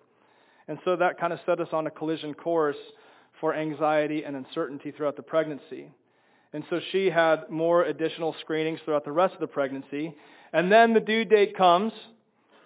And 0.68 0.78
so 0.86 0.96
that 0.96 1.20
kind 1.20 1.34
of 1.34 1.40
set 1.44 1.60
us 1.60 1.68
on 1.72 1.86
a 1.86 1.90
collision 1.90 2.32
course 2.32 2.78
for 3.42 3.54
anxiety 3.54 4.24
and 4.24 4.36
uncertainty 4.36 4.90
throughout 4.90 5.16
the 5.16 5.22
pregnancy. 5.22 5.90
And 6.54 6.64
so 6.70 6.80
she 6.92 7.10
had 7.10 7.50
more 7.50 7.82
additional 7.82 8.34
screenings 8.40 8.78
throughout 8.84 9.04
the 9.04 9.10
rest 9.10 9.34
of 9.34 9.40
the 9.40 9.48
pregnancy. 9.48 10.14
And 10.52 10.70
then 10.70 10.94
the 10.94 11.00
due 11.00 11.24
date 11.24 11.56
comes, 11.56 11.92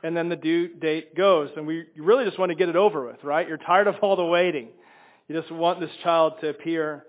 and 0.05 0.15
then 0.15 0.29
the 0.29 0.37
due 0.37 0.69
date 0.75 1.17
goes. 1.17 1.49
And 1.57 1.67
we 1.67 1.87
really 1.97 2.27
just 2.27 2.39
want 2.39 2.51
to 2.51 2.55
get 2.55 2.69
it 2.69 2.77
over 2.77 3.07
with, 3.07 3.25
right? 3.25 3.49
You're 3.49 3.57
tired 3.57 3.87
of 3.87 3.95
all 4.03 4.15
the 4.15 4.25
waiting. 4.27 4.69
You 5.27 5.41
just 5.41 5.51
want 5.51 5.81
this 5.81 5.91
child 6.03 6.35
to 6.43 6.51
appear. 6.51 7.07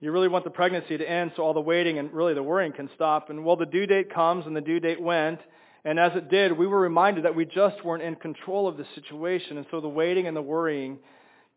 You 0.00 0.12
really 0.12 0.28
want 0.28 0.44
the 0.44 0.50
pregnancy 0.50 0.96
to 0.96 1.08
end 1.08 1.32
so 1.36 1.42
all 1.42 1.52
the 1.52 1.60
waiting 1.60 1.98
and 1.98 2.10
really 2.10 2.32
the 2.32 2.42
worrying 2.42 2.72
can 2.72 2.88
stop. 2.94 3.28
And 3.28 3.44
well, 3.44 3.56
the 3.56 3.66
due 3.66 3.86
date 3.86 4.12
comes 4.12 4.46
and 4.46 4.56
the 4.56 4.62
due 4.62 4.80
date 4.80 5.00
went. 5.00 5.40
And 5.84 5.98
as 5.98 6.12
it 6.16 6.30
did, 6.30 6.52
we 6.52 6.66
were 6.66 6.80
reminded 6.80 7.26
that 7.26 7.36
we 7.36 7.44
just 7.44 7.84
weren't 7.84 8.02
in 8.02 8.16
control 8.16 8.66
of 8.66 8.78
the 8.78 8.86
situation. 8.94 9.58
And 9.58 9.66
so 9.70 9.82
the 9.82 9.88
waiting 9.88 10.26
and 10.26 10.34
the 10.34 10.42
worrying 10.42 11.00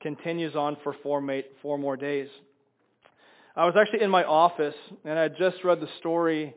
continues 0.01 0.57
on 0.57 0.75
for 0.83 0.93
four, 1.01 1.25
four 1.61 1.77
more 1.77 1.95
days. 1.95 2.27
I 3.57 3.65
was 3.65 3.73
actually 3.75 4.03
in 4.03 4.11
my 4.11 4.23
office 4.23 4.75
and 5.03 5.17
I 5.17 5.23
had 5.23 5.35
just 5.35 5.63
read 5.63 5.81
the 5.81 5.89
story 5.97 6.53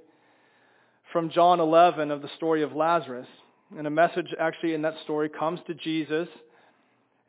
from 1.15 1.31
John 1.31 1.59
11 1.59 2.11
of 2.11 2.21
the 2.21 2.29
story 2.37 2.63
of 2.63 2.75
Lazarus. 2.75 3.27
And 3.79 3.87
a 3.87 3.91
message 3.91 4.27
actually 4.39 4.75
in 4.75 4.83
that 4.83 4.97
story 5.05 5.31
comes 5.31 5.61
to 5.67 5.73
Jesus 5.73 6.29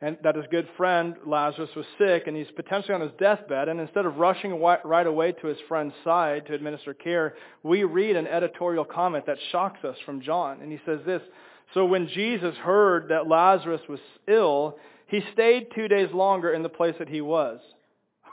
and 0.02 0.18
that 0.24 0.36
his 0.36 0.44
good 0.50 0.68
friend 0.76 1.14
Lazarus 1.24 1.70
was 1.74 1.86
sick 1.96 2.24
and 2.26 2.36
he's 2.36 2.50
potentially 2.54 2.92
on 2.92 3.00
his 3.00 3.12
deathbed. 3.18 3.70
And 3.70 3.80
instead 3.80 4.04
of 4.04 4.18
rushing 4.18 4.60
right 4.60 5.06
away 5.06 5.32
to 5.32 5.46
his 5.46 5.56
friend's 5.68 5.94
side 6.04 6.44
to 6.48 6.54
administer 6.54 6.92
care, 6.92 7.34
we 7.62 7.82
read 7.84 8.16
an 8.16 8.26
editorial 8.26 8.84
comment 8.84 9.24
that 9.24 9.38
shocks 9.52 9.82
us 9.84 9.96
from 10.04 10.20
John. 10.20 10.60
And 10.60 10.70
he 10.70 10.80
says 10.84 11.00
this, 11.06 11.22
So 11.72 11.86
when 11.86 12.08
Jesus 12.08 12.54
heard 12.56 13.08
that 13.08 13.26
Lazarus 13.26 13.80
was 13.88 14.00
ill, 14.28 14.76
he 15.06 15.22
stayed 15.32 15.68
two 15.74 15.88
days 15.88 16.10
longer 16.12 16.52
in 16.52 16.62
the 16.62 16.68
place 16.68 16.96
that 16.98 17.08
he 17.08 17.22
was. 17.22 17.58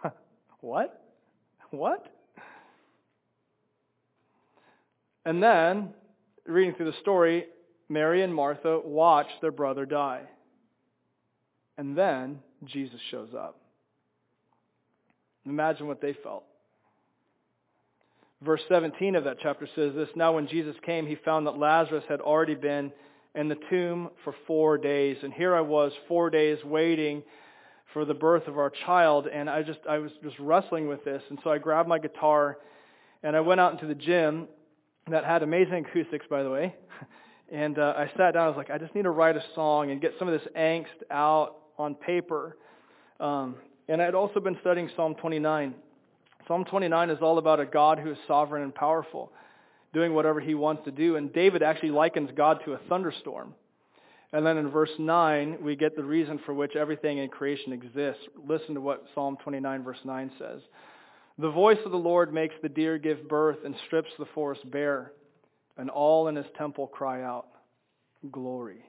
what? 0.59 0.99
What? 1.71 2.05
And 5.25 5.43
then, 5.43 5.93
reading 6.45 6.73
through 6.75 6.91
the 6.91 6.97
story, 7.01 7.45
Mary 7.87 8.23
and 8.23 8.33
Martha 8.33 8.79
watch 8.83 9.27
their 9.41 9.51
brother 9.51 9.85
die. 9.85 10.23
And 11.77 11.97
then 11.97 12.39
Jesus 12.65 12.99
shows 13.11 13.29
up. 13.37 13.59
Imagine 15.45 15.87
what 15.87 16.01
they 16.01 16.13
felt. 16.23 16.43
Verse 18.41 18.61
17 18.69 19.15
of 19.15 19.25
that 19.25 19.37
chapter 19.41 19.67
says 19.75 19.93
this, 19.95 20.09
Now 20.15 20.33
when 20.33 20.47
Jesus 20.47 20.75
came, 20.85 21.05
he 21.05 21.15
found 21.15 21.45
that 21.47 21.57
Lazarus 21.57 22.05
had 22.07 22.21
already 22.21 22.55
been 22.55 22.91
in 23.35 23.49
the 23.49 23.57
tomb 23.69 24.09
for 24.23 24.33
four 24.47 24.77
days. 24.77 25.17
And 25.23 25.33
here 25.33 25.55
I 25.55 25.61
was, 25.61 25.91
four 26.07 26.29
days 26.29 26.57
waiting 26.63 27.23
for 27.93 28.05
the 28.05 28.13
birth 28.13 28.47
of 28.47 28.57
our 28.57 28.71
child. 28.85 29.27
And 29.27 29.49
I 29.49 29.63
just, 29.63 29.79
I 29.89 29.97
was 29.97 30.11
just 30.23 30.37
wrestling 30.39 30.87
with 30.87 31.03
this. 31.03 31.23
And 31.29 31.39
so 31.43 31.51
I 31.51 31.57
grabbed 31.57 31.89
my 31.89 31.99
guitar 31.99 32.57
and 33.23 33.35
I 33.35 33.41
went 33.41 33.59
out 33.59 33.73
into 33.73 33.87
the 33.87 33.95
gym 33.95 34.47
that 35.09 35.25
had 35.25 35.43
amazing 35.43 35.85
acoustics, 35.85 36.25
by 36.29 36.43
the 36.43 36.49
way. 36.49 36.75
And 37.51 37.79
uh, 37.79 37.95
I 37.97 38.05
sat 38.15 38.33
down. 38.33 38.43
I 38.43 38.47
was 38.47 38.57
like, 38.57 38.69
I 38.69 38.77
just 38.77 38.93
need 38.93 39.03
to 39.03 39.09
write 39.09 39.35
a 39.35 39.43
song 39.55 39.89
and 39.89 39.99
get 39.99 40.13
some 40.19 40.27
of 40.27 40.39
this 40.39 40.47
angst 40.55 40.85
out 41.09 41.55
on 41.79 41.95
paper. 41.95 42.57
Um, 43.19 43.55
and 43.87 44.01
I 44.01 44.05
had 44.05 44.13
also 44.13 44.39
been 44.39 44.57
studying 44.61 44.89
Psalm 44.95 45.15
29. 45.15 45.73
Psalm 46.47 46.65
29 46.65 47.09
is 47.09 47.17
all 47.21 47.39
about 47.39 47.59
a 47.59 47.65
God 47.65 47.97
who 47.97 48.11
is 48.11 48.17
sovereign 48.27 48.61
and 48.63 48.73
powerful, 48.73 49.31
doing 49.93 50.13
whatever 50.13 50.39
he 50.39 50.53
wants 50.53 50.85
to 50.85 50.91
do. 50.91 51.15
And 51.15 51.33
David 51.33 51.63
actually 51.63 51.89
likens 51.89 52.29
God 52.35 52.59
to 52.65 52.73
a 52.73 52.77
thunderstorm. 52.87 53.55
And 54.31 54.45
then 54.45 54.57
in 54.57 54.69
verse 54.69 54.91
9, 54.99 55.57
we 55.61 55.75
get 55.75 55.95
the 55.95 56.03
reason 56.03 56.39
for 56.45 56.53
which 56.53 56.75
everything 56.75 57.17
in 57.17 57.29
creation 57.29 57.73
exists. 57.73 58.21
Listen 58.47 58.75
to 58.75 58.81
what 58.81 59.05
Psalm 59.15 59.37
29 59.43 59.83
verse 59.83 59.97
9 60.03 60.31
says. 60.37 60.61
The 61.39 61.49
voice 61.49 61.79
of 61.85 61.91
the 61.91 61.97
Lord 61.97 62.33
makes 62.33 62.55
the 62.61 62.69
deer 62.69 62.97
give 62.97 63.27
birth 63.27 63.59
and 63.65 63.75
strips 63.87 64.11
the 64.19 64.25
forest 64.35 64.69
bare 64.69 65.13
and 65.77 65.89
all 65.89 66.27
in 66.27 66.35
his 66.35 66.45
temple 66.57 66.87
cry 66.87 67.23
out, 67.23 67.47
Glory. 68.31 68.83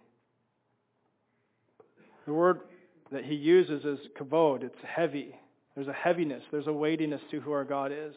The 2.26 2.32
word 2.32 2.60
that 3.12 3.24
he 3.24 3.34
uses 3.34 3.84
is 3.84 4.00
kavod. 4.20 4.64
It's 4.64 4.74
heavy. 4.84 5.34
There's 5.74 5.86
a 5.86 5.92
heaviness. 5.92 6.42
There's 6.50 6.66
a 6.66 6.72
weightiness 6.72 7.20
to 7.30 7.40
who 7.40 7.52
our 7.52 7.64
God 7.64 7.92
is. 7.92 8.14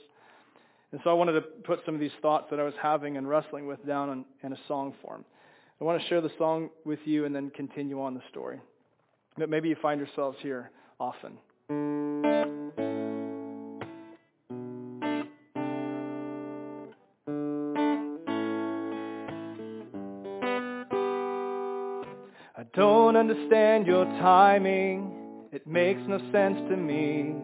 And 0.92 1.00
so 1.04 1.12
I 1.12 1.14
wanted 1.14 1.34
to 1.34 1.42
put 1.42 1.80
some 1.86 1.94
of 1.94 2.02
these 2.02 2.12
thoughts 2.22 2.48
that 2.50 2.60
I 2.60 2.64
was 2.64 2.74
having 2.82 3.18
and 3.18 3.30
wrestling 3.30 3.68
with 3.68 3.86
down 3.86 4.10
in, 4.10 4.26
in 4.44 4.54
a 4.54 4.60
song 4.68 4.94
form. 5.04 5.24
I 5.84 5.86
want 5.86 6.02
to 6.02 6.08
share 6.08 6.22
the 6.22 6.32
song 6.38 6.70
with 6.86 7.00
you 7.04 7.26
and 7.26 7.36
then 7.36 7.50
continue 7.50 8.02
on 8.02 8.14
the 8.14 8.22
story. 8.32 8.58
But 9.38 9.50
maybe 9.50 9.68
you 9.68 9.76
find 9.82 10.00
yourselves 10.00 10.38
here 10.40 10.72
often. 10.98 11.38
I 22.56 22.64
don't 22.74 23.18
understand 23.18 23.86
your 23.86 24.06
timing. 24.06 25.12
It 25.52 25.68
makes 25.68 26.00
no 26.08 26.18
sense 26.32 26.60
to 26.70 26.78
me. 26.78 27.36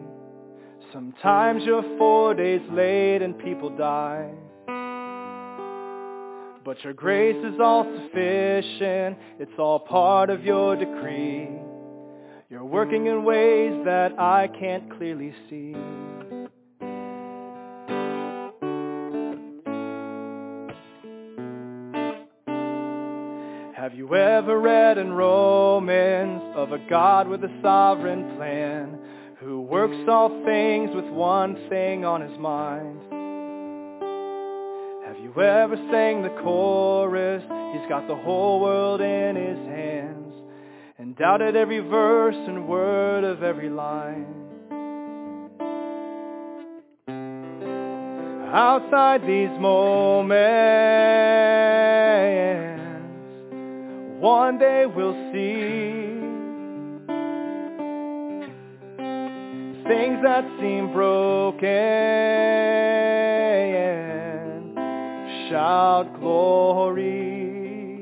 Sometimes 0.94 1.62
you're 1.66 1.84
four 1.98 2.32
days 2.32 2.62
late 2.72 3.20
and 3.20 3.38
people 3.38 3.68
die. 3.76 4.30
But 6.64 6.84
your 6.84 6.92
grace 6.92 7.42
is 7.42 7.58
all 7.58 7.84
sufficient. 7.84 9.16
It's 9.38 9.58
all 9.58 9.78
part 9.80 10.28
of 10.28 10.44
your 10.44 10.76
decree. 10.76 11.48
You're 12.50 12.64
working 12.64 13.06
in 13.06 13.24
ways 13.24 13.80
that 13.86 14.18
I 14.18 14.48
can't 14.58 14.90
clearly 14.98 15.34
see. 15.48 15.74
Have 23.74 23.94
you 23.94 24.14
ever 24.14 24.60
read 24.60 24.98
in 24.98 25.12
Romans 25.12 26.42
of 26.54 26.72
a 26.72 26.78
God 26.90 27.26
with 27.26 27.42
a 27.42 27.60
sovereign 27.62 28.36
plan 28.36 28.98
who 29.38 29.62
works 29.62 29.96
all 30.06 30.28
things 30.44 30.90
with 30.94 31.06
one 31.06 31.56
thing 31.70 32.04
on 32.04 32.20
his 32.20 32.38
mind? 32.38 32.99
Have 35.30 35.36
you 35.36 35.42
ever 35.44 35.76
sang 35.92 36.22
the 36.22 36.30
chorus, 36.42 37.44
he's 37.44 37.88
got 37.88 38.08
the 38.08 38.16
whole 38.16 38.58
world 38.58 39.00
in 39.00 39.36
his 39.36 39.58
hands 39.68 40.34
and 40.98 41.16
doubted 41.16 41.54
every 41.54 41.78
verse 41.78 42.34
and 42.34 42.66
word 42.66 43.22
of 43.22 43.44
every 43.44 43.70
line? 43.70 44.26
Outside 48.52 49.22
these 49.22 49.56
moments 49.60 50.40
one 54.20 54.58
day 54.58 54.86
we'll 54.86 55.14
see 55.32 56.18
things 59.86 60.18
that 60.24 60.44
seem 60.60 60.92
broken 60.92 63.19
shout 65.50 66.20
glory. 66.20 68.00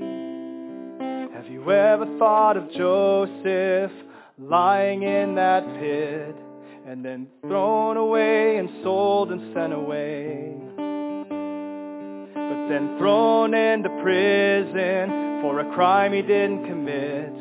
Have 1.32 1.46
you 1.50 1.72
ever 1.72 2.04
thought 2.18 2.58
of 2.58 2.70
Joseph 2.72 3.90
lying 4.38 5.02
in 5.02 5.34
that 5.36 5.64
pit 5.80 6.36
and 6.86 7.02
then 7.02 7.26
thrown 7.40 7.96
away 7.96 8.58
and 8.58 8.68
sold 8.82 9.32
and 9.32 9.54
sent 9.54 9.72
away? 9.72 10.54
But 12.34 12.68
then 12.68 12.98
thrown 12.98 13.54
into 13.54 13.88
prison 14.02 15.40
for 15.40 15.60
a 15.60 15.74
crime 15.74 16.12
he 16.12 16.20
didn't 16.20 16.66
commit, 16.66 17.32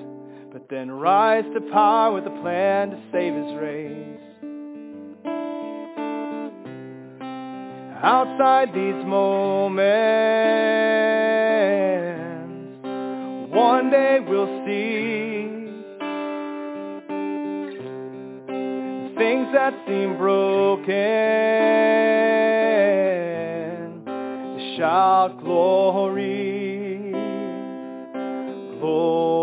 but 0.54 0.70
then 0.70 0.90
rise 0.90 1.44
to 1.54 1.60
power 1.70 2.14
with 2.14 2.26
a 2.26 2.42
plan 2.42 2.92
to 2.92 3.00
save 3.12 3.34
his 3.34 3.54
race. 3.56 4.17
outside 8.04 8.70
these 8.74 9.06
moments. 9.06 9.88
One 13.54 13.90
day 13.90 14.20
we'll 14.28 14.66
see 14.66 15.48
things 19.18 19.48
that 19.54 19.74
seem 19.88 20.18
broken. 20.18 20.94
Shout 24.78 25.42
glory, 25.44 27.12
glory. 28.80 29.37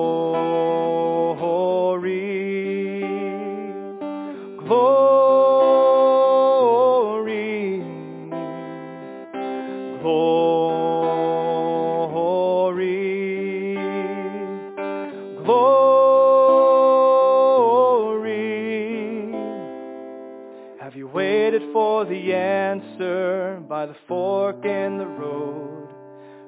By 23.85 23.93
the 23.93 23.99
fork 24.09 24.65
in 24.65 24.97
the 24.97 25.07
road 25.07 25.89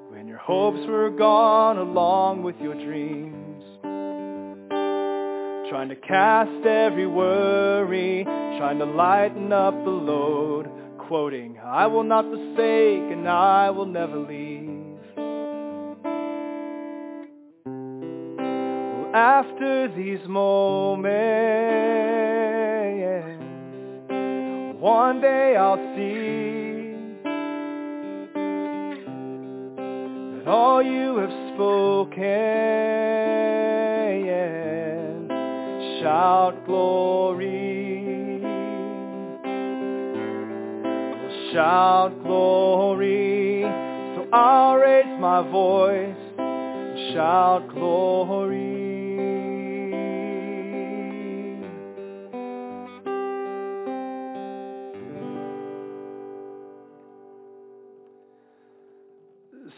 when 0.09 0.27
your 0.27 0.39
hopes 0.39 0.79
were 0.87 1.11
gone 1.11 1.77
along 1.77 2.41
with 2.41 2.55
your 2.59 2.73
dreams? 2.73 3.63
Trying 5.69 5.89
to 5.89 5.95
cast 5.97 6.65
every 6.65 7.05
worry, 7.05 8.23
trying 8.23 8.79
to 8.79 8.85
lighten 8.85 9.53
up 9.53 9.75
the 9.83 9.91
load, 9.91 10.67
quoting, 10.97 11.59
I 11.63 11.85
will 11.85 12.03
not 12.03 12.25
forsake 12.25 13.11
and 13.11 13.29
I 13.29 13.69
will 13.69 13.85
never 13.85 14.17
leave. 14.17 14.97
Well, 18.95 19.11
after 19.13 19.89
these 19.95 20.27
moments, 20.27 21.13
one 24.81 25.21
day 25.21 25.55
I'll 25.55 25.95
see 25.95 26.56
all 30.47 30.81
you 30.81 31.17
have 31.17 31.53
spoken 31.53 32.77
shout 36.07 36.65
glory, 36.65 38.39
shout 41.51 42.23
glory. 42.23 43.63
So 44.15 44.27
I'll 44.31 44.75
raise 44.75 45.19
my 45.19 45.41
voice 45.51 46.15
shout 47.13 47.67
glory. 47.73 48.46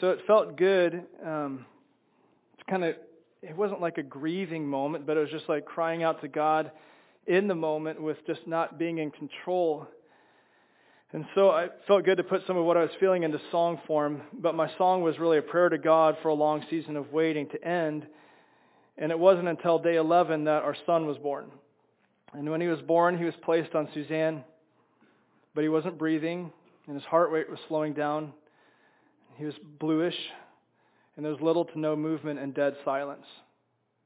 So 0.01 0.11
it 0.11 0.19
felt 0.27 0.55
good. 0.55 1.03
Um, 1.25 1.65
it's 2.53 2.63
kind 2.69 2.85
of, 2.85 2.95
it 3.41 3.55
wasn't 3.55 3.81
like 3.81 3.97
a 3.97 4.03
grieving 4.03 4.65
moment, 4.65 5.05
but 5.05 5.17
it 5.17 5.19
was 5.19 5.29
just 5.29 5.49
like 5.49 5.65
crying 5.65 6.03
out 6.03 6.21
to 6.21 6.29
God 6.29 6.71
in 7.27 7.49
the 7.49 7.55
moment 7.55 8.01
with 8.01 8.17
just 8.25 8.47
not 8.47 8.79
being 8.79 8.99
in 8.99 9.11
control. 9.11 9.87
And 11.11 11.25
so 11.35 11.49
I 11.49 11.67
felt 11.85 12.05
good 12.05 12.17
to 12.17 12.23
put 12.23 12.43
some 12.47 12.55
of 12.55 12.65
what 12.65 12.77
I 12.77 12.81
was 12.81 12.91
feeling 12.99 13.23
into 13.23 13.41
song 13.51 13.79
form, 13.87 14.21
but 14.31 14.55
my 14.55 14.71
song 14.77 15.01
was 15.01 15.19
really 15.19 15.37
a 15.37 15.41
prayer 15.41 15.67
to 15.67 15.77
God 15.77 16.15
for 16.21 16.29
a 16.29 16.33
long 16.33 16.63
season 16.69 16.95
of 16.95 17.11
waiting 17.11 17.49
to 17.49 17.67
end. 17.67 18.07
And 18.97 19.11
it 19.11 19.19
wasn't 19.19 19.49
until 19.49 19.79
day 19.79 19.95
11 19.95 20.45
that 20.45 20.63
our 20.63 20.75
son 20.85 21.07
was 21.07 21.17
born. 21.17 21.51
And 22.33 22.49
when 22.49 22.61
he 22.61 22.67
was 22.67 22.79
born, 22.81 23.17
he 23.17 23.25
was 23.25 23.33
placed 23.43 23.75
on 23.75 23.89
Suzanne, 23.93 24.43
but 25.55 25.61
he 25.61 25.69
wasn't 25.69 25.97
breathing, 25.97 26.53
and 26.87 26.95
his 26.95 27.05
heart 27.05 27.31
rate 27.31 27.49
was 27.49 27.59
slowing 27.67 27.93
down. 27.93 28.31
He 29.39 29.45
was 29.45 29.55
bluish, 29.79 30.17
and 31.15 31.25
there 31.25 31.31
was 31.31 31.41
little 31.41 31.63
to 31.63 31.79
no 31.79 31.95
movement 31.95 32.39
and 32.39 32.53
dead 32.53 32.75
silence, 32.83 33.25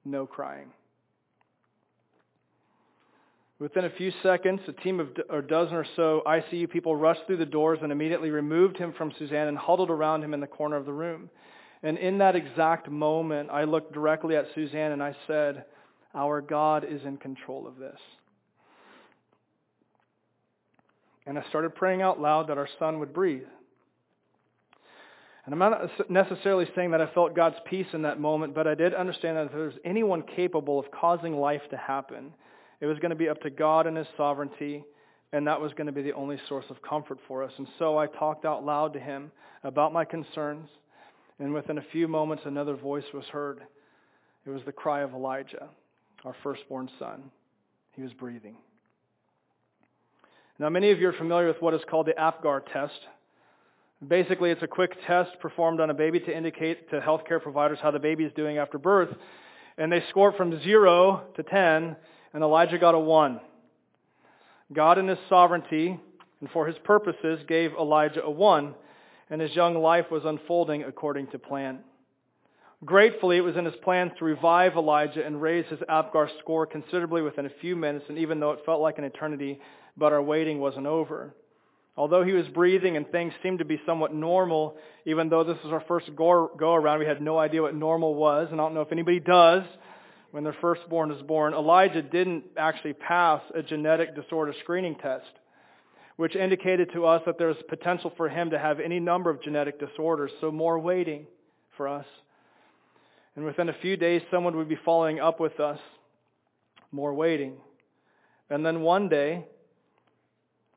no 0.06 0.28
crying. 0.28 0.68
Within 3.58 3.86
a 3.86 3.90
few 3.90 4.12
seconds, 4.22 4.62
a 4.68 4.74
team 4.74 5.00
of 5.00 5.08
a 5.32 5.42
dozen 5.42 5.76
or 5.76 5.88
so 5.96 6.22
ICU 6.28 6.70
people 6.70 6.96
rushed 6.96 7.22
through 7.26 7.38
the 7.38 7.48
doors 7.48 7.80
and 7.82 7.92
immediately 7.92 8.30
removed 8.30 8.78
him 8.78 8.94
from 8.94 9.12
Suzanne 9.18 9.48
and 9.48 9.58
huddled 9.58 9.90
around 9.90 10.24
him 10.24 10.36
in 10.36 10.40
the 10.40 10.46
corner 10.46 10.76
of 10.76 10.86
the 10.86 10.94
room. 10.94 11.32
And 11.82 11.98
in 11.98 12.20
that 12.20 12.36
exact 12.36 12.88
moment, 12.92 13.50
I 13.50 13.64
looked 13.64 13.92
directly 13.92 14.36
at 14.36 14.46
Suzanne 14.54 14.92
and 14.92 15.02
I 15.02 15.16
said, 15.26 15.66
Our 16.14 16.42
God 16.42 16.86
is 16.88 17.02
in 17.06 17.18
control 17.18 17.66
of 17.66 17.78
this. 17.78 18.00
And 21.26 21.40
I 21.40 21.44
started 21.50 21.74
praying 21.74 22.04
out 22.04 22.22
loud 22.22 22.50
that 22.50 22.60
our 22.60 22.70
son 22.78 23.00
would 23.00 23.14
breathe. 23.14 23.48
And 25.46 25.54
I'm 25.54 25.60
not 25.60 26.10
necessarily 26.10 26.66
saying 26.74 26.92
that 26.92 27.02
I 27.02 27.08
felt 27.08 27.36
God's 27.36 27.58
peace 27.66 27.88
in 27.94 28.04
that 28.04 28.20
moment, 28.20 28.56
but 28.56 28.66
I 28.66 28.76
did 28.76 28.94
understand 28.94 29.36
that 29.36 29.48
if 29.48 29.52
there 29.52 29.66
was 29.66 29.74
anyone 29.84 30.24
capable 30.36 30.80
of 30.80 30.90
causing 30.90 31.36
life 31.36 31.62
to 31.72 31.78
happen, 31.78 32.34
it 32.80 32.86
was 32.86 32.98
going 33.00 33.10
to 33.10 33.16
be 33.16 33.28
up 33.28 33.42
to 33.42 33.50
God 33.50 33.86
and 33.86 33.98
His 33.98 34.08
sovereignty, 34.16 34.86
and 35.34 35.46
that 35.48 35.60
was 35.60 35.74
going 35.74 35.88
to 35.88 35.94
be 35.94 36.02
the 36.02 36.14
only 36.14 36.38
source 36.48 36.66
of 36.70 36.82
comfort 36.82 37.20
for 37.28 37.44
us. 37.44 37.52
And 37.58 37.68
so 37.78 37.98
I 37.98 38.08
talked 38.08 38.46
out 38.46 38.64
loud 38.64 38.94
to 38.94 39.00
Him 39.02 39.32
about 39.64 39.92
my 39.92 40.06
concerns, 40.06 40.70
and 41.40 41.54
within 41.54 41.78
a 41.78 41.86
few 41.92 42.08
moments, 42.08 42.44
another 42.46 42.76
voice 42.76 43.06
was 43.14 43.26
heard. 43.26 43.62
It 44.46 44.50
was 44.50 44.62
the 44.66 44.72
cry 44.72 45.02
of 45.02 45.14
Elijah, 45.14 45.68
our 46.24 46.36
firstborn 46.42 46.90
son. 47.00 47.32
He 47.92 48.02
was 48.02 48.14
breathing. 48.14 48.56
Now, 50.58 50.70
many 50.70 50.92
of 50.92 51.00
you 51.00 51.10
are 51.10 51.14
familiar 51.14 51.48
with 51.48 51.62
what 51.62 51.74
is 51.74 51.82
called 51.90 52.06
the 52.06 52.14
APGAR 52.14 52.62
test. 52.72 53.00
Basically, 54.08 54.50
it's 54.52 54.64
a 54.64 54.68
quick 54.68 54.98
test 55.08 55.40
performed 55.40 55.80
on 55.80 55.90
a 55.90 55.94
baby 55.94 56.20
to 56.20 56.36
indicate 56.36 56.90
to 56.90 57.00
healthcare 57.00 57.42
providers 57.42 57.80
how 57.82 57.92
the 57.92 58.00
baby 58.00 58.26
is 58.26 58.34
doing 58.34 58.58
after 58.58 58.78
birth. 58.78 59.10
And 59.78 59.92
they 59.92 60.04
score 60.10 60.34
from 60.34 60.62
0 60.62 61.24
to 61.36 61.44
10, 61.44 61.96
and 62.34 62.44
Elijah 62.44 62.78
got 62.78 62.96
a 62.96 63.00
1. 63.00 63.40
God 64.74 64.98
in 64.98 65.08
his 65.08 65.20
sovereignty 65.30 66.00
and 66.42 66.50
for 66.52 66.68
his 66.68 66.76
purposes 66.84 67.40
gave 67.48 67.72
Elijah 67.74 68.22
a 68.22 68.30
1, 68.30 68.76
and 69.30 69.40
his 69.40 69.56
young 69.56 69.76
life 69.76 70.12
was 70.12 70.24
unfolding 70.26 70.84
according 70.84 71.28
to 71.28 71.40
plan. 71.40 71.80
Gratefully, 72.84 73.38
it 73.38 73.42
was 73.42 73.56
in 73.56 73.64
his 73.64 73.76
plans 73.82 74.12
to 74.20 74.26
revive 74.26 74.76
Elijah 74.76 75.26
and 75.26 75.42
raise 75.42 75.66
his 75.68 75.80
Apgar 75.88 76.30
score 76.40 76.66
considerably 76.66 77.22
within 77.22 77.46
a 77.46 77.52
few 77.62 77.78
minutes, 77.78 78.06
and 78.10 78.18
even 78.18 78.42
though 78.42 78.52
it 78.52 78.66
felt 78.66 78.82
like 78.82 78.98
an 78.98 79.06
eternity, 79.06 79.62
but 79.96 80.12
our 80.12 80.22
waiting 80.22 80.60
wasn't 80.60 80.86
over. 80.86 81.34
Although 81.96 82.24
he 82.24 82.32
was 82.32 82.48
breathing 82.48 82.98
and 82.98 83.08
things 83.10 83.34
seemed 83.44 83.60
to 83.60 83.66
be 83.66 83.80
somewhat 83.86 84.14
normal, 84.14 84.78
even 85.06 85.30
though 85.30 85.44
this 85.44 85.58
was 85.64 85.72
our 85.72 85.84
first 85.88 86.10
go, 86.16 86.50
go 86.58 86.74
around, 86.74 87.00
we 87.00 87.06
had 87.06 87.22
no 87.22 87.38
idea 87.38 87.62
what 87.62 87.76
normal 87.76 88.16
was, 88.16 88.48
and 88.52 88.60
I 88.60 88.64
don't 88.64 88.74
know 88.74 88.82
if 88.82 88.92
anybody 88.92 89.20
does 89.20 89.64
when 90.32 90.44
their 90.44 90.56
firstborn 90.60 91.12
is 91.12 91.22
born. 91.22 91.54
Elijah 91.54 92.02
didn't 92.02 92.46
actually 92.58 92.94
pass 92.94 93.44
a 93.54 93.62
genetic 93.62 94.16
disorder 94.16 94.56
screening 94.62 94.96
test, 94.96 95.30
which 96.16 96.36
indicated 96.36 96.92
to 96.94 97.06
us 97.06 97.22
that 97.28 97.38
there 97.38 97.50
was 97.50 97.58
potential 97.70 98.12
for 98.18 98.28
him 98.28 98.50
to 98.50 98.58
have 98.58 98.80
any 98.80 99.00
number 99.00 99.30
of 99.30 99.44
genetic 99.44 99.80
disorders, 99.80 100.32
so 100.42 100.52
more 100.52 100.80
waiting 100.80 101.28
for 101.78 101.88
us. 101.88 102.08
And 103.36 103.46
within 103.46 103.70
a 103.70 103.76
few 103.82 103.98
days, 103.98 104.24
someone 104.32 104.56
would 104.58 104.70
be 104.70 104.80
following 104.84 105.20
up 105.20 105.40
with 105.40 105.60
us, 105.60 105.80
more 106.92 107.14
waiting. 107.14 107.54
And 108.50 108.66
then 108.66 108.82
one 108.82 109.10
day, 109.10 109.46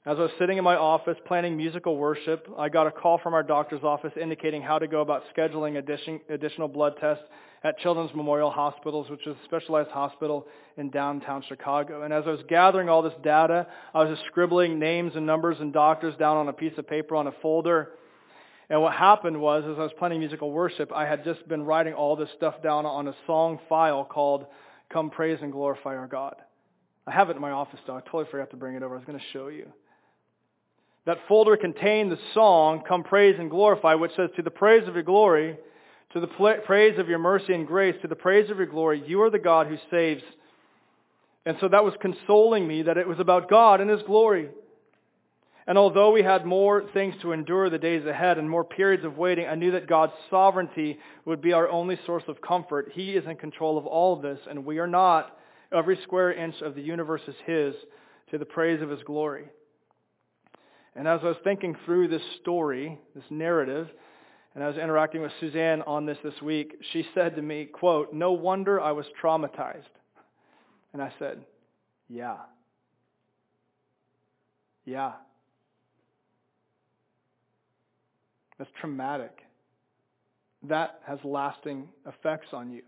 as 0.07 0.19
I 0.19 0.23
was 0.23 0.31
sitting 0.39 0.57
in 0.57 0.63
my 0.63 0.77
office 0.77 1.17
planning 1.27 1.57
musical 1.57 1.97
worship, 1.97 2.47
I 2.57 2.69
got 2.69 2.87
a 2.87 2.93
call 2.93 3.19
from 3.19 3.35
our 3.35 3.43
doctor's 3.43 3.83
office 3.83 4.13
indicating 4.21 4.63
how 4.63 4.79
to 4.79 4.87
go 4.87 5.01
about 5.01 5.25
scheduling 5.37 5.79
addition, 5.79 6.21
additional 6.29 6.69
blood 6.69 6.95
tests 7.01 7.25
at 7.65 7.77
Children's 7.81 8.15
Memorial 8.15 8.49
Hospitals, 8.49 9.11
which 9.11 9.27
is 9.27 9.35
a 9.35 9.45
specialized 9.47 9.91
hospital 9.91 10.47
in 10.77 10.91
downtown 10.91 11.43
Chicago. 11.49 12.05
And 12.05 12.15
as 12.15 12.23
I 12.25 12.31
was 12.31 12.41
gathering 12.49 12.89
all 12.89 13.03
this 13.03 13.15
data, 13.25 13.67
I 13.93 14.05
was 14.05 14.17
just 14.17 14.25
scribbling 14.29 14.79
names 14.79 15.17
and 15.17 15.27
numbers 15.27 15.57
and 15.59 15.73
doctors 15.73 16.15
down 16.15 16.37
on 16.37 16.47
a 16.47 16.53
piece 16.53 16.79
of 16.79 16.87
paper 16.87 17.17
on 17.17 17.27
a 17.27 17.33
folder. 17.43 17.91
And 18.71 18.81
what 18.81 18.93
happened 18.93 19.41
was, 19.41 19.65
as 19.65 19.77
I 19.77 19.83
was 19.83 19.93
planning 19.99 20.21
musical 20.21 20.53
worship, 20.53 20.93
I 20.95 21.05
had 21.05 21.25
just 21.25 21.49
been 21.49 21.65
writing 21.65 21.95
all 21.95 22.15
this 22.15 22.31
stuff 22.37 22.63
down 22.63 22.87
on 22.87 23.09
a 23.09 23.15
song 23.27 23.59
file 23.69 24.05
called 24.05 24.47
Come 24.89 25.11
Praise 25.11 25.41
and 25.43 25.51
Glorify 25.51 25.97
Our 25.97 26.07
God. 26.07 26.37
I 27.09 27.11
have 27.11 27.29
it 27.29 27.35
in 27.35 27.43
my 27.43 27.51
office, 27.51 27.81
though. 27.89 27.97
I 27.97 28.03
totally 28.03 28.27
forgot 28.31 28.51
to 28.51 28.57
bring 28.57 28.77
it 28.77 28.85
over. 28.85 28.95
I 28.95 28.99
was 28.99 29.05
going 29.05 29.19
to 29.19 29.25
show 29.33 29.49
you. 29.49 29.67
That 31.07 31.19
folder 31.29 31.57
contained 31.57 32.11
the 32.11 32.19
song, 32.35 32.83
Come 32.87 33.05
Praise 33.05 33.37
and 33.39 33.49
Glorify, 33.49 33.95
which 33.95 34.11
says, 34.17 34.31
To 34.37 34.43
the 34.43 34.51
praise 34.51 34.87
of 34.89 34.95
your 34.95 35.05
glory, 35.05 35.57
to 36.13 36.21
the 36.21 36.27
praise 36.67 36.99
of 36.99 37.09
your 37.09 37.21
mercy 37.21 37.55
and 37.55 37.67
grace, 37.67 37.95
to 38.03 38.09
the 38.09 38.17
praise 38.17 38.51
of 38.51 38.59
your 38.59 38.67
glory, 38.67 39.03
you 39.07 39.23
are 39.23 39.31
the 39.31 39.39
God 39.39 39.69
who 39.69 39.77
saves. 39.91 40.23
And 41.45 41.57
so 41.61 41.69
that 41.69 41.85
was 41.85 41.95
consoling 42.01 42.67
me 42.67 42.83
that 42.83 42.99
it 42.99 43.07
was 43.07 43.21
about 43.21 43.49
God 43.49 43.81
and 43.81 43.89
His 43.89 44.03
glory. 44.03 44.49
And 45.69 45.79
although 45.79 46.11
we 46.11 46.23
had 46.23 46.45
more 46.45 46.85
things 46.93 47.15
to 47.23 47.33
endure 47.33 47.71
the 47.71 47.79
days 47.79 48.05
ahead 48.05 48.39
and 48.39 48.51
more 48.51 48.65
periods 48.65 49.05
of 49.05 49.17
waiting, 49.17 49.47
I 49.47 49.55
knew 49.55 49.73
that 49.73 49.89
God's 49.89 50.13
sovereignty 50.29 50.99
would 51.25 51.41
be 51.41 51.53
our 51.53 51.69
only 51.69 51.99
source 52.05 52.25
of 52.27 52.41
comfort. 52.41 52.91
He 52.95 53.13
is 53.13 53.25
in 53.27 53.37
control 53.37 53.79
of 53.79 53.87
all 53.87 54.15
of 54.15 54.23
this, 54.23 54.39
and 54.49 54.65
we 54.65 54.79
are 54.79 54.87
not. 54.87 55.37
Every 55.73 55.99
square 56.03 56.33
inch 56.33 56.57
of 56.63 56.75
the 56.75 56.83
universe 56.83 57.23
is 57.29 57.35
His, 57.47 57.75
to 58.31 58.39
the 58.39 58.45
praise 58.45 58.83
of 58.83 58.91
his 58.91 59.03
glory. 59.05 59.45
And 60.97 61.07
as 61.07 61.21
I 61.23 61.27
was 61.27 61.37
thinking 61.45 61.77
through 61.85 62.09
this 62.09 62.23
story, 62.41 62.99
this 63.15 63.25
narrative, 63.29 63.89
and 64.55 64.65
I 64.65 64.69
was 64.69 64.79
interacting 64.79 65.21
with 65.21 65.33
Suzanne 65.39 65.83
on 65.83 66.07
this 66.07 66.17
this 66.25 66.41
week, 66.41 66.79
she 66.93 67.05
said 67.15 67.37
to 67.37 67.43
me, 67.43 67.67
quote, 67.67 68.15
no 68.15 68.33
wonder 68.33 68.81
I 68.81 68.93
was 68.93 69.05
traumatized. 69.23 69.83
And 70.95 71.03
I 71.03 71.13
said, 71.19 71.45
yeah. 72.09 72.37
Yeah. 74.87 75.13
That's 78.57 78.71
traumatic. 78.81 79.43
That 80.63 81.01
has 81.07 81.19
lasting 81.23 81.89
effects 82.07 82.49
on 82.55 82.71
you. 82.71 82.83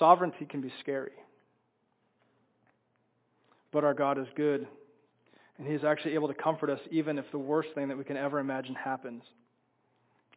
Sovereignty 0.00 0.46
can 0.46 0.60
be 0.60 0.72
scary. 0.80 1.12
But 3.72 3.84
our 3.84 3.94
God 3.94 4.18
is 4.18 4.26
good. 4.36 4.66
And 5.58 5.66
He 5.66 5.74
is 5.74 5.84
actually 5.84 6.14
able 6.14 6.28
to 6.28 6.34
comfort 6.34 6.70
us 6.70 6.80
even 6.90 7.18
if 7.18 7.24
the 7.30 7.38
worst 7.38 7.70
thing 7.74 7.88
that 7.88 7.98
we 7.98 8.04
can 8.04 8.16
ever 8.16 8.38
imagine 8.38 8.74
happens. 8.74 9.22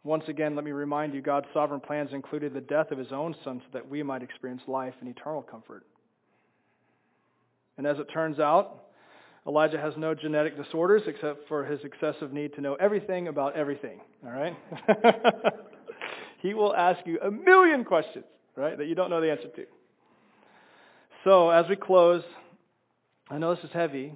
Once 0.04 0.24
again, 0.28 0.56
let 0.56 0.64
me 0.64 0.72
remind 0.72 1.14
you 1.14 1.22
God's 1.22 1.48
sovereign 1.54 1.82
plans 1.82 2.12
included 2.14 2.54
the 2.54 2.62
death 2.62 2.92
of 2.92 2.98
His 2.98 3.12
own 3.12 3.36
Son 3.44 3.60
so 3.60 3.70
that 3.74 3.90
we 3.90 4.04
might 4.04 4.22
experience 4.22 4.62
life 4.68 4.94
and 5.02 5.10
eternal 5.10 5.42
comfort. 5.42 5.84
And 7.78 7.86
as 7.86 7.98
it 8.00 8.06
turns 8.06 8.40
out, 8.40 8.86
Elijah 9.48 9.80
has 9.80 9.94
no 9.96 10.16
genetic 10.16 10.58
disorders 10.58 11.04
except 11.06 11.48
for 11.48 11.64
his 11.66 11.80
excessive 11.84 12.34
need 12.34 12.54
to 12.56 12.62
know 12.62 12.74
everything 12.76 13.28
about 13.28 13.56
everything. 13.56 14.00
All 14.26 14.32
right? 14.32 14.58
he 16.42 16.54
will 16.54 16.76
ask 16.76 17.06
you 17.06 17.20
a 17.22 17.30
million 17.30 17.84
questions, 17.84 18.26
right, 18.56 18.78
that 18.78 18.88
you 18.88 18.96
don't 18.96 19.10
know 19.10 19.22
the 19.22 19.30
answer 19.30 19.50
to. 19.50 19.66
So, 21.24 21.50
as 21.52 21.66
we 21.70 21.76
close, 21.76 22.24
I 23.30 23.38
know 23.38 23.56
this 23.56 23.64
is 23.64 23.72
heavy. 23.74 24.14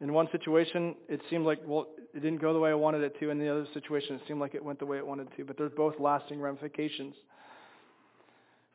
In 0.00 0.12
one 0.12 0.28
situation, 0.30 0.94
it 1.08 1.20
seemed 1.28 1.44
like, 1.44 1.60
well, 1.66 1.88
it 2.14 2.20
didn't 2.22 2.40
go 2.40 2.52
the 2.52 2.58
way 2.58 2.70
I 2.70 2.74
wanted 2.74 3.02
it 3.02 3.18
to. 3.20 3.30
In 3.30 3.38
the 3.38 3.48
other 3.48 3.66
situation, 3.74 4.16
it 4.16 4.22
seemed 4.28 4.40
like 4.40 4.54
it 4.54 4.64
went 4.64 4.78
the 4.78 4.86
way 4.86 4.96
it 4.96 5.06
wanted 5.06 5.28
to. 5.36 5.44
But 5.44 5.58
there's 5.58 5.72
both 5.76 5.94
lasting 5.98 6.40
ramifications. 6.40 7.14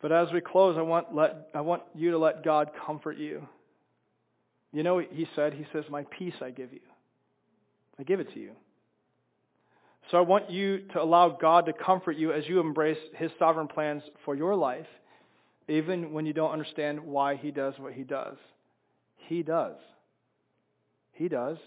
But 0.02 0.12
as 0.12 0.28
we 0.34 0.42
close, 0.42 0.78
I 0.78 0.82
want, 0.82 1.16
let, 1.16 1.48
I 1.56 1.62
want 1.62 1.84
you 1.96 2.12
to 2.12 2.18
let 2.18 2.44
God 2.44 2.72
comfort 2.86 3.18
you. 3.18 3.48
You 4.74 4.84
know, 4.84 5.00
he 5.00 5.28
said, 5.36 5.54
he 5.54 5.66
says, 5.72 5.86
my 5.90 6.04
peace 6.18 6.34
I 6.42 6.52
give 6.52 6.74
you. 6.74 6.82
I 7.98 8.04
give 8.04 8.20
it 8.20 8.34
to 8.34 8.40
you. 8.40 8.52
So 10.12 10.18
I 10.18 10.22
want 10.22 10.50
you 10.50 10.80
to 10.94 11.02
allow 11.02 11.30
God 11.30 11.68
to 11.68 11.74
comfort 11.74 12.18
you 12.18 12.34
as 12.34 12.46
you 12.48 12.60
embrace 12.60 12.98
his 13.16 13.32
sovereign 13.40 13.70
plans 13.70 14.04
for 14.26 14.36
your 14.36 14.56
life, 14.56 14.88
even 15.70 16.12
when 16.12 16.26
you 16.26 16.34
don't 16.34 16.52
understand 16.52 17.00
why 17.00 17.36
he 17.38 17.52
does 17.52 17.76
what 17.78 17.94
he 17.94 18.04
does. 18.04 18.36
He 19.28 19.44
does. 19.44 19.76
He 21.14 21.28
does. 21.28 21.58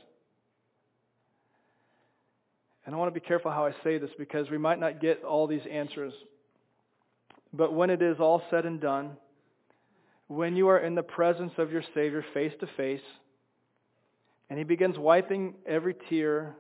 And 2.85 2.95
I 2.95 2.99
want 2.99 3.13
to 3.13 3.21
be 3.21 3.27
careful 3.27 3.51
how 3.51 3.67
I 3.67 3.73
say 3.83 3.99
this 3.99 4.11
because 4.19 4.49
we 4.51 4.59
might 4.59 4.79
not 4.79 5.01
get 5.01 5.25
all 5.25 5.47
these 5.47 5.67
answers. 5.71 6.13
But 7.53 7.75
when 7.75 7.91
it 7.91 8.01
is 8.01 8.19
all 8.21 8.43
said 8.51 8.65
and 8.65 8.81
done, 8.81 9.17
when 10.29 10.57
you 10.57 10.69
are 10.69 10.79
in 10.79 10.95
the 10.95 11.03
presence 11.03 11.53
of 11.59 11.73
your 11.73 11.83
Savior 11.95 12.25
face 12.35 12.53
to 12.61 12.67
face, 12.77 13.01
and 14.51 14.59
He 14.59 14.65
begins 14.65 14.99
wiping 14.99 15.55
every 15.67 15.95
tear 16.09 16.55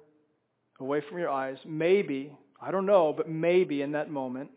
away 0.80 1.00
from 1.08 1.18
your 1.18 1.30
eyes, 1.30 1.58
maybe, 1.64 2.32
I 2.60 2.70
don't 2.70 2.86
know, 2.86 3.12
but 3.16 3.28
maybe 3.28 3.82
in 3.82 3.92
that 3.92 4.10
moment, 4.10 4.50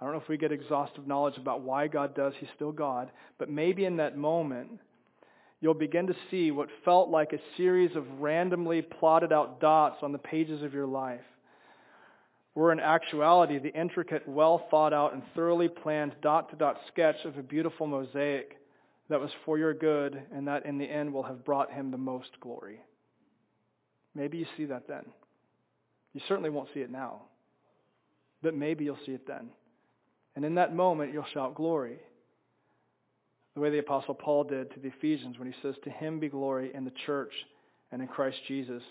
I 0.00 0.04
don't 0.04 0.14
know 0.14 0.20
if 0.20 0.28
we 0.28 0.36
get 0.36 0.52
exhaustive 0.52 1.06
knowledge 1.06 1.36
about 1.36 1.62
why 1.62 1.86
God 1.88 2.14
does, 2.14 2.34
He's 2.38 2.48
still 2.54 2.72
God, 2.72 3.10
but 3.38 3.48
maybe 3.48 3.84
in 3.84 3.96
that 3.96 4.16
moment, 4.16 4.80
you'll 5.62 5.74
begin 5.74 6.08
to 6.08 6.16
see 6.30 6.50
what 6.50 6.68
felt 6.84 7.08
like 7.08 7.32
a 7.32 7.38
series 7.56 7.94
of 7.96 8.04
randomly 8.20 8.82
plotted 8.82 9.32
out 9.32 9.60
dots 9.60 9.96
on 10.02 10.10
the 10.12 10.18
pages 10.18 10.62
of 10.62 10.74
your 10.74 10.86
life 10.86 11.20
were 12.54 12.72
in 12.72 12.80
actuality 12.80 13.58
the 13.58 13.72
intricate, 13.72 14.28
well 14.28 14.66
thought 14.70 14.92
out, 14.92 15.14
and 15.14 15.22
thoroughly 15.34 15.68
planned 15.68 16.14
dot 16.20 16.50
to 16.50 16.56
dot 16.56 16.78
sketch 16.88 17.16
of 17.24 17.38
a 17.38 17.42
beautiful 17.42 17.86
mosaic 17.86 18.58
that 19.08 19.20
was 19.20 19.30
for 19.44 19.56
your 19.56 19.72
good 19.72 20.20
and 20.34 20.46
that 20.48 20.66
in 20.66 20.78
the 20.78 20.84
end 20.84 21.10
will 21.10 21.22
have 21.22 21.44
brought 21.44 21.72
him 21.72 21.90
the 21.90 21.96
most 21.96 22.30
glory. 22.40 22.80
Maybe 24.14 24.38
you 24.38 24.46
see 24.56 24.66
that 24.66 24.88
then. 24.88 25.04
You 26.12 26.20
certainly 26.28 26.50
won't 26.50 26.68
see 26.74 26.80
it 26.80 26.90
now, 26.90 27.22
but 28.42 28.54
maybe 28.54 28.84
you'll 28.84 28.98
see 29.06 29.12
it 29.12 29.26
then. 29.26 29.48
And 30.34 30.44
in 30.44 30.56
that 30.56 30.74
moment, 30.74 31.12
you'll 31.12 31.24
shout 31.32 31.54
glory 31.54 32.00
the 33.54 33.60
way 33.60 33.70
the 33.70 33.78
Apostle 33.78 34.14
Paul 34.14 34.44
did 34.44 34.72
to 34.72 34.80
the 34.80 34.88
Ephesians 34.88 35.38
when 35.38 35.50
he 35.50 35.54
says, 35.62 35.74
To 35.84 35.90
him 35.90 36.18
be 36.18 36.28
glory 36.28 36.70
in 36.74 36.84
the 36.84 36.92
church 37.06 37.32
and 37.90 38.00
in 38.00 38.08
Christ 38.08 38.38
Jesus 38.48 38.82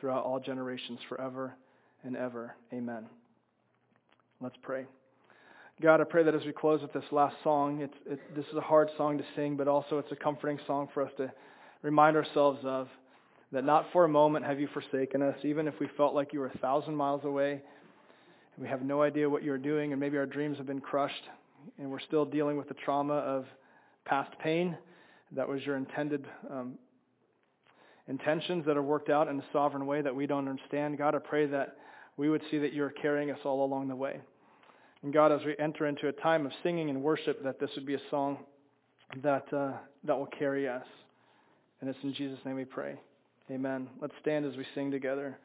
throughout 0.00 0.24
all 0.24 0.40
generations 0.40 1.00
forever 1.08 1.54
and 2.04 2.16
ever. 2.16 2.54
Amen. 2.72 3.06
Let's 4.40 4.56
pray. 4.62 4.84
God, 5.80 6.00
I 6.00 6.04
pray 6.04 6.24
that 6.24 6.34
as 6.34 6.44
we 6.44 6.52
close 6.52 6.82
with 6.82 6.92
this 6.92 7.04
last 7.12 7.36
song, 7.42 7.80
it's, 7.80 7.94
it, 8.10 8.20
this 8.34 8.44
is 8.46 8.56
a 8.56 8.60
hard 8.60 8.88
song 8.96 9.16
to 9.18 9.24
sing, 9.36 9.56
but 9.56 9.68
also 9.68 9.98
it's 9.98 10.10
a 10.12 10.16
comforting 10.16 10.58
song 10.66 10.88
for 10.92 11.04
us 11.04 11.12
to 11.16 11.32
remind 11.82 12.16
ourselves 12.16 12.60
of 12.64 12.88
that 13.52 13.64
not 13.64 13.86
for 13.92 14.04
a 14.04 14.08
moment 14.08 14.44
have 14.44 14.60
you 14.60 14.68
forsaken 14.74 15.22
us, 15.22 15.36
even 15.44 15.66
if 15.66 15.74
we 15.80 15.88
felt 15.96 16.14
like 16.14 16.32
you 16.32 16.40
were 16.40 16.48
a 16.48 16.58
thousand 16.58 16.94
miles 16.94 17.24
away 17.24 17.52
and 17.52 18.62
we 18.62 18.68
have 18.68 18.82
no 18.82 19.02
idea 19.02 19.30
what 19.30 19.42
you're 19.42 19.56
doing, 19.56 19.92
and 19.92 20.00
maybe 20.00 20.18
our 20.18 20.26
dreams 20.26 20.58
have 20.58 20.66
been 20.66 20.80
crushed, 20.80 21.24
and 21.78 21.90
we're 21.90 22.00
still 22.00 22.24
dealing 22.24 22.56
with 22.56 22.68
the 22.68 22.74
trauma 22.74 23.14
of 23.14 23.46
past 24.08 24.32
pain. 24.42 24.76
That 25.32 25.48
was 25.48 25.64
your 25.64 25.76
intended 25.76 26.26
um, 26.50 26.78
intentions 28.08 28.64
that 28.66 28.76
are 28.76 28.82
worked 28.82 29.10
out 29.10 29.28
in 29.28 29.38
a 29.38 29.44
sovereign 29.52 29.86
way 29.86 30.00
that 30.00 30.14
we 30.14 30.26
don't 30.26 30.48
understand. 30.48 30.96
God, 30.96 31.14
I 31.14 31.18
pray 31.18 31.46
that 31.46 31.76
we 32.16 32.30
would 32.30 32.42
see 32.50 32.58
that 32.58 32.72
you're 32.72 32.90
carrying 32.90 33.30
us 33.30 33.38
all 33.44 33.64
along 33.64 33.88
the 33.88 33.96
way. 33.96 34.20
And 35.02 35.12
God, 35.12 35.30
as 35.30 35.40
we 35.44 35.54
enter 35.58 35.86
into 35.86 36.08
a 36.08 36.12
time 36.12 36.46
of 36.46 36.52
singing 36.62 36.90
and 36.90 37.02
worship, 37.02 37.44
that 37.44 37.60
this 37.60 37.70
would 37.76 37.86
be 37.86 37.94
a 37.94 38.00
song 38.10 38.38
that, 39.22 39.52
uh, 39.52 39.72
that 40.04 40.18
will 40.18 40.26
carry 40.26 40.68
us. 40.68 40.84
And 41.80 41.88
it's 41.88 41.98
in 42.02 42.12
Jesus' 42.14 42.38
name 42.44 42.56
we 42.56 42.64
pray. 42.64 42.98
Amen. 43.50 43.88
Let's 44.00 44.14
stand 44.20 44.44
as 44.44 44.56
we 44.56 44.66
sing 44.74 44.90
together. 44.90 45.38